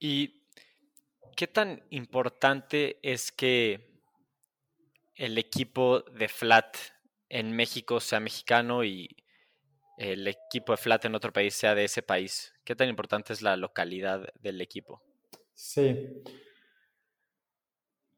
¿Y 0.00 0.42
qué 1.36 1.46
tan 1.46 1.84
importante 1.90 2.98
es 3.02 3.30
que 3.30 4.02
el 5.14 5.38
equipo 5.38 6.00
de 6.00 6.28
flat 6.28 6.76
en 7.28 7.54
México 7.54 8.00
sea 8.00 8.18
mexicano 8.18 8.82
y 8.82 9.08
el 9.98 10.26
equipo 10.26 10.72
de 10.72 10.78
flat 10.78 11.04
en 11.04 11.14
otro 11.14 11.32
país 11.32 11.54
sea 11.54 11.76
de 11.76 11.84
ese 11.84 12.02
país? 12.02 12.52
¿Qué 12.64 12.74
tan 12.74 12.88
importante 12.88 13.32
es 13.32 13.40
la 13.40 13.56
localidad 13.56 14.26
del 14.40 14.60
equipo? 14.60 15.00
Sí. 15.54 16.22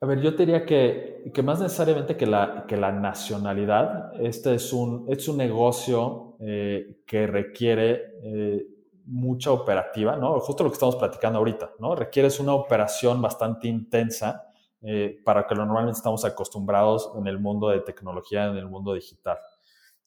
A 0.01 0.07
ver, 0.07 0.21
yo 0.21 0.33
diría 0.33 0.67
que, 0.67 1.31
que 1.33 1.43
más 1.43 1.61
necesariamente 1.61 2.17
que 2.17 2.27
la, 2.27 2.67
que 2.69 2.77
la 2.77 2.93
nacionalidad, 2.93 4.13
este 4.21 4.55
es 4.55 4.73
un, 4.73 5.07
es 5.09 5.29
un 5.29 5.39
negocio 5.39 6.37
eh, 6.41 7.03
que 7.07 7.27
requiere 7.27 8.13
eh, 8.23 8.67
mucha 9.07 9.51
operativa, 9.51 10.17
¿no? 10.17 10.39
Justo 10.41 10.65
lo 10.65 10.71
que 10.71 10.75
estamos 10.75 10.97
platicando 10.97 11.39
ahorita, 11.39 11.73
¿no? 11.79 11.95
Requieres 11.95 12.39
una 12.39 12.55
operación 12.55 13.23
bastante 13.23 13.69
intensa 13.69 14.47
eh, 14.83 15.21
para 15.25 15.47
que 15.47 15.55
lo 15.55 15.65
normalmente 15.65 15.97
estamos 15.97 16.25
acostumbrados 16.27 17.13
en 17.17 17.27
el 17.27 17.39
mundo 17.39 17.69
de 17.71 17.81
tecnología, 17.81 18.45
en 18.47 18.57
el 18.57 18.69
mundo 18.69 18.93
digital. 18.93 19.39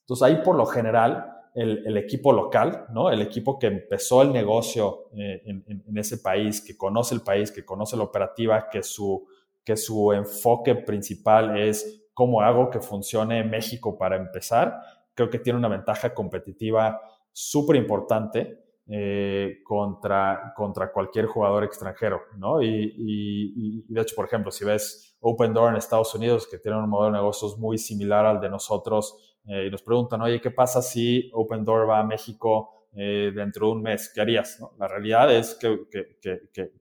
Entonces 0.02 0.22
ahí 0.24 0.44
por 0.44 0.56
lo 0.56 0.68
general 0.68 1.37
el, 1.58 1.97
equipo 1.97 2.32
local, 2.32 2.86
¿no? 2.93 3.10
El 3.10 3.22
equipo 3.22 3.58
que 3.58 3.68
empezó 3.68 4.22
el 4.22 4.32
negocio 4.32 5.10
en, 5.14 5.64
en, 5.68 5.97
ese 5.97 6.20
país, 6.20 6.62
que 6.62 6.78
conoce 6.78 7.16
el 7.16 7.22
país, 7.22 7.51
que 7.51 7.66
conoce 7.66 7.97
la 7.97 8.03
operativa, 8.03 8.70
que 8.70 8.84
su 8.84 9.28
que 9.68 9.76
su 9.76 10.14
enfoque 10.14 10.76
principal 10.76 11.60
es 11.60 12.08
cómo 12.14 12.39
hago 12.39 12.70
que 12.70 12.80
funcione 12.80 13.43
México 13.43 13.97
para 13.97 14.16
empezar, 14.16 14.80
creo 15.14 15.30
que 15.30 15.39
tiene 15.39 15.60
una 15.60 15.68
ventaja 15.68 16.14
competitiva 16.14 17.01
súper 17.34 17.76
importante 17.76 18.64
eh, 18.88 19.58
contra, 19.66 20.53
contra 20.55 20.93
cualquier 20.93 21.26
jugador 21.26 21.66
extranjero, 21.66 22.22
¿no? 22.38 22.62
Y, 22.62 23.84
de 23.89 24.01
hecho, 24.01 24.16
por 24.16 24.24
ejemplo, 24.24 24.51
si 24.51 24.64
ves 24.64 25.18
Open 25.20 25.53
Door 25.53 25.72
en 25.72 25.76
Estados 25.76 26.16
Unidos, 26.16 26.47
que 26.49 26.60
tiene 26.60 26.78
un 26.78 26.88
modelo 26.88 27.12
de 27.12 27.20
negocios 27.20 27.58
muy 27.58 27.78
similar 27.78 28.26
al 28.26 28.39
de 28.39 28.49
nosotros, 28.49 29.27
eh, 29.48 29.68
y 29.68 29.72
nos 29.72 29.82
preguntan, 29.82 30.22
oye, 30.22 30.41
¿qué 30.41 30.52
pasa 30.52 30.82
si 30.82 31.30
Open 31.34 31.64
Door 31.64 31.89
va 31.89 32.00
a 32.00 32.04
México 32.04 32.88
eh, 32.93 33.32
dentro 33.34 33.68
de 33.68 33.72
un 33.74 33.82
mes? 33.82 34.12
¿Qué 34.14 34.20
harías? 34.20 34.60
La 34.78 34.88
realidad 34.88 35.34
es 35.34 35.56
que, 35.56 35.88
que, 35.89 36.18
que, 36.54 36.72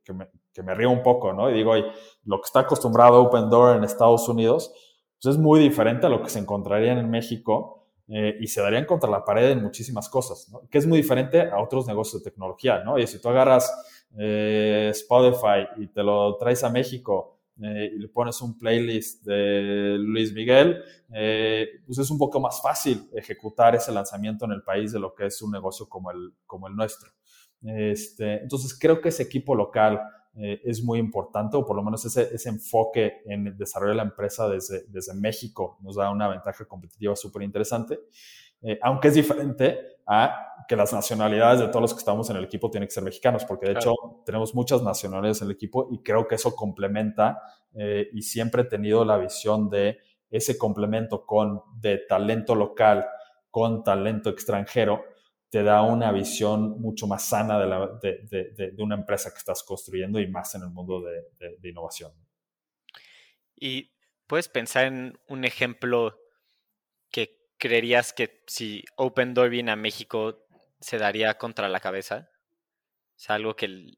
que 0.52 0.62
me, 0.62 0.74
río 0.74 0.90
un 0.90 1.02
poco, 1.02 1.32
¿no? 1.32 1.48
Y 1.50 1.54
digo, 1.54 1.72
oye, 1.72 1.84
lo 2.24 2.40
que 2.40 2.46
está 2.46 2.60
acostumbrado 2.60 3.22
Open 3.22 3.48
Door 3.48 3.76
en 3.76 3.84
Estados 3.84 4.28
Unidos, 4.28 4.72
pues 5.22 5.36
es 5.36 5.40
muy 5.40 5.60
diferente 5.60 6.06
a 6.06 6.08
lo 6.08 6.22
que 6.22 6.28
se 6.28 6.40
encontraría 6.40 6.92
en 6.92 7.08
México 7.08 7.88
eh, 8.08 8.36
y 8.40 8.46
se 8.48 8.60
darían 8.60 8.84
contra 8.84 9.10
la 9.10 9.24
pared 9.24 9.50
en 9.50 9.62
muchísimas 9.62 10.08
cosas, 10.08 10.48
¿no? 10.50 10.62
Que 10.68 10.78
es 10.78 10.86
muy 10.86 10.98
diferente 10.98 11.42
a 11.42 11.62
otros 11.62 11.86
negocios 11.86 12.24
de 12.24 12.30
tecnología, 12.30 12.82
¿no? 12.82 12.98
Y 12.98 13.06
si 13.06 13.20
tú 13.20 13.28
agarras 13.28 13.72
Spotify 14.18 15.68
y 15.76 15.88
te 15.88 16.02
lo 16.02 16.36
traes 16.36 16.64
a 16.64 16.70
México 16.70 17.35
eh, 17.62 17.92
y 17.94 17.98
le 17.98 18.08
pones 18.08 18.40
un 18.42 18.58
playlist 18.58 19.24
de 19.24 19.96
Luis 19.98 20.32
Miguel, 20.32 20.82
pues 21.08 21.98
es 21.98 22.10
un 22.10 22.18
poco 22.18 22.40
más 22.40 22.60
fácil 22.60 23.08
ejecutar 23.14 23.74
ese 23.74 23.92
lanzamiento 23.92 24.44
en 24.44 24.52
el 24.52 24.62
país 24.62 24.92
de 24.92 25.00
lo 25.00 25.14
que 25.14 25.26
es 25.26 25.40
un 25.42 25.52
negocio 25.52 25.88
como 25.88 26.10
el, 26.10 26.34
como 26.46 26.68
el 26.68 26.76
nuestro. 26.76 27.10
Este, 27.62 28.42
entonces 28.42 28.78
creo 28.78 29.00
que 29.00 29.08
ese 29.08 29.22
equipo 29.22 29.54
local 29.54 30.00
eh, 30.38 30.60
es 30.64 30.84
muy 30.84 30.98
importante, 30.98 31.56
o 31.56 31.64
por 31.64 31.76
lo 31.76 31.82
menos 31.82 32.04
ese, 32.04 32.28
ese 32.34 32.50
enfoque 32.50 33.22
en 33.24 33.46
el 33.46 33.56
desarrollo 33.56 33.92
de 33.92 33.96
la 33.96 34.02
empresa 34.02 34.46
desde, 34.48 34.84
desde 34.88 35.14
México 35.14 35.78
nos 35.80 35.96
da 35.96 36.10
una 36.10 36.28
ventaja 36.28 36.66
competitiva 36.66 37.16
súper 37.16 37.42
interesante, 37.42 38.00
eh, 38.60 38.78
aunque 38.82 39.08
es 39.08 39.14
diferente 39.14 39.95
a 40.06 40.64
que 40.68 40.76
las 40.76 40.92
nacionalidades 40.92 41.60
de 41.60 41.68
todos 41.68 41.82
los 41.82 41.94
que 41.94 41.98
estamos 41.98 42.28
en 42.30 42.36
el 42.36 42.44
equipo 42.44 42.70
tienen 42.70 42.88
que 42.88 42.94
ser 42.94 43.02
mexicanos, 43.02 43.44
porque 43.44 43.66
de 43.66 43.72
hecho 43.72 43.94
tenemos 44.24 44.54
muchas 44.54 44.82
nacionalidades 44.82 45.42
en 45.42 45.48
el 45.48 45.54
equipo 45.54 45.88
y 45.90 46.02
creo 46.02 46.26
que 46.26 46.36
eso 46.36 46.54
complementa 46.54 47.40
eh, 47.74 48.08
y 48.12 48.22
siempre 48.22 48.62
he 48.62 48.66
tenido 48.66 49.04
la 49.04 49.18
visión 49.18 49.68
de 49.68 49.98
ese 50.30 50.58
complemento 50.58 51.24
con 51.24 51.62
de 51.80 51.98
talento 51.98 52.54
local 52.54 53.06
con 53.50 53.84
talento 53.84 54.30
extranjero 54.30 55.04
te 55.48 55.62
da 55.62 55.82
una 55.82 56.12
visión 56.12 56.80
mucho 56.80 57.06
más 57.06 57.28
sana 57.28 57.58
de, 57.58 58.74
una 58.78 58.96
empresa 58.96 59.30
que 59.30 59.38
estás 59.38 59.62
construyendo 59.62 60.20
y 60.20 60.26
más 60.26 60.54
en 60.54 60.62
el 60.62 60.68
mundo 60.70 61.00
de, 61.00 61.68
innovación. 61.70 62.12
¿Y 63.54 63.92
puedes 64.26 64.48
pensar 64.48 64.84
en 64.86 65.18
un 65.28 65.44
ejemplo 65.44 66.18
que 67.10 67.45
creerías 67.58 68.12
que 68.12 68.42
si 68.46 68.84
Open 68.96 69.34
Door 69.34 69.50
viene 69.50 69.72
a 69.72 69.76
México 69.76 70.46
se 70.80 70.98
daría 70.98 71.38
contra 71.38 71.68
la 71.68 71.80
cabeza? 71.80 72.28
¿Es 73.16 73.30
algo 73.30 73.56
que, 73.56 73.94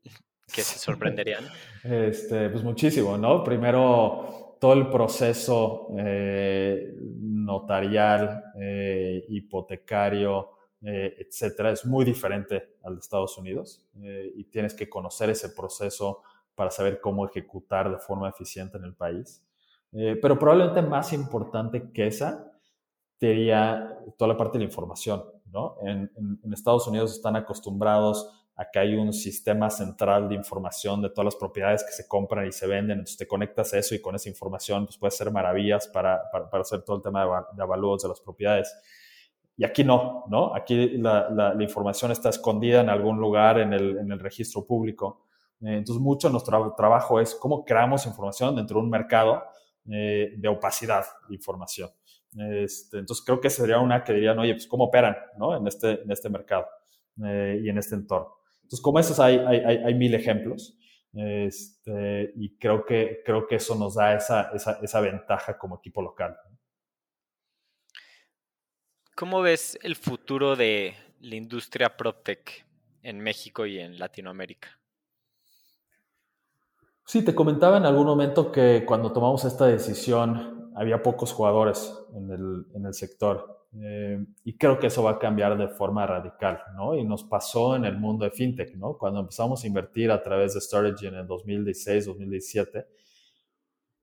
que 0.53 0.63
se 0.63 0.79
sorprenderían? 0.79 1.47
Este, 1.85 2.51
pues 2.51 2.63
muchísimo, 2.63 3.17
¿no? 3.17 3.43
Primero, 3.45 4.57
todo 4.61 4.73
el 4.75 4.89
proceso 4.91 5.89
eh, 5.97 6.93
notarial, 7.21 8.45
eh, 8.61 9.25
hipotecario, 9.29 10.59
eh, 10.81 11.17
etcétera, 11.19 11.73
es 11.73 11.85
muy 11.85 12.05
diferente 12.05 12.77
al 12.85 12.95
de 12.95 13.01
Estados 13.01 13.37
Unidos 13.37 13.85
eh, 14.01 14.33
y 14.37 14.45
tienes 14.45 14.75
que 14.75 14.89
conocer 14.89 15.29
ese 15.31 15.51
proceso 15.51 16.23
para 16.55 16.71
saber 16.71 17.01
cómo 17.01 17.27
ejecutar 17.27 17.91
de 17.91 17.99
forma 17.99 18.29
eficiente 18.29 18.79
en 18.79 18.85
el 18.85 18.95
país. 18.95 19.45
Eh, 19.93 20.17
pero 20.21 20.39
probablemente 20.39 20.83
más 20.83 21.13
importante 21.13 21.91
que 21.93 22.07
esa 22.07 22.48
sería 23.19 23.99
toda 24.16 24.29
la 24.29 24.37
parte 24.37 24.59
de 24.59 24.64
la 24.64 24.69
información. 24.69 25.25
¿no? 25.47 25.77
En, 25.83 26.11
Estados 26.53 26.87
Unidos 26.87 27.12
están 27.12 27.37
acostumbrados 27.37 28.31
a 28.57 28.69
que 28.71 28.79
hay 28.79 28.97
un 28.97 29.12
sistema 29.12 29.71
central 29.71 30.29
de 30.29 30.35
información 30.35 31.01
de 31.01 31.11
todas 31.11 31.27
las 31.27 31.37
propiedades 31.37 31.85
que 31.85 31.93
se 31.93 32.09
compran 32.09 32.47
y 32.47 32.53
se 32.53 32.66
venden. 32.66 32.99
Entonces 32.99 33.16
te 33.16 33.27
conectas 33.27 33.73
a 33.73 33.79
eso 33.79 33.95
y 33.95 34.01
con 34.01 34.14
esa 34.16 34.29
información 34.29 34.85
pues, 34.85 34.99
puedes 34.99 35.14
hacer 35.14 35.33
maravillas 35.33 35.87
para, 35.89 36.23
para, 36.33 36.51
para 36.51 36.62
hacer 36.62 36.83
todo 36.83 36.97
el 36.97 37.03
tema 37.03 37.25
de, 37.25 37.31
de 37.57 37.62
avalúos 37.62 38.03
de 38.03 38.09
las 38.09 38.21
propiedades. 38.21 38.75
Y 39.57 39.64
aquí 39.64 39.83
no, 39.83 40.25
¿no? 40.29 40.55
Aquí 40.55 40.99
la, 40.99 41.29
la, 41.31 41.62
información 41.62 42.12
está 42.12 42.29
escondida 42.29 42.81
en 42.81 42.89
algún 42.89 43.19
lugar 43.19 43.59
en 43.59 43.73
el, 43.73 43.99
en 43.99 44.12
el 44.12 44.21
registro 44.21 44.64
público. 44.64 45.27
Eh, 45.61 45.79
entonces, 45.79 46.01
mucho 46.01 46.29
de 46.29 46.33
nuestro 46.33 46.75
trabajo 46.77 47.21
es 47.21 47.35
cómo 47.35 47.64
creamos 47.64 48.07
información 48.07 48.55
dentro 48.55 48.79
de 48.79 48.85
un 48.85 48.91
mercado 48.91 49.43
eh, 49.91 50.35
de 50.37 50.49
opacidad 50.49 51.05
de 51.29 51.35
información. 51.35 51.91
Este, 52.37 52.99
entonces, 52.99 53.24
creo 53.24 53.41
que 53.41 53.51
sería 53.51 53.79
una 53.79 54.05
que 54.05 54.12
dirían, 54.12 54.39
oye, 54.39 54.55
pues, 54.55 54.66
¿cómo 54.66 54.85
operan 54.85 55.16
¿no? 55.39 55.57
en, 55.57 55.66
este, 55.66 56.03
en 56.03 56.11
este 56.11 56.29
mercado 56.29 56.66
eh, 57.24 57.61
y 57.62 57.68
en 57.68 57.79
este 57.79 57.95
entorno? 57.95 58.37
Entonces, 58.57 58.81
como 58.81 58.99
esos 58.99 59.18
hay, 59.18 59.39
hay, 59.39 59.59
hay, 59.61 59.76
hay 59.79 59.95
mil 59.95 60.14
ejemplos. 60.14 60.74
Este, 61.14 62.33
y 62.37 62.57
creo 62.59 62.85
que, 62.85 63.22
creo 63.24 63.47
que 63.47 63.57
eso 63.57 63.74
nos 63.74 63.95
da 63.95 64.14
esa, 64.14 64.51
esa, 64.53 64.79
esa 64.83 65.01
ventaja 65.01 65.57
como 65.59 65.79
equipo 65.79 66.03
local. 66.03 66.37
¿Cómo 69.16 69.41
ves 69.41 69.79
el 69.83 69.97
futuro 69.97 70.55
de 70.55 70.95
la 71.20 71.35
industria 71.35 71.97
PropTech 71.97 72.66
en 73.03 73.20
México 73.20 73.66
y 73.66 73.79
en 73.79 73.99
Latinoamérica? 73.99 74.79
Sí, 77.05 77.24
te 77.24 77.35
comentaba 77.35 77.79
en 77.79 77.87
algún 77.87 78.07
momento 78.07 78.53
que 78.53 78.85
cuando 78.87 79.12
tomamos 79.12 79.45
esta 79.45 79.66
decisión 79.66 80.58
había 80.79 81.03
pocos 81.03 81.33
jugadores 81.33 81.95
en 82.14 82.31
el, 82.87 82.95
sector 82.95 83.66
eh, 83.81 84.24
y 84.45 84.57
creo 84.57 84.79
que 84.79 84.87
eso 84.87 85.03
va 85.03 85.12
a 85.12 85.18
cambiar 85.18 85.59
de 85.59 85.68
forma 85.68 86.07
radical, 86.07 86.61
¿no? 86.74 86.95
Y 86.95 87.05
nos 87.05 87.24
pasó 87.24 87.76
en 87.76 87.85
el 87.85 87.99
mundo 87.99 88.24
de 88.24 88.31
fintech, 88.31 88.74
¿no? 88.76 88.97
Cuando 88.97 89.20
empezamos 89.20 89.62
a 89.62 89.66
invertir 89.66 90.11
a 90.11 90.22
través 90.22 90.55
de 90.55 90.61
Strategy 90.61 91.07
en 91.07 91.14
el 91.16 91.26
2016, 91.26 92.07
2017, 92.07 92.87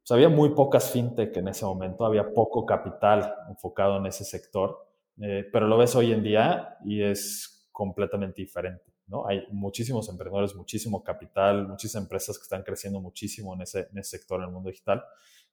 pues 0.02 0.12
había 0.12 0.30
muy 0.30 0.50
pocas 0.50 0.92
fintech 0.92 1.36
en 1.38 1.48
ese 1.48 1.66
momento, 1.66 2.06
había 2.06 2.32
poco 2.34 2.66
capital 2.66 3.34
enfocado 3.50 3.98
en 3.98 4.06
ese 4.06 4.24
sector 4.24 4.86
eh, 5.22 5.48
pero 5.52 5.68
lo 5.68 5.78
ves 5.78 5.96
hoy 5.96 6.12
en 6.12 6.24
día 6.24 6.78
y 6.84 7.02
es 7.02 7.70
completamente 7.72 8.42
diferente. 8.42 8.84
¿no? 9.08 9.28
Hay 9.28 9.44
muchísimos 9.52 10.10
emprendedores, 10.10 10.56
muchísimo 10.56 11.04
capital, 11.04 11.68
muchísimas 11.68 12.04
empresas 12.04 12.38
que 12.38 12.44
están 12.44 12.64
creciendo 12.64 13.00
muchísimo 13.00 13.54
en 13.54 13.62
ese, 13.62 13.88
en 13.92 13.98
ese 14.00 14.18
sector, 14.18 14.40
en 14.40 14.48
el 14.48 14.52
mundo 14.52 14.70
digital. 14.70 15.04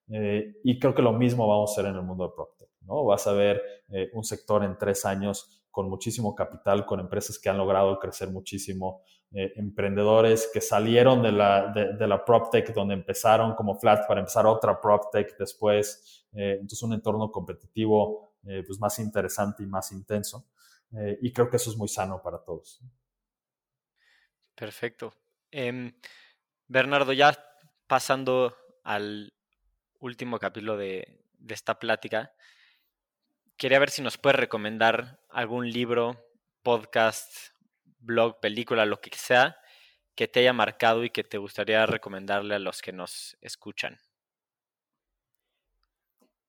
Eh, 0.08 0.60
y 0.64 0.78
creo 0.78 0.94
que 0.94 1.02
lo 1.02 1.12
mismo 1.12 1.46
vamos 1.46 1.70
a 1.70 1.72
hacer 1.72 1.90
en 1.90 1.96
el 1.96 2.02
mundo 2.02 2.26
de 2.28 2.34
PropTech. 2.34 2.68
¿no? 2.82 3.04
Vas 3.04 3.26
a 3.26 3.32
ver 3.32 3.62
eh, 3.88 4.10
un 4.14 4.24
sector 4.24 4.64
en 4.64 4.76
tres 4.76 5.04
años 5.04 5.64
con 5.70 5.88
muchísimo 5.88 6.34
capital, 6.34 6.84
con 6.84 7.00
empresas 7.00 7.38
que 7.38 7.48
han 7.48 7.56
logrado 7.56 7.98
crecer 7.98 8.30
muchísimo, 8.30 9.02
emprendedores 9.34 10.50
que 10.52 10.60
salieron 10.60 11.22
de 11.22 11.32
la, 11.32 11.72
de, 11.72 11.94
de 11.94 12.06
la 12.06 12.22
PropTech 12.22 12.74
donde 12.74 12.92
empezaron 12.92 13.54
como 13.54 13.78
Flat 13.78 14.06
para 14.06 14.20
empezar 14.20 14.44
otra 14.44 14.78
PropTech 14.78 15.38
después. 15.38 16.26
entonces 16.34 16.82
un 16.82 16.92
entorno 16.92 17.32
competitivo 17.32 18.32
eh, 18.44 18.64
pues 18.66 18.80
más 18.80 18.98
interesante 18.98 19.62
y 19.62 19.66
más 19.66 19.92
intenso. 19.92 20.48
Eh, 20.92 21.18
y 21.22 21.32
creo 21.32 21.48
que 21.48 21.56
eso 21.56 21.70
es 21.70 21.76
muy 21.76 21.88
sano 21.88 22.20
para 22.22 22.42
todos. 22.42 22.80
Perfecto. 24.54 25.14
Em, 25.50 25.92
Bernardo, 26.66 27.12
ya 27.12 27.38
pasando 27.86 28.56
al 28.82 29.32
último 30.02 30.38
capítulo 30.38 30.76
de, 30.76 31.20
de 31.38 31.54
esta 31.54 31.78
plática, 31.78 32.32
quería 33.56 33.78
ver 33.78 33.90
si 33.90 34.02
nos 34.02 34.18
puedes 34.18 34.38
recomendar 34.38 35.20
algún 35.30 35.70
libro, 35.70 36.16
podcast, 36.62 37.32
blog, 38.00 38.40
película, 38.40 38.84
lo 38.84 39.00
que 39.00 39.10
sea, 39.14 39.56
que 40.14 40.28
te 40.28 40.40
haya 40.40 40.52
marcado 40.52 41.04
y 41.04 41.10
que 41.10 41.24
te 41.24 41.38
gustaría 41.38 41.86
recomendarle 41.86 42.56
a 42.56 42.58
los 42.58 42.82
que 42.82 42.92
nos 42.92 43.36
escuchan. 43.40 43.98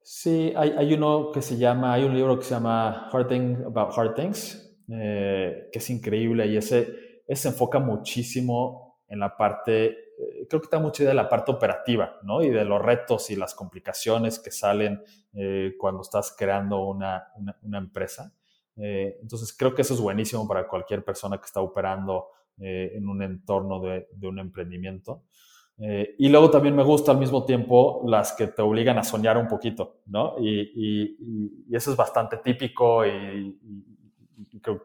Sí, 0.01 0.51
hay, 0.55 0.71
hay, 0.77 0.93
uno 0.93 1.31
que 1.31 1.41
se 1.41 1.57
llama, 1.57 1.93
hay 1.93 2.03
un 2.03 2.13
libro 2.13 2.37
que 2.37 2.43
se 2.43 2.55
llama 2.55 3.09
Hard 3.09 3.27
Things 3.27 3.65
About 3.65 3.97
Hard 3.97 4.15
Things, 4.15 4.77
eh, 4.91 5.69
que 5.71 5.79
es 5.79 5.89
increíble 5.89 6.45
y 6.47 6.57
ese, 6.57 7.21
ese 7.25 7.47
enfoca 7.47 7.79
muchísimo 7.79 9.01
en 9.07 9.19
la 9.19 9.37
parte, 9.37 10.12
creo 10.49 10.61
que 10.61 10.65
está 10.65 10.79
mucho 10.79 11.03
de 11.03 11.13
la 11.13 11.29
parte 11.29 11.51
operativa, 11.51 12.19
¿no? 12.23 12.41
Y 12.41 12.49
de 12.49 12.65
los 12.65 12.81
retos 12.81 13.29
y 13.29 13.35
las 13.35 13.53
complicaciones 13.53 14.39
que 14.39 14.51
salen 14.51 15.03
eh, 15.33 15.73
cuando 15.77 16.01
estás 16.01 16.35
creando 16.37 16.83
una, 16.85 17.27
una, 17.35 17.57
una 17.61 17.77
empresa. 17.77 18.33
entonces, 18.75 19.55
creo 19.57 19.73
que 19.75 19.83
eso 19.83 19.93
es 19.93 19.99
buenísimo 19.99 20.47
para 20.47 20.67
cualquier 20.67 21.03
persona 21.03 21.37
que 21.37 21.45
está 21.45 21.61
operando 21.61 22.27
en 22.57 23.07
un 23.07 23.21
entorno 23.23 23.79
de, 23.79 24.07
de 24.11 24.27
un 24.27 24.39
emprendimiento. 24.39 25.23
Eh, 25.79 26.15
y 26.19 26.29
luego 26.29 26.51
también 26.51 26.75
me 26.75 26.83
gusta 26.83 27.11
al 27.11 27.17
mismo 27.17 27.45
tiempo 27.45 28.03
las 28.05 28.33
que 28.33 28.47
te 28.47 28.61
obligan 28.61 28.97
a 28.99 29.03
soñar 29.03 29.37
un 29.37 29.47
poquito, 29.47 30.01
¿no? 30.05 30.35
Y, 30.39 31.17
eso 31.71 31.91
es 31.91 31.97
bastante 31.97 32.37
típico 32.37 33.05
y, 33.05 33.59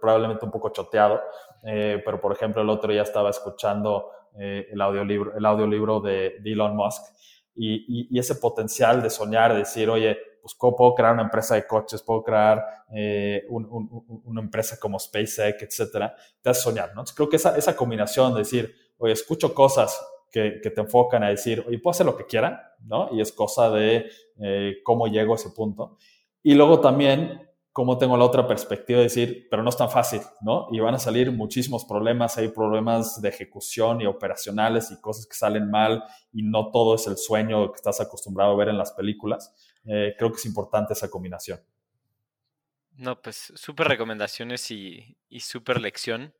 probablemente 0.01 0.45
un 0.45 0.51
poco 0.51 0.71
choteado. 0.71 1.21
Eh, 1.63 2.01
pero, 2.05 2.21
por 2.21 2.33
ejemplo, 2.33 2.63
el 2.63 2.71
otro 2.71 2.93
día 2.93 3.03
estaba 3.03 3.31
escuchando 3.31 4.11
eh, 4.39 4.69
el, 4.71 4.81
audiolibro, 4.81 5.37
el 5.37 5.45
audiolibro 5.45 6.01
de, 6.01 6.37
Elon 6.45 6.77
Musk 6.77 7.03
y, 7.55 8.19
ese 8.19 8.37
potencial 8.37 9.03
de 9.03 9.11
soñar, 9.11 9.53
de 9.53 9.61
decir, 9.61 9.91
oye, 9.91 10.17
pues 10.41 10.55
puedo 10.55 10.95
crear 10.95 11.13
una 11.13 11.23
empresa 11.23 11.57
de 11.57 11.67
coches, 11.67 12.03
puedo 12.03 12.23
crear 12.23 12.65
una 13.49 14.41
empresa 14.41 14.79
como 14.79 14.99
SpaceX, 14.99 15.63
etcétera, 15.63 16.15
te 16.41 16.51
hace 16.51 16.63
soñar, 16.63 16.95
¿no? 16.95 17.05
creo 17.05 17.29
que 17.29 17.37
esa, 17.37 17.57
esa 17.57 17.75
combinación 17.77 18.33
de 18.33 18.39
decir, 18.41 18.75
oye, 18.99 19.13
escucho 19.13 19.53
cosas 19.53 19.99
que, 20.31 20.61
te 20.75 20.81
enfocan 20.81 21.23
a 21.23 21.31
decir, 21.31 21.65
oye, 21.67 21.79
puedo 21.79 21.93
hacer 21.93 22.07
lo 22.07 22.17
que 22.17 22.27
quiera, 22.27 22.75
¿no? 22.85 23.09
Y 23.13 23.21
es 23.21 23.33
cosa 23.33 23.71
de 23.71 24.11
eh, 24.41 24.77
cómo 24.85 25.07
llego 25.09 25.33
a 25.33 25.37
ese 25.37 25.51
punto. 25.51 25.97
Y 26.43 26.55
luego 26.55 26.81
también, 26.81 27.48
cómo 27.79 27.97
tengo 27.97 28.17
la 28.17 28.25
otra 28.25 28.45
perspectiva 28.45 28.99
de 28.99 29.05
decir, 29.05 29.47
pero 29.49 29.63
no 29.63 29.69
es 29.69 29.77
tan 29.77 29.89
fácil, 29.89 30.21
¿no? 30.41 30.67
Y 30.73 30.81
van 30.81 30.97
a 30.97 30.99
salir 30.99 31.31
muchísimos 31.31 31.85
problemas, 31.85 32.37
hay 32.37 32.49
problemas 32.49 33.23
de 33.23 33.29
ejecución 33.29 34.01
y 34.01 34.07
operacionales 34.07 34.91
y 34.91 35.01
cosas 35.01 35.29
que 35.29 35.37
salen 35.37 35.71
mal 35.71 36.03
y 36.33 36.43
no 36.43 36.73
todo 36.73 36.97
es 36.97 37.07
el 37.07 37.17
sueño 37.17 37.71
que 37.71 37.77
estás 37.77 38.01
acostumbrado 38.01 38.51
a 38.51 38.57
ver 38.57 38.71
en 38.71 38.79
las 38.79 38.91
películas. 38.91 39.55
Eh, 39.85 40.13
creo 40.19 40.33
que 40.33 40.39
es 40.39 40.47
importante 40.47 40.95
esa 40.95 41.09
combinación. 41.09 41.61
No, 42.97 43.23
pues 43.23 43.53
súper 43.55 43.87
recomendaciones 43.87 44.73
y, 44.73 45.17
y 45.29 45.39
súper 45.39 45.81
lección. 45.81 46.35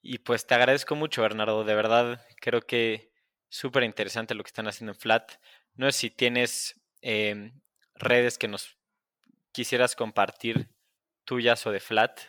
Y 0.00 0.18
pues 0.18 0.46
te 0.46 0.54
agradezco 0.54 0.94
mucho, 0.94 1.22
Bernardo. 1.22 1.64
De 1.64 1.74
verdad, 1.74 2.24
creo 2.40 2.60
que 2.60 3.10
súper 3.48 3.82
interesante 3.82 4.36
lo 4.36 4.44
que 4.44 4.50
están 4.50 4.68
haciendo 4.68 4.92
en 4.92 4.98
Flat. 5.00 5.32
No 5.74 5.90
sé 5.90 5.98
si 5.98 6.10
tienes 6.10 6.80
em, 7.00 7.50
redes 7.96 8.38
que 8.38 8.46
nos 8.46 8.78
quisieras 9.52 9.94
compartir 9.94 10.68
tuyas 11.24 11.66
o 11.66 11.70
de 11.70 11.80
Flat. 11.80 12.20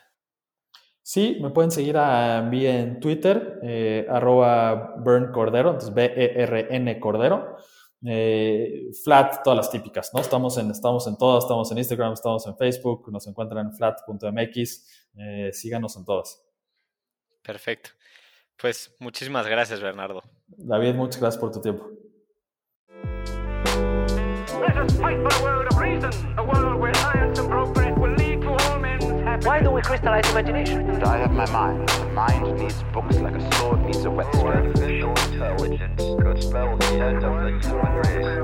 Sí, 1.01 1.37
me 1.41 1.49
pueden 1.49 1.71
seguir 1.71 1.97
a 1.97 2.41
mí 2.41 2.65
en 2.65 3.01
Twitter, 3.01 3.59
eh, 3.61 4.05
arroba 4.09 4.95
Bern 4.97 5.33
Cordero, 5.33 5.71
entonces 5.71 5.93
B-E-R-N 5.93 6.99
Cordero. 6.99 7.57
Eh, 8.05 8.89
flat, 9.03 9.43
todas 9.43 9.57
las 9.57 9.71
típicas, 9.71 10.11
¿no? 10.13 10.19
Estamos 10.19 10.57
en, 10.57 10.71
estamos 10.71 11.07
en 11.07 11.17
todas, 11.17 11.43
estamos 11.45 11.71
en 11.71 11.77
Instagram, 11.77 12.13
estamos 12.13 12.45
en 12.47 12.57
Facebook, 12.57 13.09
nos 13.11 13.27
encuentran 13.27 13.67
en 13.67 13.73
flat.mx, 13.73 15.09
eh, 15.17 15.51
síganos 15.53 15.95
en 15.97 16.05
todas. 16.05 16.41
Perfecto. 17.41 17.91
Pues 18.57 18.95
muchísimas 18.99 19.47
gracias, 19.47 19.81
Bernardo. 19.81 20.21
David, 20.47 20.95
muchas 20.95 21.19
gracias 21.19 21.39
por 21.39 21.51
tu 21.51 21.61
tiempo. 21.61 21.89
A 26.03 26.43
world 26.43 26.81
where 26.81 26.93
science 26.95 27.39
and 27.39 27.49
progress 27.49 27.97
will 27.97 28.13
lead 28.15 28.41
to 28.41 28.49
all 28.49 28.79
men's 28.79 29.03
happiness. 29.05 29.45
Why 29.45 29.61
do 29.61 29.71
we 29.71 29.81
crystallize 29.81 30.29
imagination? 30.31 30.89
And 30.89 31.03
I 31.03 31.17
have 31.19 31.31
my 31.31 31.49
mind. 31.49 31.87
The 31.87 32.05
mind 32.07 32.59
needs 32.59 32.83
books 32.91 33.15
like 33.19 33.35
a 33.35 33.55
sword 33.55 33.85
needs 33.85 34.03
a 34.03 34.11
whetstone. 34.11 34.47
Artificial 34.47 35.09
intelligence 35.11 36.01
could 36.21 36.43
spell 36.43 36.75
the 36.75 36.85
end 36.85 37.23
of 37.23 37.33
the 37.43 37.51
human 37.67 37.93
race. 38.03 38.43